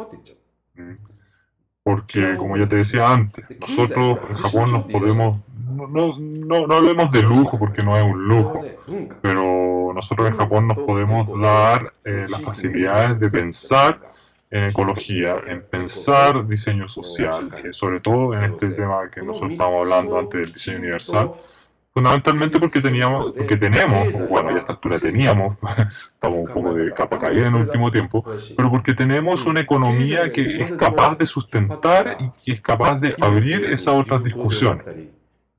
Porque, 1.84 2.36
como 2.38 2.56
ya 2.56 2.66
te 2.66 2.76
decía 2.76 3.12
antes, 3.12 3.44
nosotros 3.60 4.18
en 4.30 4.36
Japón 4.36 4.72
nos 4.72 4.84
podemos, 4.84 5.38
no, 5.68 5.86
no, 5.86 6.18
no, 6.18 6.66
no 6.66 6.74
hablemos 6.74 7.12
de 7.12 7.22
lujo 7.22 7.58
porque 7.58 7.82
no 7.82 7.94
es 7.96 8.02
un 8.02 8.26
lujo, 8.26 8.64
pero 9.20 9.92
nosotros 9.94 10.28
en 10.28 10.36
Japón 10.36 10.66
nos 10.66 10.78
podemos 10.78 11.38
dar 11.38 11.92
eh, 12.04 12.26
las 12.28 12.40
facilidades 12.40 13.20
de 13.20 13.30
pensar 13.30 14.00
en 14.50 14.64
ecología, 14.64 15.36
en 15.46 15.62
pensar 15.62 16.46
diseño 16.46 16.88
social, 16.88 17.50
eh, 17.62 17.72
sobre 17.72 18.00
todo 18.00 18.32
en 18.32 18.44
este 18.44 18.70
tema 18.70 19.10
que 19.10 19.20
nosotros 19.20 19.52
estábamos 19.52 19.82
hablando 19.82 20.18
antes 20.18 20.40
del 20.40 20.52
diseño 20.52 20.78
universal, 20.78 21.32
fundamentalmente 21.94 22.58
porque 22.58 22.80
teníamos, 22.80 23.32
porque 23.32 23.56
tenemos, 23.56 24.12
o 24.14 24.26
bueno, 24.26 24.50
ya 24.50 24.56
a 24.56 24.58
esta 24.58 24.72
altura 24.72 24.98
teníamos, 24.98 25.56
estamos 26.14 26.40
un 26.40 26.52
poco 26.52 26.74
de 26.74 26.92
capa 26.92 27.20
caída 27.20 27.46
en 27.46 27.54
el 27.54 27.62
último 27.62 27.90
tiempo, 27.92 28.24
pero 28.56 28.68
porque 28.68 28.94
tenemos 28.94 29.46
una 29.46 29.60
economía 29.60 30.32
que 30.32 30.60
es 30.60 30.72
capaz 30.72 31.16
de 31.16 31.26
sustentar 31.26 32.16
y 32.18 32.30
que 32.44 32.52
es 32.52 32.60
capaz 32.60 32.98
de 32.98 33.14
abrir 33.20 33.64
esas 33.66 33.94
otras 33.94 34.24
discusiones. 34.24 34.84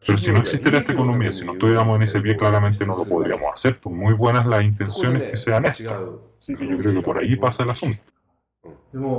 Pero 0.06 0.17
si 0.19 0.32
no 0.32 0.39
existiera 0.39 0.80
esta 0.80 0.91
economía, 0.91 1.32
si 1.32 1.45
no 1.45 1.54
estuviéramos 1.54 1.95
en 1.95 2.04
ese 2.04 2.21
pie, 2.21 2.36
claramente 2.36 2.86
no 2.86 2.95
lo 2.95 3.06
podríamos 3.06 3.48
hacer, 3.52 3.80
por 3.80 3.93
muy 3.93 4.13
buenas 4.13 4.45
las 4.45 4.63
intenciones 4.63 5.32
que 5.32 5.38
sean 5.38 5.65
estas. 5.65 6.00
Así 6.38 6.54
que 6.54 6.67
yo 6.67 6.78
creo 6.78 6.93
que 6.95 7.02
por 7.02 7.17
ahí 7.17 7.36
pasa 7.38 7.63
el 7.63 7.71
asunto. 7.71 8.00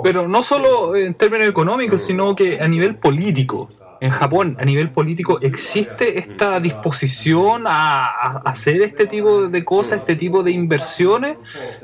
Pero 0.05 0.29
no 0.29 0.43
solo 0.43 0.95
en 0.95 1.15
términos 1.15 1.49
económicos, 1.49 2.03
sino 2.03 2.37
que 2.37 2.61
a 2.61 2.69
nivel 2.69 2.97
político. 2.97 3.69
En 4.01 4.11
Japón, 4.11 4.57
a 4.61 4.65
nivel 4.65 4.91
político, 4.91 5.39
existe 5.41 6.19
esta 6.19 6.61
disposición 6.61 7.65
a, 7.67 8.39
hacer 8.45 8.83
este 8.83 9.07
tipo 9.07 9.49
de 9.49 9.65
cosas, 9.65 10.01
este 10.01 10.17
tipo 10.17 10.43
de 10.43 10.51
inversiones, 10.53 11.39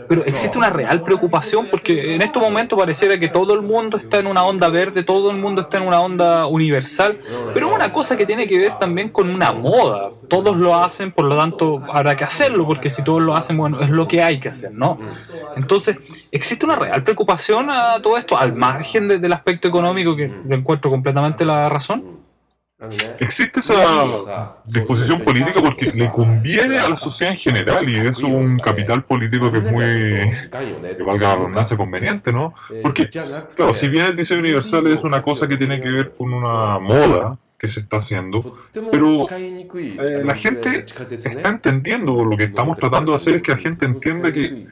pero 0.08 0.24
existe 0.24 0.58
una 0.58 0.70
real 0.70 1.02
preocupación 1.02 1.68
porque 1.70 2.14
en 2.14 2.22
estos 2.22 2.42
momentos 2.42 2.78
pareciera 2.78 3.18
que 3.18 3.28
todo 3.28 3.54
el 3.54 3.62
mundo 3.62 3.96
está 3.96 4.18
en 4.18 4.26
una 4.26 4.44
onda 4.44 4.68
verde, 4.68 5.02
todo 5.02 5.30
el 5.30 5.38
mundo 5.38 5.62
está 5.62 5.78
en 5.78 5.86
una 5.86 6.00
onda 6.00 6.46
universal, 6.46 7.18
pero 7.54 7.68
es 7.68 7.74
una 7.74 7.92
cosa 7.92 8.16
que 8.16 8.26
tiene 8.26 8.46
que 8.46 8.58
ver 8.58 8.78
también 8.78 9.08
con 9.08 9.30
una 9.30 9.52
moda. 9.52 10.10
Todos 10.28 10.56
lo 10.56 10.74
hacen, 10.76 11.12
por 11.12 11.24
lo 11.26 11.36
tanto 11.36 11.82
habrá 11.92 12.14
que 12.16 12.24
hacerlo, 12.24 12.66
porque 12.66 12.90
si 12.90 13.02
todos 13.02 13.22
lo 13.22 13.34
hacen, 13.34 13.56
bueno, 13.56 13.80
es 13.80 13.90
lo 13.90 14.06
que 14.06 14.22
hay 14.22 14.38
que 14.38 14.48
hacer, 14.50 14.72
¿no? 14.72 14.98
Entonces, 15.56 15.96
existe 16.30 16.64
una 16.64 16.76
real 16.76 17.02
preocupación 17.02 17.70
a 17.70 18.00
todo 18.02 18.16
esto, 18.18 18.36
al 18.38 18.52
margen 18.54 19.08
de- 19.08 19.18
del 19.18 19.32
aspecto 19.32 19.68
económico, 19.68 20.16
que 20.16 20.28
le 20.44 20.56
encuentro 20.56 20.90
completamente 20.90 21.44
la 21.44 21.68
razón. 21.68 22.11
Existe 23.20 23.60
esa 23.60 24.56
disposición 24.64 25.22
política 25.22 25.60
porque 25.60 25.92
le 25.92 26.10
conviene 26.10 26.78
a 26.78 26.88
la 26.88 26.96
sociedad 26.96 27.32
en 27.32 27.38
general 27.38 27.88
y 27.88 27.96
es 27.96 28.18
un 28.22 28.58
capital 28.58 29.04
político 29.04 29.52
que 29.52 29.58
es 29.58 29.70
muy, 29.70 30.96
que 30.96 31.02
valga 31.04 31.28
la 31.28 31.36
redundancia, 31.36 31.76
conveniente, 31.76 32.32
¿no? 32.32 32.54
Porque, 32.82 33.08
claro, 33.08 33.72
si 33.72 33.88
bien 33.88 34.06
el 34.06 34.16
diseño 34.16 34.40
universal 34.40 34.86
es 34.88 35.04
una 35.04 35.22
cosa 35.22 35.46
que 35.46 35.56
tiene 35.56 35.80
que 35.80 35.88
ver 35.88 36.12
con 36.16 36.32
una 36.32 36.78
moda, 36.78 37.38
que 37.62 37.68
se 37.68 37.78
está 37.78 37.98
haciendo, 37.98 38.58
pero 38.90 39.28
eh, 39.30 40.22
la 40.24 40.34
gente 40.34 40.84
está 40.84 41.48
entendiendo, 41.48 42.24
lo 42.24 42.36
que 42.36 42.44
estamos 42.44 42.76
tratando 42.76 43.12
de 43.12 43.16
hacer 43.16 43.36
es 43.36 43.42
que 43.42 43.52
la 43.52 43.58
gente 43.58 43.86
entienda 43.86 44.32
que 44.32 44.66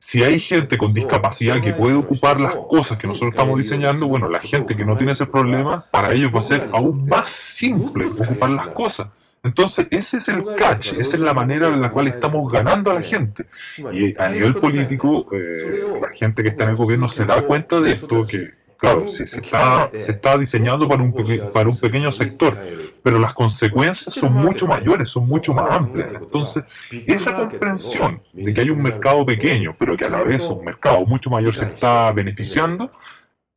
si 0.00 0.24
hay 0.24 0.40
gente 0.40 0.78
con 0.78 0.94
discapacidad 0.94 1.60
que 1.60 1.74
puede 1.74 1.94
ocupar 1.94 2.40
las 2.40 2.56
cosas 2.56 2.96
que 2.96 3.06
nosotros 3.06 3.32
estamos 3.32 3.58
diseñando, 3.58 4.08
bueno, 4.08 4.30
la 4.30 4.40
gente 4.40 4.74
que 4.74 4.84
no 4.84 4.96
tiene 4.96 5.12
ese 5.12 5.26
problema, 5.26 5.84
para 5.90 6.14
ellos 6.14 6.34
va 6.34 6.40
a 6.40 6.42
ser 6.42 6.70
aún 6.72 7.06
más 7.06 7.28
simple 7.28 8.06
ocupar 8.06 8.48
las 8.50 8.68
cosas. 8.68 9.08
Entonces, 9.42 9.88
ese 9.90 10.16
es 10.16 10.28
el 10.28 10.44
catch, 10.56 10.94
esa 10.94 11.16
es 11.16 11.20
la 11.20 11.34
manera 11.34 11.68
en 11.68 11.82
la 11.82 11.90
cual 11.90 12.08
estamos 12.08 12.50
ganando 12.50 12.90
a 12.90 12.94
la 12.94 13.02
gente. 13.02 13.46
Y 13.92 14.18
a 14.20 14.28
nivel 14.30 14.54
político, 14.54 15.28
eh, 15.32 15.84
la 16.00 16.08
gente 16.10 16.42
que 16.42 16.48
está 16.48 16.64
en 16.64 16.70
el 16.70 16.76
gobierno 16.76 17.08
se 17.08 17.26
da 17.26 17.42
cuenta 17.42 17.80
de 17.80 17.92
esto, 17.92 18.26
que 18.26 18.59
Claro, 18.80 19.06
se, 19.06 19.24
está, 19.24 19.90
se 19.94 20.12
está 20.12 20.38
diseñando 20.38 20.88
para 20.88 21.02
un, 21.02 21.12
para 21.52 21.68
un 21.68 21.78
pequeño 21.78 22.10
sector, 22.10 22.56
pero 23.02 23.18
las 23.18 23.34
consecuencias 23.34 24.14
son 24.14 24.32
mucho 24.32 24.66
mayores, 24.66 25.10
son 25.10 25.26
mucho 25.28 25.52
más 25.52 25.70
amplias. 25.70 26.14
Entonces, 26.14 26.64
esa 26.90 27.36
comprensión 27.36 28.22
de 28.32 28.54
que 28.54 28.60
hay 28.62 28.70
un 28.70 28.80
mercado 28.80 29.26
pequeño, 29.26 29.76
pero 29.78 29.98
que 29.98 30.06
a 30.06 30.08
la 30.08 30.22
vez 30.22 30.48
un 30.48 30.64
mercado 30.64 31.04
mucho 31.04 31.28
mayor 31.28 31.54
se 31.54 31.66
está 31.66 32.10
beneficiando, 32.12 32.90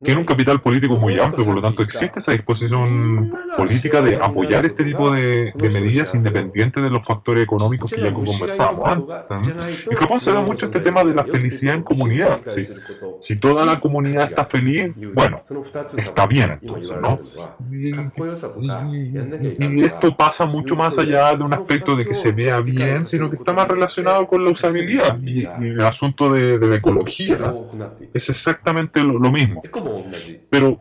tiene 0.04 0.20
un 0.20 0.26
capital 0.26 0.60
político 0.60 0.96
muy 0.96 1.18
amplio, 1.18 1.44
por 1.44 1.54
lo 1.54 1.62
tanto 1.62 1.82
existe 1.82 2.18
esa 2.18 2.32
disposición 2.32 3.32
política 3.56 4.00
de 4.00 4.16
apoyar 4.16 4.66
este 4.66 4.84
tipo 4.84 5.10
de, 5.10 5.52
medidas 5.56 6.14
independientes 6.14 6.82
de 6.82 6.90
los 6.90 7.04
factores 7.04 7.42
económicos 7.42 7.90
que 7.90 8.00
ya 8.00 8.12
conversábamos 8.12 8.88
antes. 8.88 9.86
En 9.90 9.96
Japón 9.96 10.20
se 10.20 10.32
da 10.32 10.40
mucho 10.40 10.66
este 10.66 10.80
tema 10.80 11.02
de 11.02 11.14
la 11.14 11.24
felicidad 11.24 11.74
en 11.74 11.82
comunidad. 11.82 12.40
Si 13.20 13.36
toda 13.36 13.64
la 13.64 13.80
comunidad 13.80 14.28
está 14.28 14.44
feliz, 14.44 14.92
bueno, 15.14 15.42
está 15.96 16.26
bien 16.26 16.58
entonces, 16.60 16.96
¿no? 17.00 17.20
Y, 17.72 19.84
esto 19.84 20.16
pasa 20.16 20.46
mucho 20.46 20.76
más 20.76 20.98
allá 20.98 21.34
de 21.36 21.42
un 21.42 21.52
aspecto 21.52 21.96
de 21.96 22.04
que 22.04 22.14
se 22.14 22.32
vea 22.32 22.60
bien, 22.60 23.06
sino 23.06 23.30
que 23.30 23.36
está 23.36 23.52
más 23.52 23.68
relacionado 23.68 24.26
con 24.26 24.44
la 24.44 24.50
usabilidad 24.50 25.18
y, 25.20 25.44
el 25.44 25.80
asunto 25.80 26.32
de, 26.32 26.58
la 26.58 26.76
ecología. 26.76 27.54
Es 28.12 28.28
exactamente 28.28 29.02
lo 29.02 29.32
mismo. 29.32 29.62
Pero, 30.50 30.80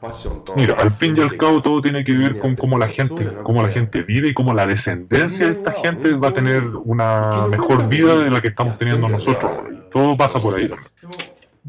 mira, 0.55 0.76
al 0.80 0.91
fin 0.91 1.16
y 1.18 1.22
al 1.22 1.38
cabo 1.38 1.61
todo 1.61 1.82
tiene 1.82 2.03
que 2.03 2.14
ver 2.14 2.39
con 2.39 2.55
cómo 2.55 2.78
la 2.78 2.88
gente, 2.88 3.28
cómo 3.43 3.61
la 3.61 3.70
gente 3.70 4.03
vive 4.03 4.30
y 4.30 4.34
cómo 4.34 4.53
la 4.53 4.66
descendencia 4.66 5.45
de 5.45 5.53
esta 5.53 5.72
gente 5.72 6.14
va 6.14 6.30
a 6.30 6.34
tener 6.34 6.64
una 6.84 7.47
mejor 7.47 7.88
vida 7.88 8.16
de 8.18 8.30
la 8.30 8.41
que 8.41 8.49
estamos 8.49 8.78
teniendo 8.78 9.09
nosotros. 9.09 9.51
Todo 9.91 10.16
pasa 10.18 10.39
por 10.39 10.55
ahí. 10.55 10.70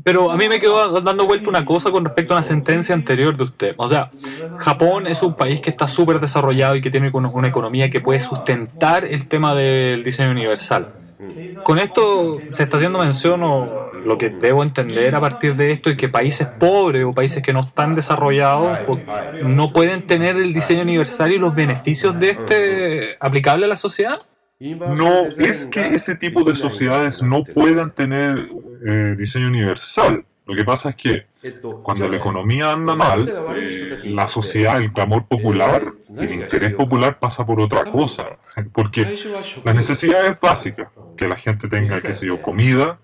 Pero 0.02 0.32
a 0.32 0.36
mí 0.36 0.48
me 0.48 0.58
quedó 0.58 1.00
dando 1.00 1.24
vuelta 1.24 1.48
una 1.48 1.64
cosa 1.64 1.92
con 1.92 2.04
respecto 2.04 2.34
a 2.34 2.38
una 2.38 2.42
sentencia 2.42 2.94
anterior 2.94 3.36
de 3.36 3.44
usted. 3.44 3.74
O 3.76 3.88
sea, 3.88 4.10
Japón 4.58 5.06
es 5.06 5.22
un 5.22 5.34
país 5.34 5.60
que 5.60 5.70
está 5.70 5.86
súper 5.86 6.18
desarrollado 6.18 6.74
y 6.74 6.80
que 6.80 6.90
tiene 6.90 7.10
una 7.12 7.48
economía 7.48 7.90
que 7.90 8.00
puede 8.00 8.18
sustentar 8.18 9.04
el 9.04 9.28
tema 9.28 9.54
del 9.54 10.02
diseño 10.02 10.30
universal. 10.30 10.94
Con 11.62 11.78
esto 11.78 12.38
se 12.50 12.64
está 12.64 12.76
haciendo 12.76 12.98
mención 12.98 13.42
o 13.44 13.83
lo 14.04 14.18
que 14.18 14.30
debo 14.30 14.62
entender 14.62 15.14
a 15.14 15.20
partir 15.20 15.56
de 15.56 15.72
esto 15.72 15.90
es 15.90 15.96
que 15.96 16.08
países 16.08 16.46
pobres 16.46 17.04
o 17.04 17.12
países 17.12 17.42
que 17.42 17.52
no 17.52 17.60
están 17.60 17.94
desarrollados 17.94 18.78
no 19.42 19.72
pueden 19.72 20.06
tener 20.06 20.36
el 20.36 20.52
diseño 20.52 20.82
universal 20.82 21.32
y 21.32 21.38
los 21.38 21.54
beneficios 21.54 22.18
de 22.18 22.30
este 22.30 23.16
aplicable 23.20 23.64
a 23.64 23.68
la 23.68 23.76
sociedad. 23.76 24.18
No 24.60 25.26
es 25.38 25.66
que 25.66 25.94
ese 25.94 26.14
tipo 26.14 26.44
de 26.44 26.54
sociedades 26.54 27.22
no 27.22 27.44
puedan 27.44 27.94
tener 27.94 28.48
eh, 28.86 29.14
diseño 29.18 29.48
universal. 29.48 30.24
Lo 30.46 30.54
que 30.54 30.64
pasa 30.64 30.90
es 30.90 30.96
que 30.96 31.26
cuando 31.82 32.08
la 32.08 32.18
economía 32.18 32.72
anda 32.72 32.94
mal, 32.94 33.30
eh, 33.56 33.98
la 34.04 34.26
sociedad, 34.26 34.76
el 34.76 34.92
clamor 34.92 35.26
popular, 35.26 35.92
el 36.18 36.32
interés 36.32 36.74
popular 36.74 37.18
pasa 37.18 37.44
por 37.46 37.60
otra 37.60 37.84
cosa. 37.84 38.38
Porque 38.72 39.18
las 39.64 39.74
necesidades 39.74 40.38
básicas, 40.40 40.88
que 41.16 41.28
la 41.28 41.36
gente 41.36 41.68
tenga, 41.68 42.00
qué 42.00 42.14
sé 42.14 42.26
yo, 42.26 42.40
comida, 42.42 42.98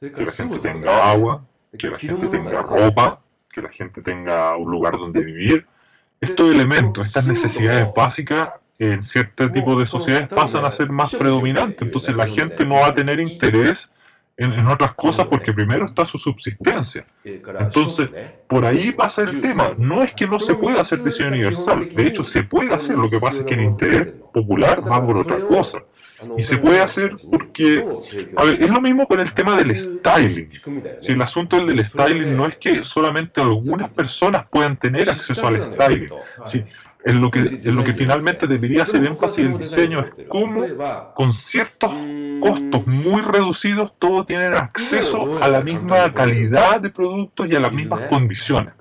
que 0.00 0.10
la 0.10 0.32
gente 0.32 0.58
tenga 0.58 1.10
agua, 1.10 1.44
que 1.78 1.88
la 1.88 1.98
gente 1.98 2.28
tenga 2.28 2.62
ropa, 2.62 3.20
que 3.52 3.62
la 3.62 3.70
gente 3.70 4.02
tenga 4.02 4.56
un 4.56 4.70
lugar 4.70 4.98
donde 4.98 5.24
vivir. 5.24 5.66
Estos 6.20 6.50
elementos, 6.54 7.06
estas 7.06 7.26
necesidades 7.26 7.88
básicas, 7.94 8.50
en 8.78 9.02
cierto 9.02 9.50
tipo 9.50 9.78
de 9.78 9.86
sociedades 9.86 10.28
pasan 10.28 10.64
a 10.64 10.70
ser 10.70 10.90
más 10.90 11.14
predominantes. 11.14 11.80
Entonces 11.82 12.14
la 12.14 12.26
gente 12.26 12.66
no 12.66 12.74
va 12.76 12.88
a 12.88 12.94
tener 12.94 13.20
interés 13.20 13.90
en, 14.36 14.66
otras 14.66 14.94
cosas 14.94 15.26
porque 15.26 15.52
primero 15.52 15.86
está 15.86 16.04
su 16.04 16.18
subsistencia. 16.18 17.04
Entonces, 17.24 18.10
por 18.46 18.64
ahí 18.64 18.92
pasa 18.92 19.22
el 19.22 19.40
tema. 19.40 19.72
No 19.78 20.02
es 20.02 20.12
que 20.12 20.26
no 20.26 20.38
se 20.38 20.54
pueda 20.54 20.82
hacer 20.82 21.02
diseño 21.02 21.30
universal. 21.30 21.88
De 21.94 22.06
hecho, 22.06 22.22
se 22.22 22.42
puede 22.42 22.74
hacer. 22.74 22.96
Lo 22.96 23.08
que 23.08 23.18
pasa 23.18 23.40
es 23.40 23.46
que 23.46 23.54
el 23.54 23.62
interés 23.62 24.08
popular 24.32 24.82
va 24.86 25.04
por 25.04 25.16
otra 25.16 25.38
cosa. 25.40 25.82
Y 26.36 26.42
se 26.42 26.56
puede 26.56 26.80
hacer 26.80 27.14
porque, 27.30 27.86
a 28.36 28.44
ver, 28.44 28.62
es 28.62 28.70
lo 28.70 28.80
mismo 28.80 29.06
con 29.06 29.20
el 29.20 29.32
tema 29.32 29.56
del 29.56 29.74
styling. 29.76 30.50
Si 31.00 31.12
el 31.12 31.22
asunto 31.22 31.64
del 31.64 31.84
styling 31.84 32.36
no 32.36 32.46
es 32.46 32.56
que 32.56 32.84
solamente 32.84 33.40
algunas 33.40 33.90
personas 33.90 34.46
puedan 34.50 34.78
tener 34.78 35.10
acceso 35.10 35.46
al 35.46 35.60
styling. 35.60 36.08
Si, 36.44 36.64
en 37.06 37.20
lo 37.20 37.30
que, 37.30 37.38
en 37.38 37.76
lo 37.76 37.84
que 37.84 37.94
finalmente 37.94 38.48
debería 38.48 38.82
hacer 38.82 39.04
énfasis 39.04 39.46
el 39.46 39.56
diseño 39.56 40.00
es 40.00 40.26
cómo 40.28 40.64
con 41.14 41.32
ciertos 41.32 41.92
costos 42.40 42.84
muy 42.86 43.22
reducidos 43.22 43.92
todos 43.96 44.26
tienen 44.26 44.54
acceso 44.54 45.40
a 45.40 45.46
la 45.48 45.60
misma 45.60 46.12
calidad. 46.12 46.80
de 46.80 46.90
productos 46.90 47.46
y 47.48 47.54
a 47.54 47.60
las 47.60 47.72
mismas 47.72 48.08
condiciones. 48.08 48.74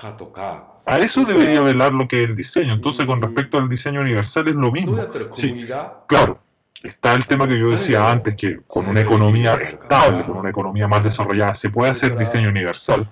A 0.86 0.99
eso 0.99 1.23
debería 1.23 1.61
velar 1.61 1.93
lo 1.93 2.07
que 2.07 2.23
es 2.23 2.30
el 2.30 2.36
diseño. 2.36 2.73
Entonces, 2.73 3.05
con 3.05 3.21
respecto 3.21 3.57
al 3.57 3.69
diseño 3.69 4.01
universal 4.01 4.47
es 4.47 4.55
lo 4.55 4.71
mismo. 4.71 4.97
Sí, 5.34 5.67
claro, 6.07 6.39
está 6.88 7.13
el 7.13 7.25
tema 7.25 7.47
que 7.47 7.59
yo 7.59 7.71
decía 7.71 8.11
antes, 8.11 8.36
que 8.36 8.59
con 8.67 8.88
una 8.88 9.01
economía 9.01 9.55
estable, 9.55 10.23
con 10.23 10.38
una 10.38 10.49
economía 10.49 10.88
más 10.88 11.03
desarrollada, 11.03 11.55
se 11.55 11.69
puede 11.69 11.91
hacer 11.91 12.17
diseño 12.17 12.49
universal. 12.49 13.09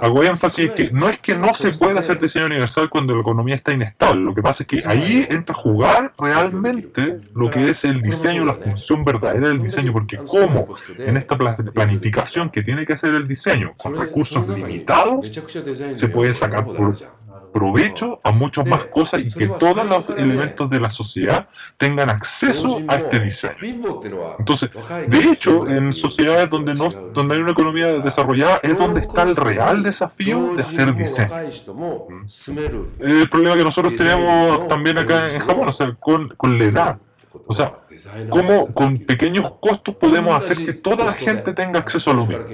Hago 0.00 0.22
énfasis 0.22 0.70
que 0.70 0.90
no 0.90 1.08
es 1.08 1.18
que 1.18 1.36
no 1.36 1.54
se 1.54 1.72
pueda 1.72 2.00
hacer 2.00 2.20
diseño 2.20 2.46
universal 2.46 2.88
cuando 2.90 3.14
la 3.14 3.20
economía 3.20 3.54
está 3.54 3.72
inestable, 3.72 4.22
lo 4.22 4.34
que 4.34 4.42
pasa 4.42 4.62
es 4.62 4.66
que 4.66 4.82
ahí 4.86 5.26
entra 5.28 5.54
a 5.54 5.58
jugar 5.58 6.12
realmente 6.18 7.20
lo 7.34 7.50
que 7.50 7.70
es 7.70 7.84
el 7.84 8.02
diseño, 8.02 8.44
la 8.44 8.54
función 8.54 9.04
verdadera 9.04 9.48
del 9.48 9.62
diseño, 9.62 9.92
porque 9.92 10.18
como 10.18 10.74
en 10.98 11.16
esta 11.16 11.36
planificación 11.36 12.50
que 12.50 12.62
tiene 12.62 12.86
que 12.86 12.94
hacer 12.94 13.14
el 13.14 13.26
diseño 13.26 13.74
con 13.76 13.94
recursos 13.98 14.46
limitados, 14.48 15.30
se 15.92 16.08
puede 16.08 16.34
sacar 16.34 16.64
por 16.64 16.96
provecho 17.54 18.20
a 18.24 18.32
muchas 18.32 18.66
más 18.66 18.86
cosas 18.86 19.22
y 19.22 19.30
que 19.30 19.46
todos 19.46 19.86
los 19.86 20.10
elementos 20.18 20.68
de 20.68 20.80
la 20.80 20.90
sociedad 20.90 21.46
tengan 21.76 22.10
acceso 22.10 22.80
a 22.88 22.96
este 22.96 23.20
diseño. 23.20 23.54
Entonces, 24.40 24.70
de 25.06 25.18
hecho, 25.18 25.68
en 25.70 25.92
sociedades 25.92 26.50
donde, 26.50 26.74
no, 26.74 26.90
donde 26.90 27.36
hay 27.36 27.40
una 27.40 27.52
economía 27.52 27.92
desarrollada 27.92 28.58
es 28.60 28.76
donde 28.76 29.02
está 29.02 29.22
el 29.22 29.36
real 29.36 29.84
desafío 29.84 30.54
de 30.56 30.64
hacer 30.64 30.96
diseño. 30.96 31.32
¿Mm? 31.72 32.58
El 32.98 33.30
problema 33.30 33.56
que 33.56 33.62
nosotros 33.62 33.94
tenemos 33.94 34.66
también 34.66 34.98
acá 34.98 35.32
en 35.32 35.38
Japón, 35.38 35.68
o 35.68 35.72
sea, 35.72 35.94
con, 36.00 36.30
con 36.30 36.58
la 36.58 36.64
edad. 36.64 36.98
O 37.46 37.54
sea, 37.54 37.78
cómo 38.30 38.72
con 38.74 38.98
pequeños 38.98 39.52
costos 39.60 39.94
podemos 39.94 40.34
hacer 40.34 40.64
que 40.64 40.72
toda 40.72 41.04
la 41.04 41.12
gente 41.12 41.52
tenga 41.52 41.78
acceso 41.78 42.10
a 42.10 42.14
lo 42.14 42.26
mismo. 42.26 42.46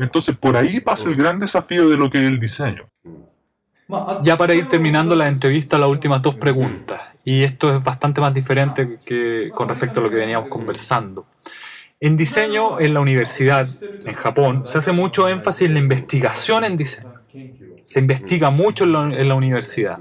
Entonces, 0.00 0.36
por 0.36 0.56
ahí 0.56 0.80
pasa 0.80 1.08
el 1.08 1.14
gran 1.14 1.38
desafío 1.38 1.88
de 1.88 1.96
lo 1.96 2.10
que 2.10 2.18
es 2.18 2.24
el 2.24 2.40
diseño. 2.40 2.88
Ya 4.22 4.36
para 4.36 4.54
ir 4.54 4.68
terminando 4.68 5.16
la 5.16 5.28
entrevista, 5.28 5.78
las 5.78 5.88
últimas 5.88 6.20
dos 6.20 6.34
preguntas. 6.34 7.00
Y 7.24 7.42
esto 7.42 7.74
es 7.74 7.82
bastante 7.82 8.20
más 8.20 8.34
diferente 8.34 8.98
que 9.04 9.50
con 9.54 9.68
respecto 9.68 10.00
a 10.00 10.02
lo 10.02 10.10
que 10.10 10.16
veníamos 10.16 10.48
conversando. 10.48 11.26
En 12.00 12.16
diseño, 12.16 12.78
en 12.80 12.94
la 12.94 13.00
universidad, 13.00 13.66
en 14.04 14.14
Japón, 14.14 14.64
se 14.64 14.78
hace 14.78 14.92
mucho 14.92 15.28
énfasis 15.28 15.66
en 15.66 15.74
la 15.74 15.80
investigación 15.80 16.64
en 16.64 16.76
diseño. 16.76 17.14
Se 17.88 18.00
investiga 18.00 18.50
mucho 18.50 18.84
en 18.84 18.92
la, 18.92 19.00
en 19.00 19.28
la 19.28 19.34
universidad. 19.34 19.98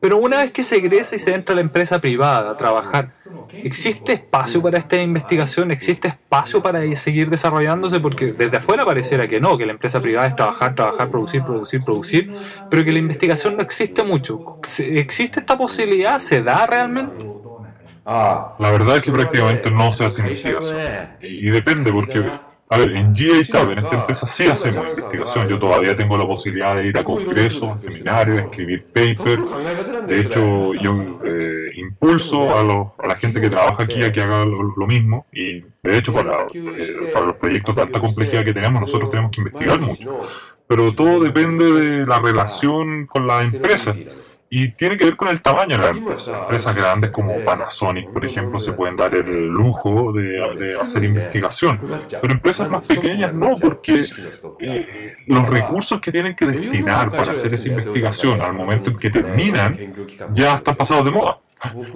Pero 0.00 0.16
una 0.16 0.38
vez 0.38 0.50
que 0.50 0.64
se 0.64 0.78
egresa 0.78 1.14
y 1.14 1.20
se 1.20 1.32
entra 1.32 1.52
a 1.52 1.54
la 1.54 1.60
empresa 1.60 2.00
privada 2.00 2.50
a 2.50 2.56
trabajar, 2.56 3.12
¿existe 3.52 4.14
espacio 4.14 4.60
para 4.60 4.78
esta 4.78 5.00
investigación? 5.00 5.70
¿Existe 5.70 6.08
espacio 6.08 6.60
para 6.60 6.80
seguir 6.96 7.30
desarrollándose? 7.30 8.00
Porque 8.00 8.32
desde 8.32 8.56
afuera 8.56 8.84
pareciera 8.84 9.28
que 9.28 9.40
no, 9.40 9.56
que 9.56 9.64
la 9.64 9.70
empresa 9.70 10.02
privada 10.02 10.26
es 10.26 10.34
trabajar, 10.34 10.74
trabajar, 10.74 11.08
producir, 11.08 11.44
producir, 11.44 11.84
producir, 11.84 12.34
pero 12.68 12.84
que 12.84 12.90
la 12.90 12.98
investigación 12.98 13.58
no 13.58 13.62
existe 13.62 14.02
mucho. 14.02 14.58
¿Existe 14.80 15.38
esta 15.38 15.56
posibilidad? 15.56 16.18
¿Se 16.18 16.42
da 16.42 16.66
realmente? 16.66 17.30
Ah, 18.04 18.56
la 18.58 18.72
verdad 18.72 18.96
es 18.96 19.04
que 19.04 19.12
prácticamente 19.12 19.70
no 19.70 19.92
se 19.92 20.04
hace 20.04 20.20
investigación. 20.20 20.76
Y 21.22 21.48
depende, 21.50 21.92
porque 21.92 22.24
a 22.74 22.78
ver, 22.78 22.96
en 22.96 23.14
GA 23.14 23.44
Tab, 23.50 23.70
en 23.70 23.78
esta 23.78 23.94
empresa 23.94 24.26
sí 24.26 24.46
hacemos 24.46 24.88
investigación. 24.88 25.48
Yo 25.48 25.58
todavía 25.58 25.94
tengo 25.94 26.18
la 26.18 26.26
posibilidad 26.26 26.76
de 26.76 26.88
ir 26.88 26.98
a 26.98 27.04
congresos, 27.04 27.68
a 27.68 27.78
seminarios, 27.78 28.42
escribir 28.42 28.84
paper. 28.86 29.40
De 30.08 30.20
hecho, 30.20 30.74
yo 30.74 31.20
eh, 31.24 31.70
impulso 31.76 32.56
a, 32.56 32.64
la 33.06 33.16
gente 33.16 33.40
que 33.40 33.48
trabaja 33.48 33.84
aquí 33.84 34.02
a 34.02 34.10
que 34.10 34.20
haga 34.20 34.44
lo, 34.44 34.86
mismo. 34.86 35.26
Y 35.32 35.60
de 35.82 35.98
hecho, 35.98 36.12
para, 36.12 36.46
eh, 36.52 37.10
para 37.12 37.26
los 37.26 37.36
proyectos 37.36 37.76
de 37.76 37.82
alta 37.82 38.00
complejidad 38.00 38.44
que 38.44 38.52
tenemos, 38.52 38.80
nosotros 38.80 39.10
tenemos 39.10 39.30
que 39.30 39.40
investigar 39.40 39.80
mucho. 39.80 40.18
Pero 40.66 40.92
todo 40.94 41.20
depende 41.20 41.70
de 41.72 42.06
la 42.06 42.18
relación 42.18 43.06
con 43.06 43.26
la 43.26 43.42
empresa. 43.42 43.94
Y 44.56 44.68
tiene 44.68 44.96
que 44.96 45.04
ver 45.04 45.16
con 45.16 45.26
el 45.26 45.42
tamaño 45.42 45.76
de 45.76 45.82
la 45.82 45.88
empresa. 45.88 46.42
Empresas 46.42 46.76
grandes 46.76 47.10
como 47.10 47.44
Panasonic, 47.44 48.08
por 48.10 48.24
ejemplo, 48.24 48.60
se 48.60 48.72
pueden 48.72 48.94
dar 48.94 49.12
el 49.12 49.48
lujo 49.48 50.12
de, 50.12 50.40
de 50.56 50.80
hacer 50.80 51.02
investigación. 51.02 51.80
Pero 52.08 52.32
empresas 52.32 52.70
más 52.70 52.86
pequeñas 52.86 53.34
no, 53.34 53.56
porque 53.60 54.04
eh, 54.60 55.16
los 55.26 55.48
recursos 55.48 56.00
que 56.00 56.12
tienen 56.12 56.36
que 56.36 56.46
destinar 56.46 57.10
para 57.10 57.32
hacer 57.32 57.52
esa 57.52 57.68
investigación 57.68 58.40
al 58.40 58.52
momento 58.52 58.90
en 58.90 58.96
que 58.96 59.10
terminan 59.10 59.76
ya 60.32 60.54
están 60.54 60.76
pasados 60.76 61.04
de 61.04 61.10
moda. 61.10 61.40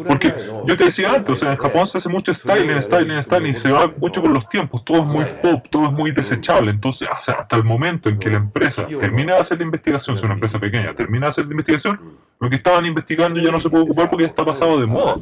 Porque 0.09 0.35
yo 0.67 0.77
te 0.77 0.85
decía 0.87 1.13
antes, 1.13 1.31
o 1.31 1.37
sea, 1.37 1.53
en 1.53 1.59
Japón 1.59 1.87
se 1.87 1.99
hace 1.99 2.09
mucho 2.09 2.35
styling, 2.35 2.83
styling, 2.83 3.23
styling, 3.23 3.53
y 3.53 3.55
se 3.55 3.71
va 3.71 3.93
mucho 3.99 4.21
con 4.21 4.33
los 4.33 4.49
tiempos, 4.49 4.85
todo 4.85 4.99
es 4.99 5.05
muy 5.05 5.25
pop, 5.41 5.65
todo 5.71 5.85
es 5.87 5.93
muy 5.93 6.11
desechable. 6.11 6.73
Entonces, 6.73 7.09
hasta 7.09 7.55
el 7.55 7.63
momento 7.63 8.09
en 8.09 8.19
que 8.19 8.31
la 8.31 8.39
empresa 8.39 8.85
termina 8.87 9.35
de 9.35 9.41
hacer 9.41 9.59
la 9.59 9.65
investigación, 9.65 10.17
si 10.17 10.25
una 10.25 10.35
empresa 10.35 10.59
pequeña, 10.59 10.93
termina 10.95 11.27
de 11.27 11.31
hacer 11.31 11.45
la 11.45 11.53
investigación, 11.53 12.01
lo 12.41 12.51
que 12.51 12.57
estaban 12.57 12.87
investigando 12.87 13.41
ya 13.41 13.51
no 13.51 13.61
se 13.61 13.71
puede 13.71 13.85
ocupar 13.85 14.09
porque 14.09 14.25
ya 14.25 14.29
está 14.29 14.45
pasado 14.45 14.81
de 14.81 14.87
moda. 14.87 15.17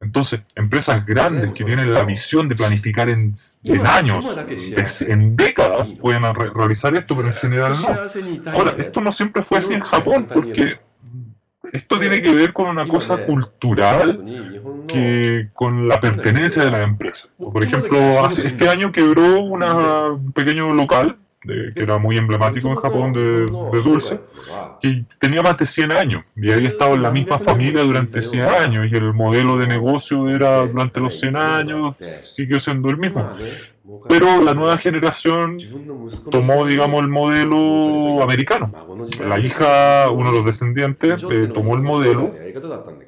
Entonces, 0.00 0.40
empresas 0.54 1.04
grandes 1.04 1.52
que 1.52 1.64
tienen 1.64 1.92
la 1.92 2.04
visión 2.04 2.48
de 2.48 2.54
planificar 2.54 3.08
en, 3.08 3.34
en 3.64 3.86
años, 3.86 4.26
en 5.00 5.36
décadas, 5.36 5.92
pueden 5.92 6.22
realizar 6.54 6.94
esto, 6.94 7.16
pero 7.16 7.28
en 7.28 7.34
general 7.34 7.76
no. 7.82 8.52
Ahora, 8.52 8.74
esto 8.78 9.00
no 9.00 9.10
siempre 9.10 9.42
fue 9.42 9.58
así 9.58 9.74
en 9.74 9.80
Japón, 9.80 10.28
porque 10.32 10.78
esto 11.72 11.98
tiene 11.98 12.22
que 12.22 12.32
ver 12.32 12.52
con 12.52 12.68
una 12.68 12.86
cosa 12.86 13.18
cultural 13.26 14.24
que 14.86 15.48
con 15.52 15.88
la 15.88 16.00
pertenencia 16.00 16.64
de 16.64 16.70
la 16.70 16.82
empresa. 16.82 17.28
Por 17.36 17.62
ejemplo, 17.64 18.24
este 18.28 18.68
año 18.68 18.92
quebró 18.92 19.40
un 19.42 20.32
pequeño 20.32 20.72
local 20.74 21.18
que 21.40 21.72
era 21.76 21.98
muy 21.98 22.16
emblemático 22.16 22.68
en 22.68 22.76
Japón 22.76 23.12
de, 23.12 23.46
dulce, 23.82 24.20
que 24.80 25.04
tenía 25.18 25.42
más 25.42 25.56
de 25.58 25.66
100 25.66 25.92
años 25.92 26.24
y 26.36 26.50
había 26.50 26.68
estado 26.68 26.94
en 26.94 27.02
la 27.02 27.10
misma 27.10 27.38
familia 27.38 27.82
durante 27.82 28.22
100 28.22 28.44
años 28.44 28.86
y 28.90 28.96
el 28.96 29.14
modelo 29.14 29.56
de 29.56 29.66
negocio 29.66 30.28
era 30.28 30.66
durante 30.66 31.00
los 31.00 31.18
100 31.18 31.36
años, 31.36 31.96
siguió 32.22 32.58
siendo 32.58 32.90
el 32.90 32.96
mismo. 32.96 33.30
Pero 34.06 34.42
la 34.42 34.52
nueva 34.52 34.76
generación 34.76 35.58
tomó, 36.30 36.66
digamos, 36.66 37.00
el 37.00 37.08
modelo 37.08 38.22
americano. 38.22 38.70
La 39.26 39.38
hija, 39.38 40.10
uno 40.10 40.30
de 40.30 40.36
los 40.36 40.44
descendientes, 40.44 41.22
eh, 41.30 41.50
tomó 41.54 41.74
el 41.74 41.82
modelo 41.82 42.34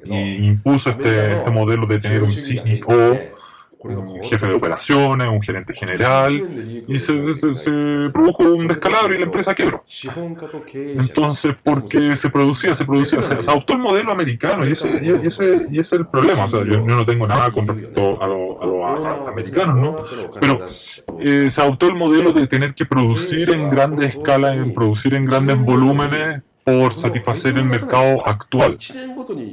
y 0.03 0.45
impuso 0.45 0.89
este, 0.89 1.37
este 1.37 1.49
modelo 1.51 1.85
de 1.85 1.99
tener 1.99 2.23
un 2.23 2.33
CEO 2.33 3.40
un 3.83 4.21
jefe 4.23 4.47
de 4.47 4.53
operaciones, 4.53 5.27
un 5.27 5.41
gerente 5.41 5.73
general, 5.73 6.83
y 6.87 6.99
se, 6.99 7.13
produjo 8.13 8.43
un 8.43 8.67
descalabro 8.67 9.13
y 9.13 9.17
la 9.17 9.25
empresa 9.25 9.53
quebró. 9.53 9.83
Entonces, 10.73 11.55
¿por 11.63 11.87
qué 11.87 12.15
se 12.15 12.29
producía? 12.29 12.75
Se 12.75 12.85
producía, 12.85 13.21
se, 13.21 13.33
adoptó 13.33 13.73
el 13.73 13.79
modelo 13.79 14.11
americano 14.11 14.67
y 14.67 14.71
ese, 14.71 14.99
y 15.01 15.27
ese, 15.27 15.67
y 15.69 15.79
ese 15.79 15.95
es 15.95 15.99
el 15.99 16.07
problema. 16.07 16.45
O 16.45 16.47
sea, 16.47 16.63
yo, 16.63 16.79
no 16.81 17.05
tengo 17.05 17.27
nada 17.27 17.51
con 17.51 17.67
respecto 17.67 18.21
a 18.21 18.27
los 18.27 19.27
americanos, 19.27 19.77
¿no? 19.77 19.95
Pero 20.39 20.67
eh, 21.19 21.49
se 21.49 21.61
adoptó 21.61 21.87
el 21.87 21.95
modelo 21.95 22.33
de 22.33 22.47
tener 22.47 22.73
que 22.73 22.85
producir 22.85 23.49
en 23.51 23.69
grande 23.69 24.07
escala, 24.07 24.53
en 24.53 24.73
producir 24.73 25.13
en 25.13 25.25
grandes 25.25 25.59
volúmenes 25.59 26.41
por 26.63 26.93
satisfacer 26.93 27.57
el 27.57 27.65
mercado 27.65 28.27
actual, 28.27 28.77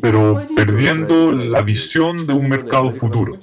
pero 0.02 0.46
perdiendo 0.54 1.32
la 1.32 1.62
visión 1.62 2.26
de 2.26 2.34
un 2.34 2.48
mercado 2.48 2.90
futuro. 2.90 3.38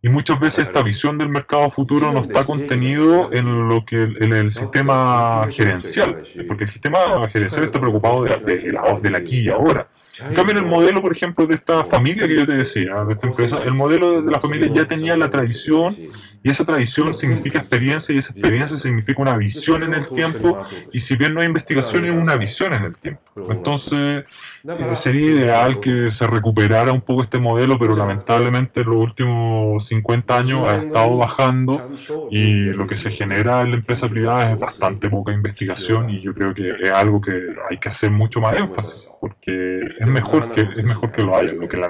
Y 0.00 0.08
muchas 0.08 0.38
veces 0.38 0.66
esta 0.66 0.82
visión 0.82 1.18
del 1.18 1.28
mercado 1.28 1.70
futuro 1.70 2.12
no 2.12 2.20
está 2.20 2.44
contenido 2.44 3.30
en 3.32 3.68
lo 3.68 3.84
que 3.84 4.02
en 4.02 4.32
el 4.32 4.52
sistema 4.52 5.48
gerencial, 5.50 6.22
porque 6.46 6.64
el 6.64 6.70
sistema 6.70 7.28
gerencial 7.28 7.64
está 7.64 7.80
preocupado 7.80 8.22
de, 8.22 8.38
de, 8.38 8.72
la, 8.72 8.98
del 9.00 9.14
aquí 9.16 9.40
y 9.40 9.48
ahora. 9.48 9.88
En 10.20 10.34
cambio, 10.34 10.56
en 10.56 10.64
el 10.64 10.70
modelo, 10.70 11.00
por 11.00 11.12
ejemplo, 11.12 11.46
de 11.46 11.54
esta 11.54 11.84
familia 11.84 12.26
que 12.26 12.34
yo 12.34 12.46
te 12.46 12.52
decía, 12.52 13.04
de 13.04 13.14
esta 13.14 13.26
empresa, 13.26 13.58
el 13.64 13.74
modelo 13.74 14.22
de 14.22 14.30
la 14.30 14.40
familia 14.40 14.68
ya 14.72 14.84
tenía 14.84 15.16
la 15.16 15.30
tradición 15.30 15.96
y 16.42 16.50
esa 16.50 16.64
tradición 16.64 17.14
significa 17.14 17.58
experiencia 17.58 18.14
y 18.14 18.18
esa 18.18 18.32
experiencia 18.32 18.76
significa 18.78 19.22
una 19.22 19.36
visión 19.36 19.82
en 19.82 19.94
el 19.94 20.08
tiempo 20.08 20.60
y 20.92 21.00
si 21.00 21.16
bien 21.16 21.34
no 21.34 21.40
hay 21.40 21.46
investigación 21.46 22.04
es 22.04 22.12
una 22.12 22.36
visión 22.36 22.74
en 22.74 22.84
el 22.84 22.96
tiempo. 22.96 23.22
Entonces, 23.50 24.24
eh, 24.64 24.94
sería 24.94 25.26
ideal 25.26 25.80
que 25.80 26.10
se 26.10 26.26
recuperara 26.26 26.92
un 26.92 27.00
poco 27.00 27.22
este 27.22 27.38
modelo, 27.38 27.78
pero 27.78 27.94
lamentablemente 27.96 28.80
en 28.80 28.86
los 28.86 28.96
últimos 28.96 29.86
50 29.86 30.36
años 30.36 30.68
ha 30.68 30.76
estado 30.76 31.16
bajando 31.16 31.90
y 32.30 32.64
lo 32.64 32.86
que 32.86 32.96
se 32.96 33.10
genera 33.10 33.62
en 33.62 33.70
la 33.70 33.76
empresa 33.76 34.08
privada 34.08 34.52
es 34.52 34.58
bastante 34.58 35.08
poca 35.08 35.32
investigación 35.32 36.10
y 36.10 36.20
yo 36.20 36.34
creo 36.34 36.54
que 36.54 36.70
es 36.70 36.90
algo 36.90 37.20
que 37.20 37.54
hay 37.70 37.78
que 37.78 37.88
hacer 37.88 38.10
mucho 38.10 38.40
más 38.40 38.56
énfasis 38.56 39.06
porque 39.20 39.80
es 39.98 40.06
mejor 40.06 40.50
que, 40.52 40.62
es 40.62 40.84
mejor 40.84 41.10
que 41.12 41.22
lo 41.22 41.36
haya, 41.36 41.52
lo 41.52 41.68
que 41.68 41.76
la, 41.76 41.88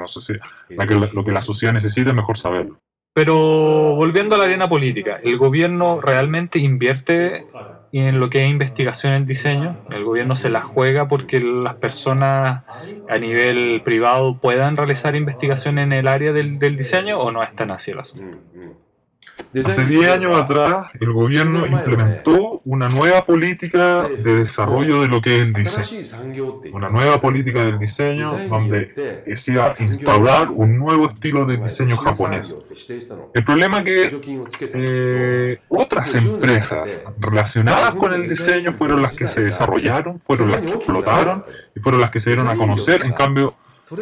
lo 1.12 1.24
que 1.24 1.32
la 1.32 1.40
sociedad 1.40 1.72
necesita 1.72 2.10
es 2.10 2.16
mejor 2.16 2.36
saberlo. 2.36 2.78
Pero 3.12 3.96
volviendo 3.96 4.34
a 4.34 4.38
la 4.38 4.44
arena 4.44 4.68
política, 4.68 5.18
¿el 5.22 5.38
gobierno 5.38 5.98
realmente 6.00 6.58
invierte 6.58 7.46
en 7.92 8.20
lo 8.20 8.30
que 8.30 8.44
es 8.44 8.50
investigación 8.50 9.12
en 9.12 9.26
diseño? 9.26 9.76
¿El 9.90 10.04
gobierno 10.04 10.34
se 10.34 10.50
la 10.50 10.60
juega 10.60 11.08
porque 11.08 11.40
las 11.40 11.74
personas 11.74 12.64
a 13.08 13.18
nivel 13.18 13.82
privado 13.84 14.38
puedan 14.38 14.76
realizar 14.76 15.14
investigación 15.16 15.78
en 15.78 15.92
el 15.92 16.06
área 16.08 16.32
del, 16.32 16.58
del 16.58 16.76
diseño 16.76 17.18
o 17.18 17.32
no 17.32 17.42
es 17.42 17.54
tan 17.54 17.70
así 17.70 17.92
el 17.92 18.00
asunto? 18.00 18.38
Hace 19.64 19.86
10 19.86 20.10
años 20.10 20.36
atrás, 20.36 20.90
el 21.00 21.12
gobierno 21.12 21.66
implementó 21.66 22.60
una 22.64 22.88
nueva 22.88 23.24
política 23.24 24.06
de 24.06 24.34
desarrollo 24.34 25.00
de 25.00 25.08
lo 25.08 25.22
que 25.22 25.36
es 25.36 25.42
el 25.42 25.52
diseño. 25.54 26.60
Una 26.72 26.90
nueva 26.90 27.20
política 27.20 27.64
del 27.64 27.78
diseño 27.78 28.38
donde 28.48 29.22
decía 29.26 29.74
instaurar 29.78 30.50
un 30.50 30.76
nuevo 30.78 31.06
estilo 31.06 31.46
de 31.46 31.56
diseño 31.56 31.96
japonés. 31.96 32.54
El 33.34 33.44
problema 33.44 33.78
es 33.78 33.84
que 33.84 34.50
eh, 34.60 35.60
otras 35.68 36.14
empresas 36.14 37.04
relacionadas 37.18 37.94
con 37.94 38.12
el 38.12 38.28
diseño 38.28 38.72
fueron 38.72 39.00
las 39.00 39.14
que 39.14 39.28
se 39.28 39.42
desarrollaron, 39.42 40.20
fueron 40.20 40.50
las 40.50 40.60
que 40.60 40.72
explotaron 40.72 41.44
y 41.74 41.80
fueron 41.80 42.02
las 42.02 42.10
que 42.10 42.20
se 42.20 42.30
dieron 42.30 42.48
a 42.48 42.56
conocer. 42.56 43.02
En 43.02 43.12
cambio, 43.12 43.54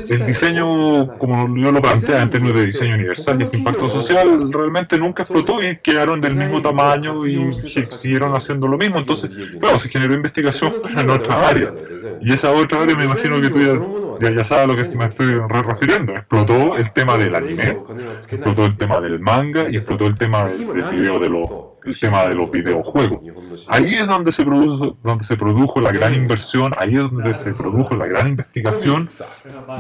el 0.09 0.26
diseño, 0.26 1.16
como 1.18 1.57
yo 1.57 1.70
lo 1.70 1.80
plantea 1.80 2.22
en 2.22 2.30
términos 2.30 2.57
de 2.57 2.66
diseño 2.66 2.95
universal 2.95 3.41
y 3.41 3.45
este 3.45 3.57
impacto 3.57 3.89
social, 3.89 4.53
realmente 4.53 4.99
nunca 4.99 5.22
explotó 5.22 5.62
y 5.62 5.76
quedaron 5.76 6.20
del 6.20 6.34
mismo 6.34 6.61
tamaño 6.61 7.26
y 7.26 7.53
siguieron 7.89 8.34
haciendo 8.34 8.66
lo 8.66 8.78
mismo. 8.78 8.99
Entonces, 8.99 9.30
claro, 9.61 9.78
se 9.78 9.89
generó 9.89 10.14
investigación 10.14 10.74
en 10.97 11.11
otra 11.11 11.49
área. 11.49 11.72
Y 12.20 12.32
esa 12.32 12.53
otra 12.53 12.82
área 12.82 12.97
me 12.97 13.05
imagino 13.05 13.41
que 13.41 13.51
tú 13.51 14.18
ya, 14.20 14.30
ya, 14.30 14.45
sabes 14.45 14.64
a 14.64 14.66
lo 14.66 14.76
que 14.76 14.97
me 14.97 15.07
estoy 15.07 15.34
refiriendo. 15.34 16.14
Explotó 16.14 16.76
el 16.76 16.93
tema 16.93 17.16
del 17.16 17.34
anime, 17.34 17.78
explotó 18.16 18.66
el 18.66 18.76
tema 18.76 19.01
del 19.01 19.20
manga 19.20 19.70
y 19.70 19.76
explotó 19.76 20.07
el 20.07 20.16
tema 20.16 20.49
del, 20.49 20.66
video 20.66 21.18
de 21.20 21.28
los 21.28 21.51
el 21.87 21.99
tema 21.99 22.26
de 22.26 22.34
los 22.34 22.51
videojuegos. 22.51 23.20
Ahí 23.68 23.95
es 23.95 24.07
donde 24.07 24.32
se, 24.32 24.45
produjo, 24.45 24.97
donde 25.03 25.24
se 25.24 25.37
produjo 25.37 25.80
la 25.80 25.93
gran 25.93 26.14
inversión, 26.14 26.74
ahí 26.78 26.97
es 26.97 27.03
donde 27.03 27.34
se 27.34 27.53
produjo 27.53 27.97
la 27.97 28.07
gran 28.07 28.28
investigación 28.28 29.09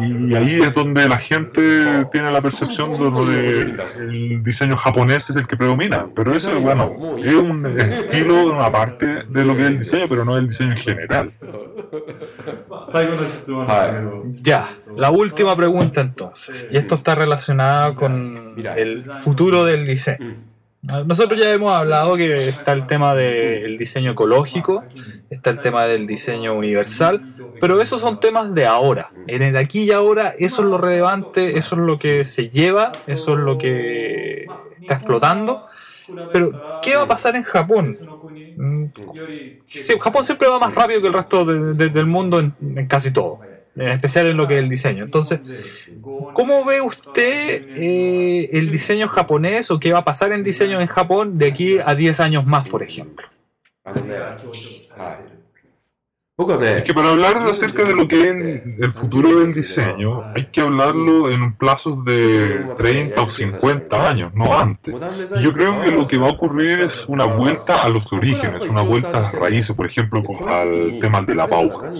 y 0.00 0.34
ahí 0.34 0.60
es 0.60 0.74
donde 0.74 1.08
la 1.08 1.18
gente 1.18 2.06
tiene 2.12 2.30
la 2.30 2.40
percepción 2.40 2.92
de 2.92 3.76
que 3.86 4.02
el 4.02 4.42
diseño 4.42 4.76
japonés 4.76 5.30
es 5.30 5.36
el 5.36 5.46
que 5.46 5.56
predomina. 5.56 6.06
Pero 6.14 6.34
eso, 6.34 6.60
bueno, 6.60 7.16
es 7.18 7.34
un 7.34 7.66
estilo, 7.66 8.52
una 8.52 8.70
parte 8.70 9.24
de 9.28 9.44
lo 9.44 9.54
que 9.54 9.62
es 9.62 9.68
el 9.68 9.78
diseño, 9.78 10.06
pero 10.08 10.24
no 10.24 10.36
el 10.36 10.48
diseño 10.48 10.72
en 10.72 10.78
general. 10.78 11.32
Ya, 14.42 14.68
la 14.96 15.10
última 15.10 15.56
pregunta 15.56 16.00
entonces. 16.00 16.68
Y 16.70 16.76
esto 16.76 16.96
está 16.96 17.14
relacionado 17.14 17.94
con 17.94 18.54
el 18.76 19.04
futuro 19.04 19.64
del 19.64 19.86
diseño. 19.86 20.55
Nosotros 21.06 21.40
ya 21.40 21.52
hemos 21.52 21.74
hablado 21.74 22.16
que 22.16 22.48
está 22.48 22.72
el 22.72 22.86
tema 22.86 23.14
del 23.14 23.76
diseño 23.76 24.12
ecológico, 24.12 24.84
está 25.30 25.50
el 25.50 25.60
tema 25.60 25.84
del 25.84 26.06
diseño 26.06 26.54
universal, 26.54 27.34
pero 27.60 27.80
esos 27.80 28.00
son 28.00 28.20
temas 28.20 28.54
de 28.54 28.66
ahora. 28.66 29.10
En 29.26 29.42
el 29.42 29.56
aquí 29.56 29.84
y 29.84 29.90
ahora, 29.90 30.34
eso 30.38 30.62
es 30.62 30.68
lo 30.68 30.78
relevante, 30.78 31.58
eso 31.58 31.74
es 31.76 31.80
lo 31.82 31.98
que 31.98 32.24
se 32.24 32.48
lleva, 32.50 32.92
eso 33.06 33.32
es 33.32 33.38
lo 33.38 33.58
que 33.58 34.46
está 34.80 34.94
explotando. 34.94 35.66
Pero, 36.32 36.80
¿qué 36.82 36.96
va 36.96 37.02
a 37.02 37.08
pasar 37.08 37.34
en 37.34 37.42
Japón? 37.42 37.98
Mm, 38.56 38.84
Japón 40.00 40.24
siempre 40.24 40.48
va 40.48 40.58
más 40.58 40.74
rápido 40.74 41.00
que 41.00 41.08
el 41.08 41.12
resto 41.12 41.44
del 41.44 42.06
mundo 42.06 42.38
en 42.38 42.86
casi 42.86 43.10
todo 43.10 43.40
en 43.76 43.88
especial 43.88 44.26
en 44.26 44.36
lo 44.36 44.48
que 44.48 44.54
es 44.54 44.62
el 44.62 44.68
diseño. 44.68 45.04
Entonces, 45.04 45.40
¿cómo 46.32 46.64
ve 46.64 46.80
usted 46.80 47.68
eh, 47.76 48.50
el 48.52 48.70
diseño 48.70 49.08
japonés 49.08 49.70
o 49.70 49.78
qué 49.78 49.92
va 49.92 50.00
a 50.00 50.04
pasar 50.04 50.32
en 50.32 50.42
diseño 50.42 50.80
en 50.80 50.86
Japón 50.86 51.38
de 51.38 51.48
aquí 51.48 51.78
a 51.84 51.94
10 51.94 52.20
años 52.20 52.46
más, 52.46 52.68
por 52.68 52.82
ejemplo? 52.82 53.26
Es 56.38 56.82
que 56.82 56.92
para 56.92 57.12
hablar 57.12 57.38
acerca 57.38 57.84
de 57.84 57.94
lo 57.94 58.06
que 58.06 58.28
es 58.28 58.34
el 58.78 58.92
futuro 58.92 59.40
del 59.40 59.54
diseño, 59.54 60.22
hay 60.34 60.44
que 60.46 60.60
hablarlo 60.60 61.30
en 61.30 61.54
plazos 61.54 62.04
de 62.04 62.74
30 62.76 63.22
o 63.22 63.28
50 63.28 64.08
años, 64.08 64.34
no 64.34 64.52
antes. 64.52 64.94
yo 65.42 65.52
creo 65.54 65.80
que 65.80 65.90
lo 65.90 66.06
que 66.06 66.18
va 66.18 66.28
a 66.28 66.32
ocurrir 66.32 66.80
es 66.80 67.06
una 67.06 67.24
vuelta 67.24 67.82
a 67.82 67.88
los 67.88 68.12
orígenes, 68.12 68.68
una 68.68 68.82
vuelta 68.82 69.16
a 69.16 69.20
las 69.22 69.32
raíces, 69.32 69.74
por 69.74 69.86
ejemplo, 69.86 70.22
al 70.46 70.98
tema 71.00 71.22
de 71.22 71.34
la 71.34 71.48
pauja. 71.48 71.90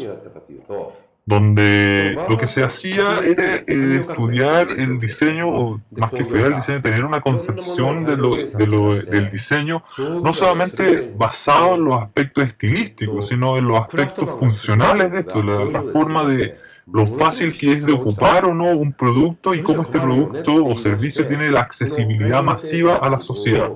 Donde 1.26 2.16
lo 2.28 2.38
que 2.38 2.46
se 2.46 2.62
hacía 2.62 3.18
era 3.18 3.56
eh, 3.56 3.96
estudiar 4.00 4.70
el 4.70 5.00
diseño, 5.00 5.48
o 5.48 5.80
más 5.90 6.10
que 6.12 6.20
estudiar 6.20 6.46
el 6.46 6.54
diseño, 6.54 6.82
tener 6.82 7.04
una 7.04 7.20
concepción 7.20 8.04
de 8.04 8.16
lo, 8.16 8.36
de 8.36 8.66
lo, 8.66 8.94
del 8.94 9.32
diseño, 9.32 9.82
no 9.98 10.32
solamente 10.32 11.12
basado 11.16 11.74
en 11.74 11.84
los 11.84 12.00
aspectos 12.00 12.44
estilísticos, 12.44 13.26
sino 13.28 13.58
en 13.58 13.66
los 13.66 13.80
aspectos 13.80 14.38
funcionales 14.38 15.10
de 15.10 15.18
esto, 15.20 15.42
la, 15.42 15.64
la 15.64 15.82
forma 15.82 16.24
de, 16.24 16.56
lo 16.92 17.06
fácil 17.06 17.56
que 17.58 17.72
es 17.72 17.84
de 17.84 17.92
ocupar 17.92 18.44
o 18.44 18.54
no 18.54 18.66
un 18.66 18.92
producto 18.92 19.54
y 19.54 19.62
cómo 19.62 19.82
este 19.82 19.98
producto 19.98 20.64
o 20.64 20.76
servicio 20.76 21.26
tiene 21.26 21.50
la 21.50 21.60
accesibilidad 21.60 22.42
masiva 22.44 22.96
a 22.96 23.10
la 23.10 23.18
sociedad. 23.18 23.70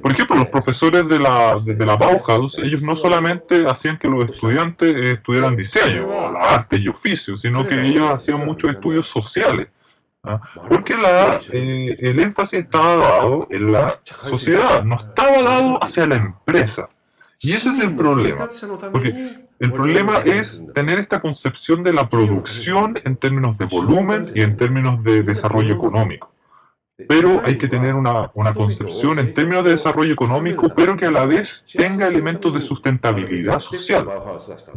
Por 0.00 0.12
ejemplo, 0.12 0.36
los 0.36 0.48
profesores 0.48 1.08
de 1.08 1.18
la, 1.18 1.58
de, 1.58 1.86
la 1.86 1.96
Bauhaus, 1.96 2.60
ellos 2.60 2.80
no 2.80 2.94
solamente 2.94 3.66
hacían 3.68 3.98
que 3.98 4.08
los 4.08 4.30
estudiantes 4.30 4.94
estudiaran 4.96 5.56
diseño, 5.56 6.08
arte 6.38 6.76
y 6.76 6.86
oficio, 6.86 7.36
sino 7.36 7.66
que 7.66 7.80
ellos 7.80 8.08
hacían 8.08 8.46
muchos 8.46 8.70
estudios 8.70 9.06
sociales. 9.06 9.68
¿ah? 10.22 10.40
Porque 10.68 10.96
la, 10.96 11.40
eh, 11.52 11.96
el 11.98 12.20
énfasis 12.20 12.60
estaba 12.60 12.96
dado 12.96 13.48
en 13.50 13.72
la 13.72 14.00
sociedad, 14.20 14.84
no 14.84 14.94
estaba 14.94 15.42
dado 15.42 15.82
hacia 15.82 16.06
la 16.06 16.14
empresa. 16.14 16.88
Y 17.40 17.52
ese 17.52 17.70
es 17.70 17.78
el 17.80 17.94
problema. 17.94 18.48
Porque 18.92 19.46
el 19.58 19.72
problema 19.72 20.18
es 20.18 20.64
tener 20.74 20.98
esta 20.98 21.20
concepción 21.20 21.82
de 21.82 21.92
la 21.92 22.08
producción 22.08 22.98
en 23.04 23.16
términos 23.16 23.58
de 23.58 23.66
volumen 23.66 24.30
y 24.34 24.42
en 24.42 24.56
términos 24.56 25.02
de 25.02 25.22
desarrollo 25.22 25.74
económico. 25.74 26.35
Pero 27.08 27.42
hay 27.44 27.58
que 27.58 27.68
tener 27.68 27.94
una, 27.94 28.30
una, 28.32 28.54
concepción 28.54 29.18
en 29.18 29.34
términos 29.34 29.64
de 29.64 29.72
desarrollo 29.72 30.14
económico, 30.14 30.72
pero 30.74 30.96
que 30.96 31.04
a 31.04 31.10
la 31.10 31.26
vez 31.26 31.66
tenga 31.70 32.06
elementos 32.06 32.54
de 32.54 32.62
sustentabilidad 32.62 33.60
social. 33.60 34.08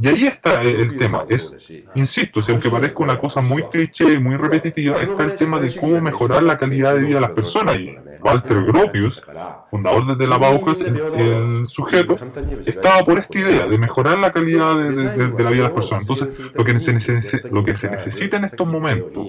Y 0.02 0.08
ahí 0.10 0.26
está 0.26 0.62
el 0.62 0.98
tema. 0.98 1.24
Es, 1.30 1.56
insisto, 1.96 2.42
si 2.42 2.52
aunque 2.52 2.70
parezca 2.70 3.04
una 3.04 3.18
cosa 3.18 3.40
muy 3.40 3.64
cliché 3.64 4.16
y 4.16 4.20
muy 4.20 4.36
repetitiva, 4.36 5.02
está 5.02 5.24
el 5.24 5.36
tema 5.36 5.62
de 5.62 5.74
cómo 5.74 6.02
mejorar 6.02 6.44
la 6.44 6.58
calidad 6.58 6.96
de 6.96 7.04
vida 7.04 7.16
de 7.16 7.22
las 7.22 7.32
personas. 7.32 7.80
Y 7.80 7.96
Walter 8.22 8.66
Gropius, 8.66 9.24
fundador 9.72 10.18
de 10.18 10.28
la 10.28 10.38
Bauhaus, 10.38 10.82
el, 10.82 11.68
sujeto, 11.68 12.18
estaba 12.66 13.06
por 13.06 13.18
esta 13.18 13.40
idea 13.40 13.66
de 13.66 13.78
mejorar 13.78 14.18
la 14.18 14.34
calidad 14.34 14.78
de, 14.78 14.92
de 14.92 15.44
la 15.44 15.50
vida 15.52 15.64
de 15.64 15.70
las 15.70 15.72
personas. 15.72 16.02
Entonces, 16.02 16.38
lo 16.54 16.66
que, 16.66 16.78
se, 16.80 17.50
lo 17.50 17.64
que 17.64 17.76
se 17.76 17.90
necesita 17.90 18.36
en 18.36 18.44
estos 18.44 18.68
momentos 18.68 19.26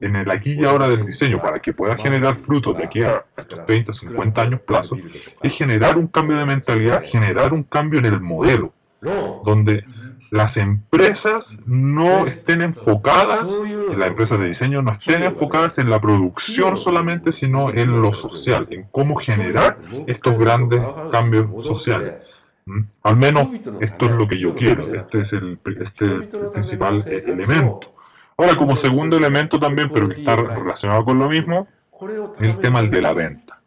en 0.00 0.16
el 0.16 0.30
aquí 0.30 0.52
y 0.52 0.64
ahora 0.64 0.88
del 0.88 1.04
diseño 1.04 1.40
para 1.40 1.60
que 1.60 1.72
pueda 1.72 1.96
generar 1.96 2.36
frutos 2.36 2.76
de 2.76 2.84
aquí 2.84 3.02
a 3.02 3.24
estos 3.36 3.64
30, 3.66 3.92
50 3.92 4.42
años 4.42 4.60
plazo, 4.60 4.96
es 5.42 5.56
generar 5.56 5.96
un 5.96 6.08
cambio 6.08 6.36
de 6.36 6.46
mentalidad, 6.46 7.02
generar 7.04 7.52
un 7.52 7.62
cambio 7.62 8.00
en 8.00 8.06
el 8.06 8.20
modelo, 8.20 8.72
donde 9.44 9.84
las 10.34 10.56
empresas 10.56 11.60
no 11.64 12.26
estén 12.26 12.60
enfocadas, 12.60 13.56
las 13.96 14.08
empresas 14.08 14.40
de 14.40 14.46
diseño 14.46 14.82
no 14.82 14.90
estén 14.90 15.22
enfocadas 15.22 15.78
en 15.78 15.88
la 15.88 16.00
producción 16.00 16.76
solamente, 16.76 17.30
sino 17.30 17.70
en 17.70 18.02
lo 18.02 18.12
social, 18.12 18.66
en 18.70 18.84
cómo 18.90 19.14
generar 19.14 19.78
estos 20.08 20.36
grandes 20.36 20.82
cambios 21.12 21.64
sociales. 21.64 22.14
¿Mm? 22.66 22.80
Al 23.04 23.16
menos 23.16 23.48
esto 23.80 24.06
es 24.06 24.10
lo 24.10 24.26
que 24.26 24.38
yo 24.38 24.56
quiero, 24.56 24.92
este 24.92 25.20
es 25.20 25.32
el, 25.34 25.58
este 25.80 26.06
el 26.06 26.28
principal 26.52 27.06
elemento. 27.06 27.93
Ahora, 28.36 28.56
como 28.56 28.76
segundo 28.76 29.16
elemento 29.16 29.60
también, 29.60 29.90
pero 29.90 30.08
que 30.08 30.20
está 30.20 30.36
relacionado 30.36 31.04
con 31.04 31.18
lo 31.18 31.28
mismo, 31.28 31.68
el 32.40 32.58
tema 32.58 32.82
de 32.82 33.00
la 33.00 33.12
venta. 33.12 33.60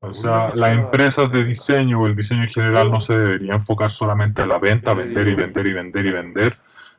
O 0.00 0.12
sea, 0.12 0.54
las 0.54 0.76
empresas 0.76 1.30
de 1.32 1.44
diseño 1.44 2.00
o 2.00 2.06
el 2.06 2.14
diseño 2.14 2.42
en 2.42 2.48
general 2.48 2.90
no 2.90 3.00
se 3.00 3.18
debería 3.18 3.54
enfocar 3.54 3.90
solamente 3.90 4.42
a 4.42 4.46
la 4.46 4.58
venta, 4.58 4.94
vender 4.94 5.26
y 5.26 5.34
vender 5.34 5.66
y 5.66 5.72
vender 5.72 6.06
y 6.06 6.12
vender 6.12 6.56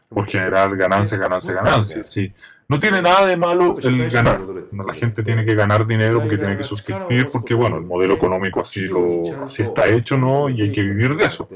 por 0.09 0.27
generar 0.27 0.75
ganancia, 0.75 1.17
ganancia, 1.17 1.53
ganancia. 1.53 2.03
Sí. 2.03 2.33
No 2.67 2.79
tiene 2.79 3.01
nada 3.01 3.25
de 3.25 3.37
malo 3.37 3.77
el 3.81 4.09
ganar. 4.09 4.41
La 4.71 4.93
gente 4.93 5.23
tiene 5.23 5.45
que 5.45 5.55
ganar 5.55 5.87
dinero 5.87 6.19
porque 6.19 6.37
tiene 6.37 6.57
que 6.57 6.63
subsistir, 6.63 7.29
porque 7.31 7.53
bueno, 7.53 7.77
el 7.77 7.85
modelo 7.85 8.15
económico 8.15 8.59
así, 8.59 8.81
lo, 8.81 9.43
así 9.43 9.63
está 9.63 9.87
hecho, 9.87 10.17
¿no? 10.17 10.49
Y 10.49 10.61
hay 10.61 10.71
que 10.71 10.83
vivir 10.83 11.15
de 11.15 11.25
eso 11.25 11.47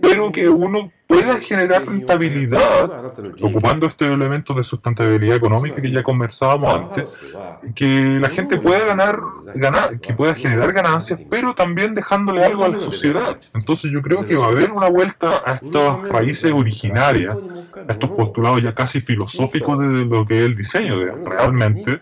pero 0.00 0.32
que 0.32 0.48
uno 0.48 0.90
pueda 1.06 1.38
generar 1.40 1.86
rentabilidad 1.86 3.12
ocupando 3.42 3.86
estos 3.86 4.08
elementos 4.08 4.56
de 4.56 4.64
sustentabilidad 4.64 5.36
económica 5.36 5.80
que 5.82 5.90
ya 5.90 6.02
conversábamos 6.02 6.74
antes, 6.74 7.10
que 7.74 8.18
la 8.20 8.30
gente 8.30 8.58
pueda 8.58 8.86
ganar, 8.86 9.20
ganar, 9.54 10.00
que 10.00 10.14
pueda 10.14 10.34
generar 10.34 10.72
ganancias, 10.72 11.20
pero 11.30 11.54
también 11.54 11.94
dejándole 11.94 12.42
algo 12.42 12.64
a 12.64 12.68
la 12.68 12.78
sociedad. 12.78 13.36
Entonces 13.54 13.90
yo 13.92 14.00
creo 14.00 14.24
que 14.24 14.36
va 14.36 14.46
a 14.46 14.48
haber 14.48 14.70
una 14.70 14.88
vuelta 14.88 15.42
a 15.44 15.54
estas 15.54 16.02
raíces 16.08 16.52
originarias, 16.52 17.36
a 17.88 17.92
estos 17.92 18.10
postulados 18.10 18.62
ya 18.62 18.74
casi 18.74 19.00
filosóficos 19.00 19.78
de 19.78 20.06
lo 20.06 20.24
que 20.24 20.40
es 20.40 20.46
el 20.46 20.54
diseño. 20.54 20.98
De, 20.98 21.12
realmente 21.12 22.00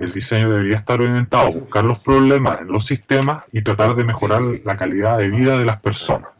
el 0.00 0.12
diseño 0.12 0.50
debería 0.50 0.78
estar 0.78 1.00
orientado 1.00 1.46
a 1.46 1.50
buscar 1.50 1.84
los 1.84 2.00
problemas 2.00 2.60
en 2.62 2.68
los 2.68 2.84
sistemas 2.84 3.44
y 3.52 3.62
tratar 3.62 3.94
de 3.94 4.04
mejorar 4.04 4.42
la 4.64 4.76
calidad 4.76 5.18
de 5.18 5.30
vida 5.30 5.58
de 5.58 5.64
las 5.64 5.80
personas. 5.80 6.30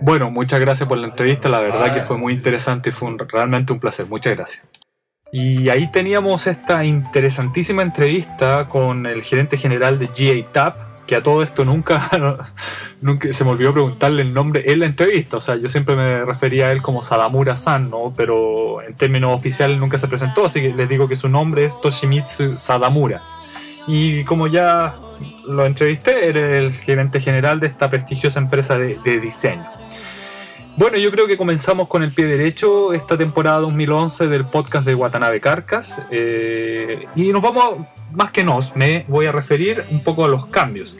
Bueno, 0.00 0.30
muchas 0.30 0.60
gracias 0.60 0.88
por 0.88 0.98
la 0.98 1.08
entrevista, 1.08 1.48
la 1.48 1.60
verdad 1.60 1.92
que 1.94 2.00
fue 2.00 2.16
muy 2.16 2.32
interesante 2.32 2.88
y 2.88 2.92
fue 2.92 3.14
realmente 3.28 3.72
un 3.72 3.80
placer, 3.80 4.06
muchas 4.06 4.34
gracias. 4.34 4.66
Y 5.30 5.68
ahí 5.68 5.90
teníamos 5.90 6.46
esta 6.46 6.84
interesantísima 6.84 7.82
entrevista 7.82 8.68
con 8.68 9.06
el 9.06 9.22
gerente 9.22 9.56
general 9.56 9.98
de 9.98 10.06
GA 10.06 10.52
TAP, 10.52 11.06
que 11.06 11.16
a 11.16 11.22
todo 11.22 11.42
esto 11.42 11.64
nunca, 11.64 12.10
nunca 13.00 13.32
se 13.32 13.44
me 13.44 13.50
olvidó 13.50 13.72
preguntarle 13.72 14.22
el 14.22 14.32
nombre 14.32 14.64
en 14.66 14.80
la 14.80 14.86
entrevista, 14.86 15.36
o 15.36 15.40
sea, 15.40 15.56
yo 15.56 15.68
siempre 15.68 15.96
me 15.96 16.24
refería 16.24 16.66
a 16.66 16.72
él 16.72 16.82
como 16.82 17.02
Sadamura-san, 17.02 17.90
¿no? 17.90 18.12
pero 18.16 18.82
en 18.82 18.94
términos 18.94 19.34
oficiales 19.34 19.78
nunca 19.78 19.98
se 19.98 20.08
presentó, 20.08 20.46
así 20.46 20.60
que 20.60 20.72
les 20.72 20.88
digo 20.88 21.08
que 21.08 21.16
su 21.16 21.28
nombre 21.28 21.64
es 21.64 21.80
Toshimitsu 21.80 22.56
Sadamura. 22.56 23.22
Y 23.86 24.24
como 24.24 24.46
ya 24.46 24.94
lo 25.46 25.66
entrevisté, 25.66 26.28
era 26.28 26.58
el 26.58 26.72
gerente 26.72 27.20
general 27.20 27.60
de 27.60 27.66
esta 27.66 27.90
prestigiosa 27.90 28.38
empresa 28.40 28.78
de, 28.78 29.20
diseño. 29.20 29.66
Bueno, 30.76 30.96
yo 30.96 31.10
creo 31.10 31.26
que 31.26 31.36
comenzamos 31.36 31.88
con 31.88 32.02
el 32.02 32.12
pie 32.12 32.24
derecho 32.26 32.94
esta 32.94 33.18
temporada 33.18 33.58
2011 33.58 34.28
del 34.28 34.46
podcast 34.46 34.86
de 34.86 34.94
Watanabe 34.94 35.40
Carcas. 35.40 36.00
Eh, 36.10 37.06
y 37.14 37.32
nos 37.32 37.42
vamos, 37.42 37.86
más 38.12 38.30
que 38.30 38.42
nos, 38.42 38.74
me 38.74 39.04
voy 39.08 39.26
a 39.26 39.32
referir 39.32 39.84
un 39.90 40.02
poco 40.02 40.24
a 40.24 40.28
los 40.28 40.46
cambios. 40.46 40.96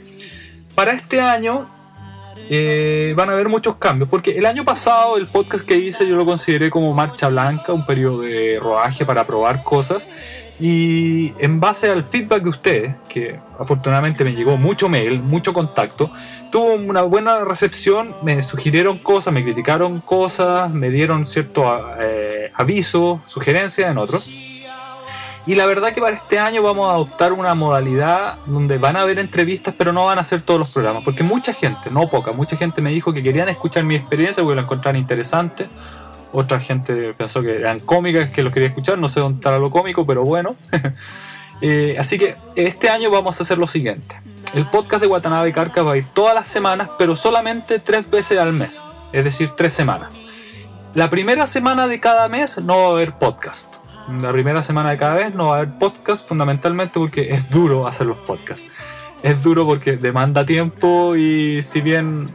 Para 0.75 0.93
este 0.93 1.21
año 1.21 1.69
eh, 2.51 3.15
van 3.17 3.31
a 3.31 3.33
haber 3.33 3.49
muchos 3.49 3.77
cambios, 3.77 4.09
porque 4.11 4.33
el 4.33 4.45
año 4.47 4.65
pasado 4.65 5.17
el 5.17 5.27
podcast 5.27 5.65
que 5.65 5.77
hice 5.77 6.07
yo 6.07 6.17
lo 6.17 6.27
consideré 6.27 6.71
como 6.71 6.93
marcha 6.93 7.29
blanca, 7.29 7.73
un 7.73 7.87
periodo 7.87 8.21
de 8.21 8.59
rodaje 8.61 9.07
para 9.07 9.25
probar 9.25 9.63
cosas. 9.63 10.07
Y 10.61 11.33
en 11.39 11.61
base 11.61 11.91
al 11.91 12.05
feedback 12.05 12.43
de 12.43 12.49
ustedes, 12.49 12.95
que 13.09 13.39
afortunadamente 13.59 14.23
me 14.23 14.33
llegó 14.33 14.57
mucho 14.57 14.89
mail, 14.89 15.21
mucho 15.23 15.53
contacto, 15.53 16.11
tuvo 16.51 16.75
una 16.75 17.03
buena 17.03 17.45
recepción, 17.45 18.15
me 18.23 18.43
sugirieron 18.43 18.99
cosas, 18.99 19.33
me 19.33 19.43
criticaron 19.43 20.01
cosas, 20.01 20.71
me 20.71 20.91
dieron 20.91 21.25
cierto 21.27 21.65
eh, 21.99 22.53
aviso, 22.55 23.21
sugerencias 23.27 23.91
en 23.91 23.99
otros. 23.99 24.29
Y 25.45 25.57
la 25.57 25.67
verdad 25.67 25.93
que 25.93 26.01
para 26.01 26.15
este 26.15 26.39
año 26.39 26.63
vamos 26.63 26.89
a 26.89 26.95
adoptar 26.95 27.33
una 27.33 27.53
modalidad 27.57 28.37
donde 28.47 28.79
van 28.79 28.97
a 28.97 29.01
haber 29.01 29.19
entrevistas, 29.19 29.75
pero 29.77 29.93
no 29.93 30.05
van 30.05 30.21
a 30.21 30.25
ser 30.25 30.43
todos 30.43 30.61
los 30.61 30.71
programas, 30.71 31.03
porque 31.03 31.25
mucha 31.25 31.53
gente, 31.53 31.91
no 31.91 32.09
poca, 32.09 32.33
mucha 32.33 32.57
gente 32.57 32.81
me 32.81 32.91
dijo 32.91 33.13
que 33.13 33.25
querían 33.25 33.49
escuchar 33.49 33.83
mi 33.83 33.97
experiencia 33.97 34.45
porque 34.45 34.55
la 34.55 34.63
encontraron 34.63 35.01
interesante 35.01 35.67
otra 36.33 36.61
gente 36.61 37.15
pensó 37.15 37.43
que 37.43 37.57
eran 37.57 37.81
cómicas, 37.81 38.31
que 38.31 38.43
los 38.43 38.53
quería 38.53 38.69
escuchar. 38.69 38.99
No 38.99 39.09
sé 39.09 39.21
dónde 39.21 39.39
estará 39.39 39.59
lo 39.59 39.71
cómico, 39.71 40.07
pero 40.07 40.25
bueno. 40.25 40.57
Eh, 41.65 41.95
así 41.97 42.19
que 42.19 42.35
este 42.57 42.89
año 42.89 43.09
vamos 43.09 43.39
a 43.39 43.45
hacer 43.45 43.57
lo 43.57 43.69
siguiente. 43.69 44.21
El 44.53 44.67
podcast 44.67 45.01
de 45.01 45.07
Watanabe 45.07 45.53
Carca 45.53 45.85
va 45.85 45.93
a 45.93 45.97
ir 45.97 46.07
todas 46.13 46.35
las 46.35 46.49
semanas, 46.49 46.91
pero 46.99 47.15
solamente 47.15 47.79
tres 47.79 48.11
veces 48.11 48.39
al 48.39 48.53
mes. 48.53 48.83
Es 49.13 49.23
decir, 49.23 49.53
tres 49.57 49.73
semanas. 49.73 50.13
La 50.95 51.09
primera 51.09 51.47
semana 51.47 51.87
de 51.87 52.01
cada 52.01 52.29
mes 52.29 52.59
no 52.59 52.79
va 52.79 52.87
a 52.87 52.91
haber 52.91 53.13
podcast. 53.13 53.73
La 54.21 54.33
primera 54.33 54.65
semana 54.65 54.91
de 54.91 54.97
cada 54.97 55.15
vez 55.15 55.35
no 55.35 55.49
va 55.49 55.55
a 55.55 55.59
haber 55.61 55.79
podcast, 55.79 56.27
fundamentalmente 56.29 56.99
porque 56.99 57.31
es 57.31 57.49
duro 57.49 57.87
hacer 57.87 58.09
los 58.09 58.19
podcasts. 58.19 58.65
Es 59.23 59.45
duro 59.45 59.65
porque 59.65 59.97
demanda 59.97 60.45
tiempo 60.45 61.15
y 61.15 61.63
si 61.63 61.81
bien, 61.81 62.29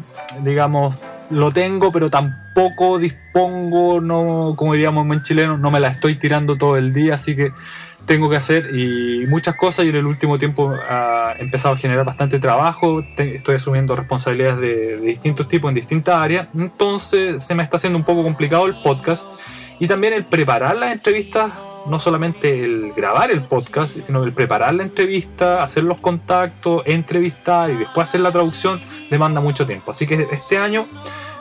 digamos, 0.43 0.95
lo 1.29 1.51
tengo, 1.51 1.91
pero 1.91 2.09
tampoco 2.09 2.99
dispongo, 2.99 4.01
no, 4.01 4.53
como 4.55 4.73
diríamos 4.73 5.01
en 5.03 5.07
buen 5.07 5.23
chileno, 5.23 5.57
no 5.57 5.71
me 5.71 5.79
la 5.79 5.89
estoy 5.89 6.15
tirando 6.15 6.57
todo 6.57 6.77
el 6.77 6.93
día, 6.93 7.15
así 7.15 7.35
que 7.35 7.51
tengo 8.05 8.29
que 8.29 8.37
hacer 8.37 8.73
y 8.73 9.27
muchas 9.27 9.55
cosas 9.55 9.85
y 9.85 9.89
en 9.89 9.97
el 9.97 10.05
último 10.05 10.39
tiempo 10.39 10.73
ha 10.89 11.33
empezado 11.37 11.75
a 11.75 11.77
generar 11.77 12.05
bastante 12.05 12.39
trabajo, 12.39 13.03
estoy 13.17 13.55
asumiendo 13.55 13.95
responsabilidades 13.95 14.59
de, 14.61 14.97
distintos 15.01 15.47
tipos 15.49 15.69
en 15.69 15.75
distintas 15.75 16.15
áreas, 16.15 16.47
entonces 16.55 17.43
se 17.43 17.53
me 17.53 17.63
está 17.63 17.77
haciendo 17.77 17.99
un 17.99 18.05
poco 18.05 18.23
complicado 18.23 18.65
el 18.65 18.75
podcast 18.81 19.27
y 19.79 19.87
también 19.87 20.13
el 20.13 20.25
preparar 20.25 20.77
las 20.77 20.93
entrevistas, 20.93 21.51
no 21.89 21.99
solamente 21.99 22.63
el 22.63 22.93
grabar 22.93 23.31
el 23.31 23.41
podcast, 23.41 23.99
sino 23.99 24.23
el 24.23 24.33
preparar 24.33 24.73
la 24.73 24.83
entrevista, 24.83 25.63
hacer 25.63 25.83
los 25.83 26.01
contactos, 26.01 26.83
entrevistar 26.85 27.69
y 27.69 27.75
después 27.75 28.07
hacer 28.07 28.21
la 28.21 28.31
traducción 28.31 28.81
demanda 29.09 29.41
mucho 29.41 29.65
tiempo, 29.65 29.91
así 29.91 30.05
que 30.05 30.27
este 30.31 30.57
año 30.57 30.85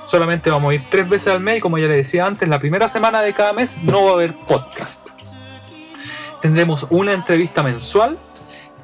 Solamente 0.07 0.51
vamos 0.51 0.71
a 0.71 0.75
ir 0.75 0.83
tres 0.89 1.09
veces 1.09 1.29
al 1.29 1.41
mes 1.41 1.59
y 1.59 1.61
como 1.61 1.79
ya 1.79 1.89
les 1.89 1.97
decía 1.97 2.27
antes, 2.27 2.49
la 2.49 2.61
primera 2.61 2.87
semana 2.87 3.23
de 3.23 3.33
cada 3.33 3.53
mes 3.53 3.77
no 3.83 4.05
va 4.05 4.11
a 4.11 4.15
haber 4.15 4.37
podcast. 4.39 5.09
Tendremos 6.41 6.87
una 6.91 7.13
entrevista 7.13 7.65
mensual 7.65 8.17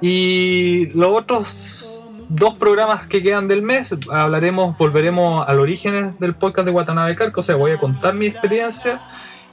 y 0.00 0.86
los 0.94 1.16
otros 1.16 2.02
dos 2.28 2.54
programas 2.54 3.06
que 3.06 3.22
quedan 3.22 3.46
del 3.46 3.62
mes 3.62 3.94
hablaremos, 4.10 4.76
volveremos 4.76 5.46
al 5.46 5.60
origen 5.60 6.16
del 6.18 6.34
podcast 6.34 6.66
de 6.66 6.72
Watanabe 6.72 7.14
Carco, 7.14 7.40
o 7.40 7.44
sea, 7.44 7.54
voy 7.54 7.70
a 7.70 7.78
contar 7.78 8.14
mi 8.14 8.26
experiencia 8.26 9.00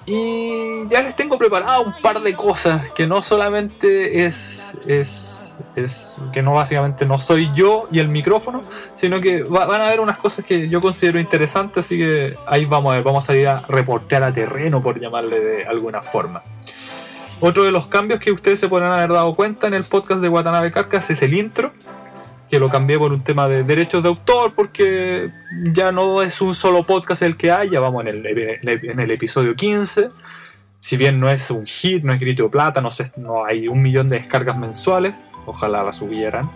y 0.06 0.88
ya 0.90 1.02
les 1.02 1.16
tengo 1.16 1.38
preparado 1.38 1.84
un 1.84 1.94
par 2.02 2.22
de 2.22 2.34
cosas 2.34 2.92
que 2.92 3.06
no 3.06 3.22
solamente 3.22 4.26
es, 4.26 4.76
es, 4.88 5.58
es 5.76 6.16
que 6.34 6.42
no 6.42 6.54
básicamente 6.54 7.06
no 7.06 7.20
soy 7.20 7.52
yo 7.54 7.88
y 7.92 8.00
el 8.00 8.08
micrófono, 8.08 8.64
sino 8.96 9.22
que 9.22 9.44
va- 9.44 9.66
van 9.68 9.82
a 9.82 9.88
haber 9.88 10.00
unas 10.00 10.18
cosas 10.18 10.46
que 10.46 10.68
yo 10.68 10.82
considero 10.82 11.20
interesantes, 11.20 11.86
así 11.86 11.98
que 11.98 12.36
ahí 12.48 12.66
vamos 12.66 12.92
a 12.92 12.96
ver, 12.96 13.04
vamos 13.04 13.30
a 13.30 13.36
ir 13.36 13.48
a 13.48 13.62
reportear 13.68 14.24
a 14.24 14.34
terreno, 14.34 14.82
por 14.82 15.00
llamarle 15.00 15.40
de 15.40 15.66
alguna 15.66 16.02
forma. 16.02 16.42
Otro 17.42 17.64
de 17.64 17.72
los 17.72 17.88
cambios 17.88 18.20
que 18.20 18.32
ustedes 18.32 18.60
se 18.60 18.68
podrán 18.68 18.92
haber 18.92 19.14
dado 19.14 19.34
cuenta 19.34 19.68
en 19.68 19.74
el 19.74 19.84
podcast 19.86 20.22
de 20.22 20.28
Watanabe 20.28 20.72
Carcas 20.72 21.10
es 21.10 21.22
el 21.22 21.34
intro, 21.34 21.72
que 22.50 22.60
lo 22.60 22.70
cambié 22.70 22.98
por 22.98 23.14
un 23.14 23.24
tema 23.24 23.48
de 23.48 23.64
derechos 23.64 24.02
de 24.02 24.10
autor, 24.10 24.54
porque 24.56 25.30
ya 25.72 25.92
no 25.92 26.22
es 26.22 26.42
un 26.42 26.54
solo 26.54 26.84
podcast 26.84 27.22
el 27.22 27.38
que 27.38 27.52
hay, 27.52 27.70
ya 27.70 27.80
vamos 27.80 28.06
en 28.06 28.08
el, 28.08 28.26
en 28.64 29.00
el 29.00 29.12
episodio 29.12 29.56
15. 29.56 30.10
Si 30.80 30.98
bien 30.98 31.20
no 31.20 31.30
es 31.30 31.52
un 31.52 31.66
hit, 31.66 32.04
no 32.04 32.14
es 32.14 32.20
grito 32.20 32.44
de 32.44 32.50
plata, 32.50 32.82
no, 32.82 32.90
sé, 32.90 33.12
no 33.18 33.46
hay 33.46 33.68
un 33.68 33.82
millón 33.82 34.10
de 34.10 34.20
descargas 34.20 34.58
mensuales, 34.58 35.14
ojalá 35.46 35.84
la 35.84 35.94
subieran. 35.94 36.50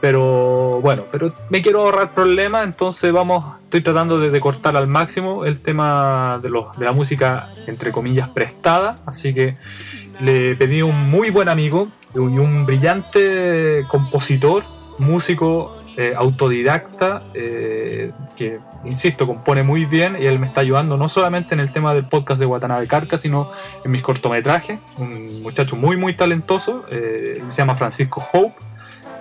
Pero 0.00 0.80
bueno, 0.82 1.04
pero 1.10 1.32
me 1.48 1.62
quiero 1.62 1.80
ahorrar 1.80 2.12
problemas, 2.12 2.64
entonces 2.64 3.10
vamos, 3.10 3.44
estoy 3.64 3.80
tratando 3.80 4.20
de, 4.20 4.30
de 4.30 4.40
cortar 4.40 4.76
al 4.76 4.86
máximo 4.86 5.46
el 5.46 5.60
tema 5.60 6.38
de, 6.42 6.50
los, 6.50 6.76
de 6.78 6.84
la 6.84 6.92
música, 6.92 7.48
entre 7.66 7.92
comillas, 7.92 8.28
prestada, 8.28 8.96
así 9.06 9.32
que 9.32 9.56
le 10.20 10.54
pedí 10.54 10.80
a 10.80 10.84
un 10.84 11.10
muy 11.10 11.30
buen 11.30 11.48
amigo 11.48 11.88
y 12.14 12.18
un 12.18 12.66
brillante 12.66 13.84
compositor, 13.88 14.64
músico, 14.98 15.76
eh, 15.96 16.14
autodidacta, 16.16 17.22
eh, 17.34 18.10
que, 18.36 18.58
insisto, 18.84 19.26
compone 19.26 19.62
muy 19.62 19.84
bien 19.86 20.16
y 20.20 20.26
él 20.26 20.38
me 20.38 20.46
está 20.46 20.60
ayudando 20.60 20.96
no 20.96 21.08
solamente 21.08 21.54
en 21.54 21.60
el 21.60 21.72
tema 21.72 21.94
del 21.94 22.04
podcast 22.04 22.38
de 22.38 22.46
Watanabe 22.46 22.86
Carca, 22.86 23.16
sino 23.18 23.50
en 23.84 23.90
mis 23.90 24.02
cortometrajes. 24.02 24.78
Un 24.98 25.42
muchacho 25.42 25.74
muy, 25.76 25.96
muy 25.96 26.12
talentoso, 26.14 26.84
eh, 26.90 27.42
se 27.48 27.56
llama 27.58 27.76
Francisco 27.76 28.22
Hope. 28.32 28.54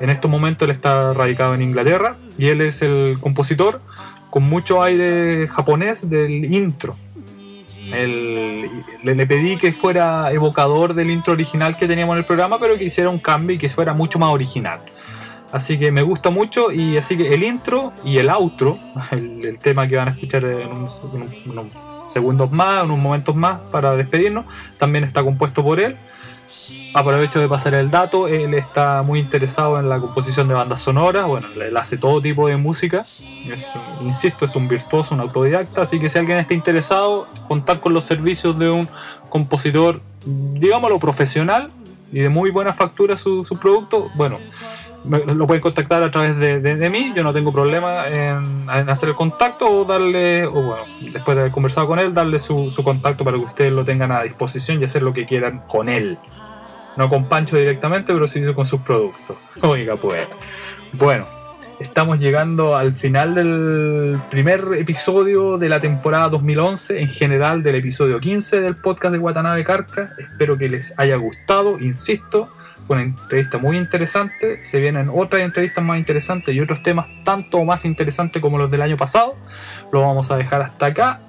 En 0.02 0.10
estos 0.10 0.30
momentos 0.30 0.68
él 0.68 0.72
está 0.76 1.14
radicado 1.14 1.54
en 1.54 1.62
Inglaterra 1.62 2.18
y 2.38 2.48
él 2.48 2.60
es 2.62 2.82
el 2.82 3.18
compositor 3.22 3.80
con 4.30 4.44
mucho 4.44 4.84
aire 4.84 5.48
japonés 5.48 6.10
del 6.10 6.54
intro. 6.54 6.98
El- 7.94 8.70
le, 9.04 9.16
le 9.16 9.28
pedí 9.28 9.56
que 9.58 9.72
fuera 9.72 10.32
evocador 10.32 10.94
del 10.96 11.12
intro 11.12 11.34
original 11.34 11.78
que 11.78 11.88
teníamos 11.88 12.16
en 12.16 12.20
el 12.20 12.26
programa, 12.26 12.60
pero 12.60 12.78
que 12.78 12.84
hiciera 12.84 13.10
un 13.10 13.20
cambio 13.20 13.56
y 13.56 13.60
que 13.60 13.70
fuera 13.70 13.94
mucho 13.94 14.20
más 14.20 14.30
original. 14.34 14.80
Así 15.56 15.80
que 15.80 15.90
me 15.90 16.02
gusta 16.02 16.30
mucho 16.32 16.70
y 16.70 16.98
así 16.98 17.16
que 17.16 17.34
el 17.34 17.42
intro 17.44 17.94
y 18.04 18.18
el 18.18 18.30
outro, 18.30 18.78
el, 19.12 19.46
el 19.46 19.58
tema 19.60 19.88
que 19.88 19.96
van 19.96 20.10
a 20.10 20.12
escuchar 20.12 20.44
en, 20.44 20.70
un- 20.70 20.90
en 21.14 21.22
un- 21.22 21.52
unos 21.52 21.72
segundos 22.12 22.52
más, 22.52 22.80
en 22.84 22.92
unos 22.92 23.00
momentos 23.00 23.34
más 23.36 23.60
para 23.72 23.96
despedirnos, 23.96 24.44
también 24.78 25.06
está 25.06 25.24
compuesto 25.24 25.64
por 25.64 25.80
él. 25.80 25.96
Aprovecho 26.94 27.40
de 27.40 27.48
pasar 27.48 27.74
el 27.74 27.90
dato, 27.90 28.28
él 28.28 28.54
está 28.54 29.02
muy 29.02 29.20
interesado 29.20 29.80
en 29.80 29.88
la 29.90 29.98
composición 30.00 30.48
de 30.50 30.54
bandas 30.54 30.82
sonoras, 30.82 31.26
bueno, 31.26 31.48
él 31.60 31.76
hace 31.78 31.98
todo 31.98 32.22
tipo 32.22 32.48
de 32.48 32.58
música, 32.58 33.00
es 33.02 33.66
insisto, 34.02 34.46
es 34.46 34.56
un 34.56 34.68
virtuoso, 34.68 35.16
un 35.16 35.22
autodidacta, 35.22 35.82
así 35.84 36.00
que 36.00 36.08
si 36.10 36.20
alguien 36.20 36.38
está 36.38 36.54
interesado, 36.54 37.28
contar 37.48 37.80
con 37.80 37.94
los 37.94 38.04
servicios 38.04 38.58
de 38.60 38.70
un 38.70 38.88
compositor, 39.30 40.02
digámoslo, 40.26 41.00
profesional 41.00 41.70
y 42.14 42.20
de 42.20 42.30
muy 42.30 42.52
buena 42.52 42.72
factura 42.74 43.18
su, 43.18 43.44
su 43.44 43.58
producto, 43.58 44.10
bueno, 44.16 44.38
lo 45.10 45.48
pueden 45.48 45.62
contactar 45.62 46.02
a 46.04 46.12
través 46.12 46.38
de, 46.38 46.60
de- 46.60 46.90
mí, 46.90 47.14
yo 47.16 47.24
no 47.24 47.34
tengo 47.34 47.52
problema 47.52 48.08
en, 48.08 48.70
hacer 48.70 49.10
el 49.10 49.16
contacto 49.16 49.70
o 49.70 49.86
darle, 49.86 50.46
o 50.46 50.52
bueno, 50.52 50.84
después 51.14 51.36
de 51.36 51.42
haber 51.42 51.52
conversado 51.52 51.88
con 51.88 52.00
él, 52.00 52.14
darle 52.14 52.40
su, 52.40 52.72
su 52.72 52.84
contacto 52.84 53.24
para 53.24 53.38
que 53.38 53.44
ustedes 53.44 53.74
lo 53.74 53.84
tengan 53.86 54.12
a 54.12 54.24
disposición 54.24 54.82
y 54.82 54.86
hacer 54.86 55.02
lo 55.04 55.14
que 55.14 55.26
quieran 55.26 55.64
con 55.68 55.90
él. 55.90 56.18
No 56.98 57.10
con 57.10 57.26
Pancho 57.26 57.58
directamente, 57.58 58.14
pero 58.14 58.28
sí 58.28 58.42
con 58.54 58.66
sus 58.66 58.82
productos. 58.82 59.36
Oiga, 59.62 59.96
pues. 59.98 60.28
Bueno, 60.94 61.28
estamos 61.80 62.20
llegando 62.20 62.76
al 62.78 62.94
final 62.94 63.36
del 63.36 64.18
primer 64.30 64.66
episodio 64.78 65.58
de 65.58 65.68
la 65.68 65.82
temporada 65.82 66.30
2011, 66.30 67.02
en 67.02 67.08
general 67.10 67.64
del 67.64 67.76
episodio 67.76 68.20
15 68.20 68.62
del 68.62 68.78
podcast 68.78 69.12
de 69.14 69.20
Watanabe 69.20 69.64
Carca. 69.66 70.12
Espero 70.18 70.58
que 70.58 70.70
les 70.70 70.94
haya 70.98 71.18
gustado, 71.18 71.78
insisto, 71.80 72.50
una 72.88 73.04
entrevista 73.04 73.58
muy 73.58 73.78
interesante. 73.78 74.62
Se 74.64 74.80
vienen 74.80 75.10
otras 75.14 75.42
entrevistas 75.42 75.84
más 75.84 75.98
interesantes 75.98 76.54
y 76.54 76.60
otros 76.60 76.84
temas 76.84 77.08
tanto 77.24 77.64
más 77.64 77.86
interesantes 77.86 78.42
como 78.42 78.58
los 78.58 78.70
del 78.70 78.82
año 78.82 78.98
pasado. 78.98 79.36
Lo 79.92 80.02
vamos 80.02 80.32
a 80.32 80.38
dejar 80.38 80.62
hasta 80.62 80.86
acá 80.88 81.20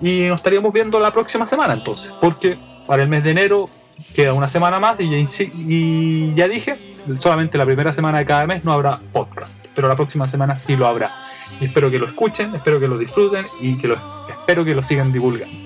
y 0.00 0.26
nos 0.28 0.40
estaríamos 0.40 0.72
viendo 0.72 1.00
la 1.00 1.12
próxima 1.12 1.46
semana 1.46 1.74
entonces, 1.74 2.12
porque 2.20 2.58
para 2.86 3.02
el 3.02 3.08
mes 3.08 3.24
de 3.24 3.30
enero 3.30 3.68
queda 4.14 4.32
una 4.32 4.48
semana 4.48 4.78
más 4.78 4.96
y 5.00 6.34
ya, 6.34 6.48
dije, 6.48 6.76
solamente 7.18 7.56
la 7.56 7.64
primera 7.64 7.92
semana 7.92 8.18
de 8.18 8.24
cada 8.24 8.46
mes 8.46 8.64
no 8.64 8.72
habrá 8.72 9.00
podcast, 9.12 9.64
pero 9.74 9.88
la 9.88 9.96
próxima 9.96 10.28
semana 10.28 10.58
sí 10.58 10.76
lo 10.76 10.86
habrá. 10.86 11.12
Espero 11.60 11.90
que 11.90 11.98
lo 11.98 12.06
escuchen, 12.06 12.54
espero 12.54 12.78
que 12.78 12.88
lo 12.88 12.98
disfruten 12.98 13.44
y 13.60 13.78
que 13.78 13.96
espero 14.28 14.64
que 14.64 14.74
lo 14.74 14.82
sigan 14.82 15.12
divulgando. 15.12 15.56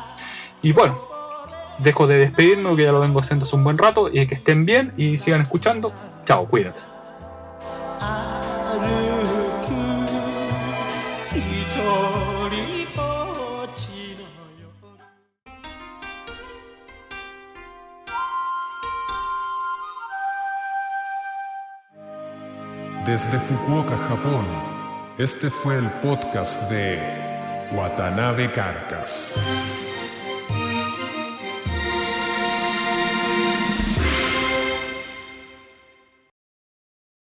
Y 0.61 0.73
bueno, 0.73 0.99
dejo 1.79 2.07
de 2.07 2.17
despedirme 2.17 2.69
porque 2.69 2.83
ya 2.83 2.91
lo 2.91 2.99
vengo 2.99 3.19
haciendo 3.19 3.45
hace 3.45 3.55
un 3.55 3.63
buen 3.63 3.77
rato 3.77 4.09
y 4.11 4.25
que 4.27 4.35
estén 4.35 4.65
bien 4.65 4.93
y 4.97 5.17
sigan 5.17 5.41
escuchando. 5.41 5.91
Chao, 6.25 6.47
cuídense. 6.47 6.85
Desde 23.05 23.39
Fukuoka, 23.39 23.97
Japón, 23.97 24.45
este 25.17 25.49
fue 25.49 25.75
el 25.79 25.89
podcast 26.03 26.69
de 26.69 26.99
Watanabe 27.73 28.51
Carcas. 28.51 29.33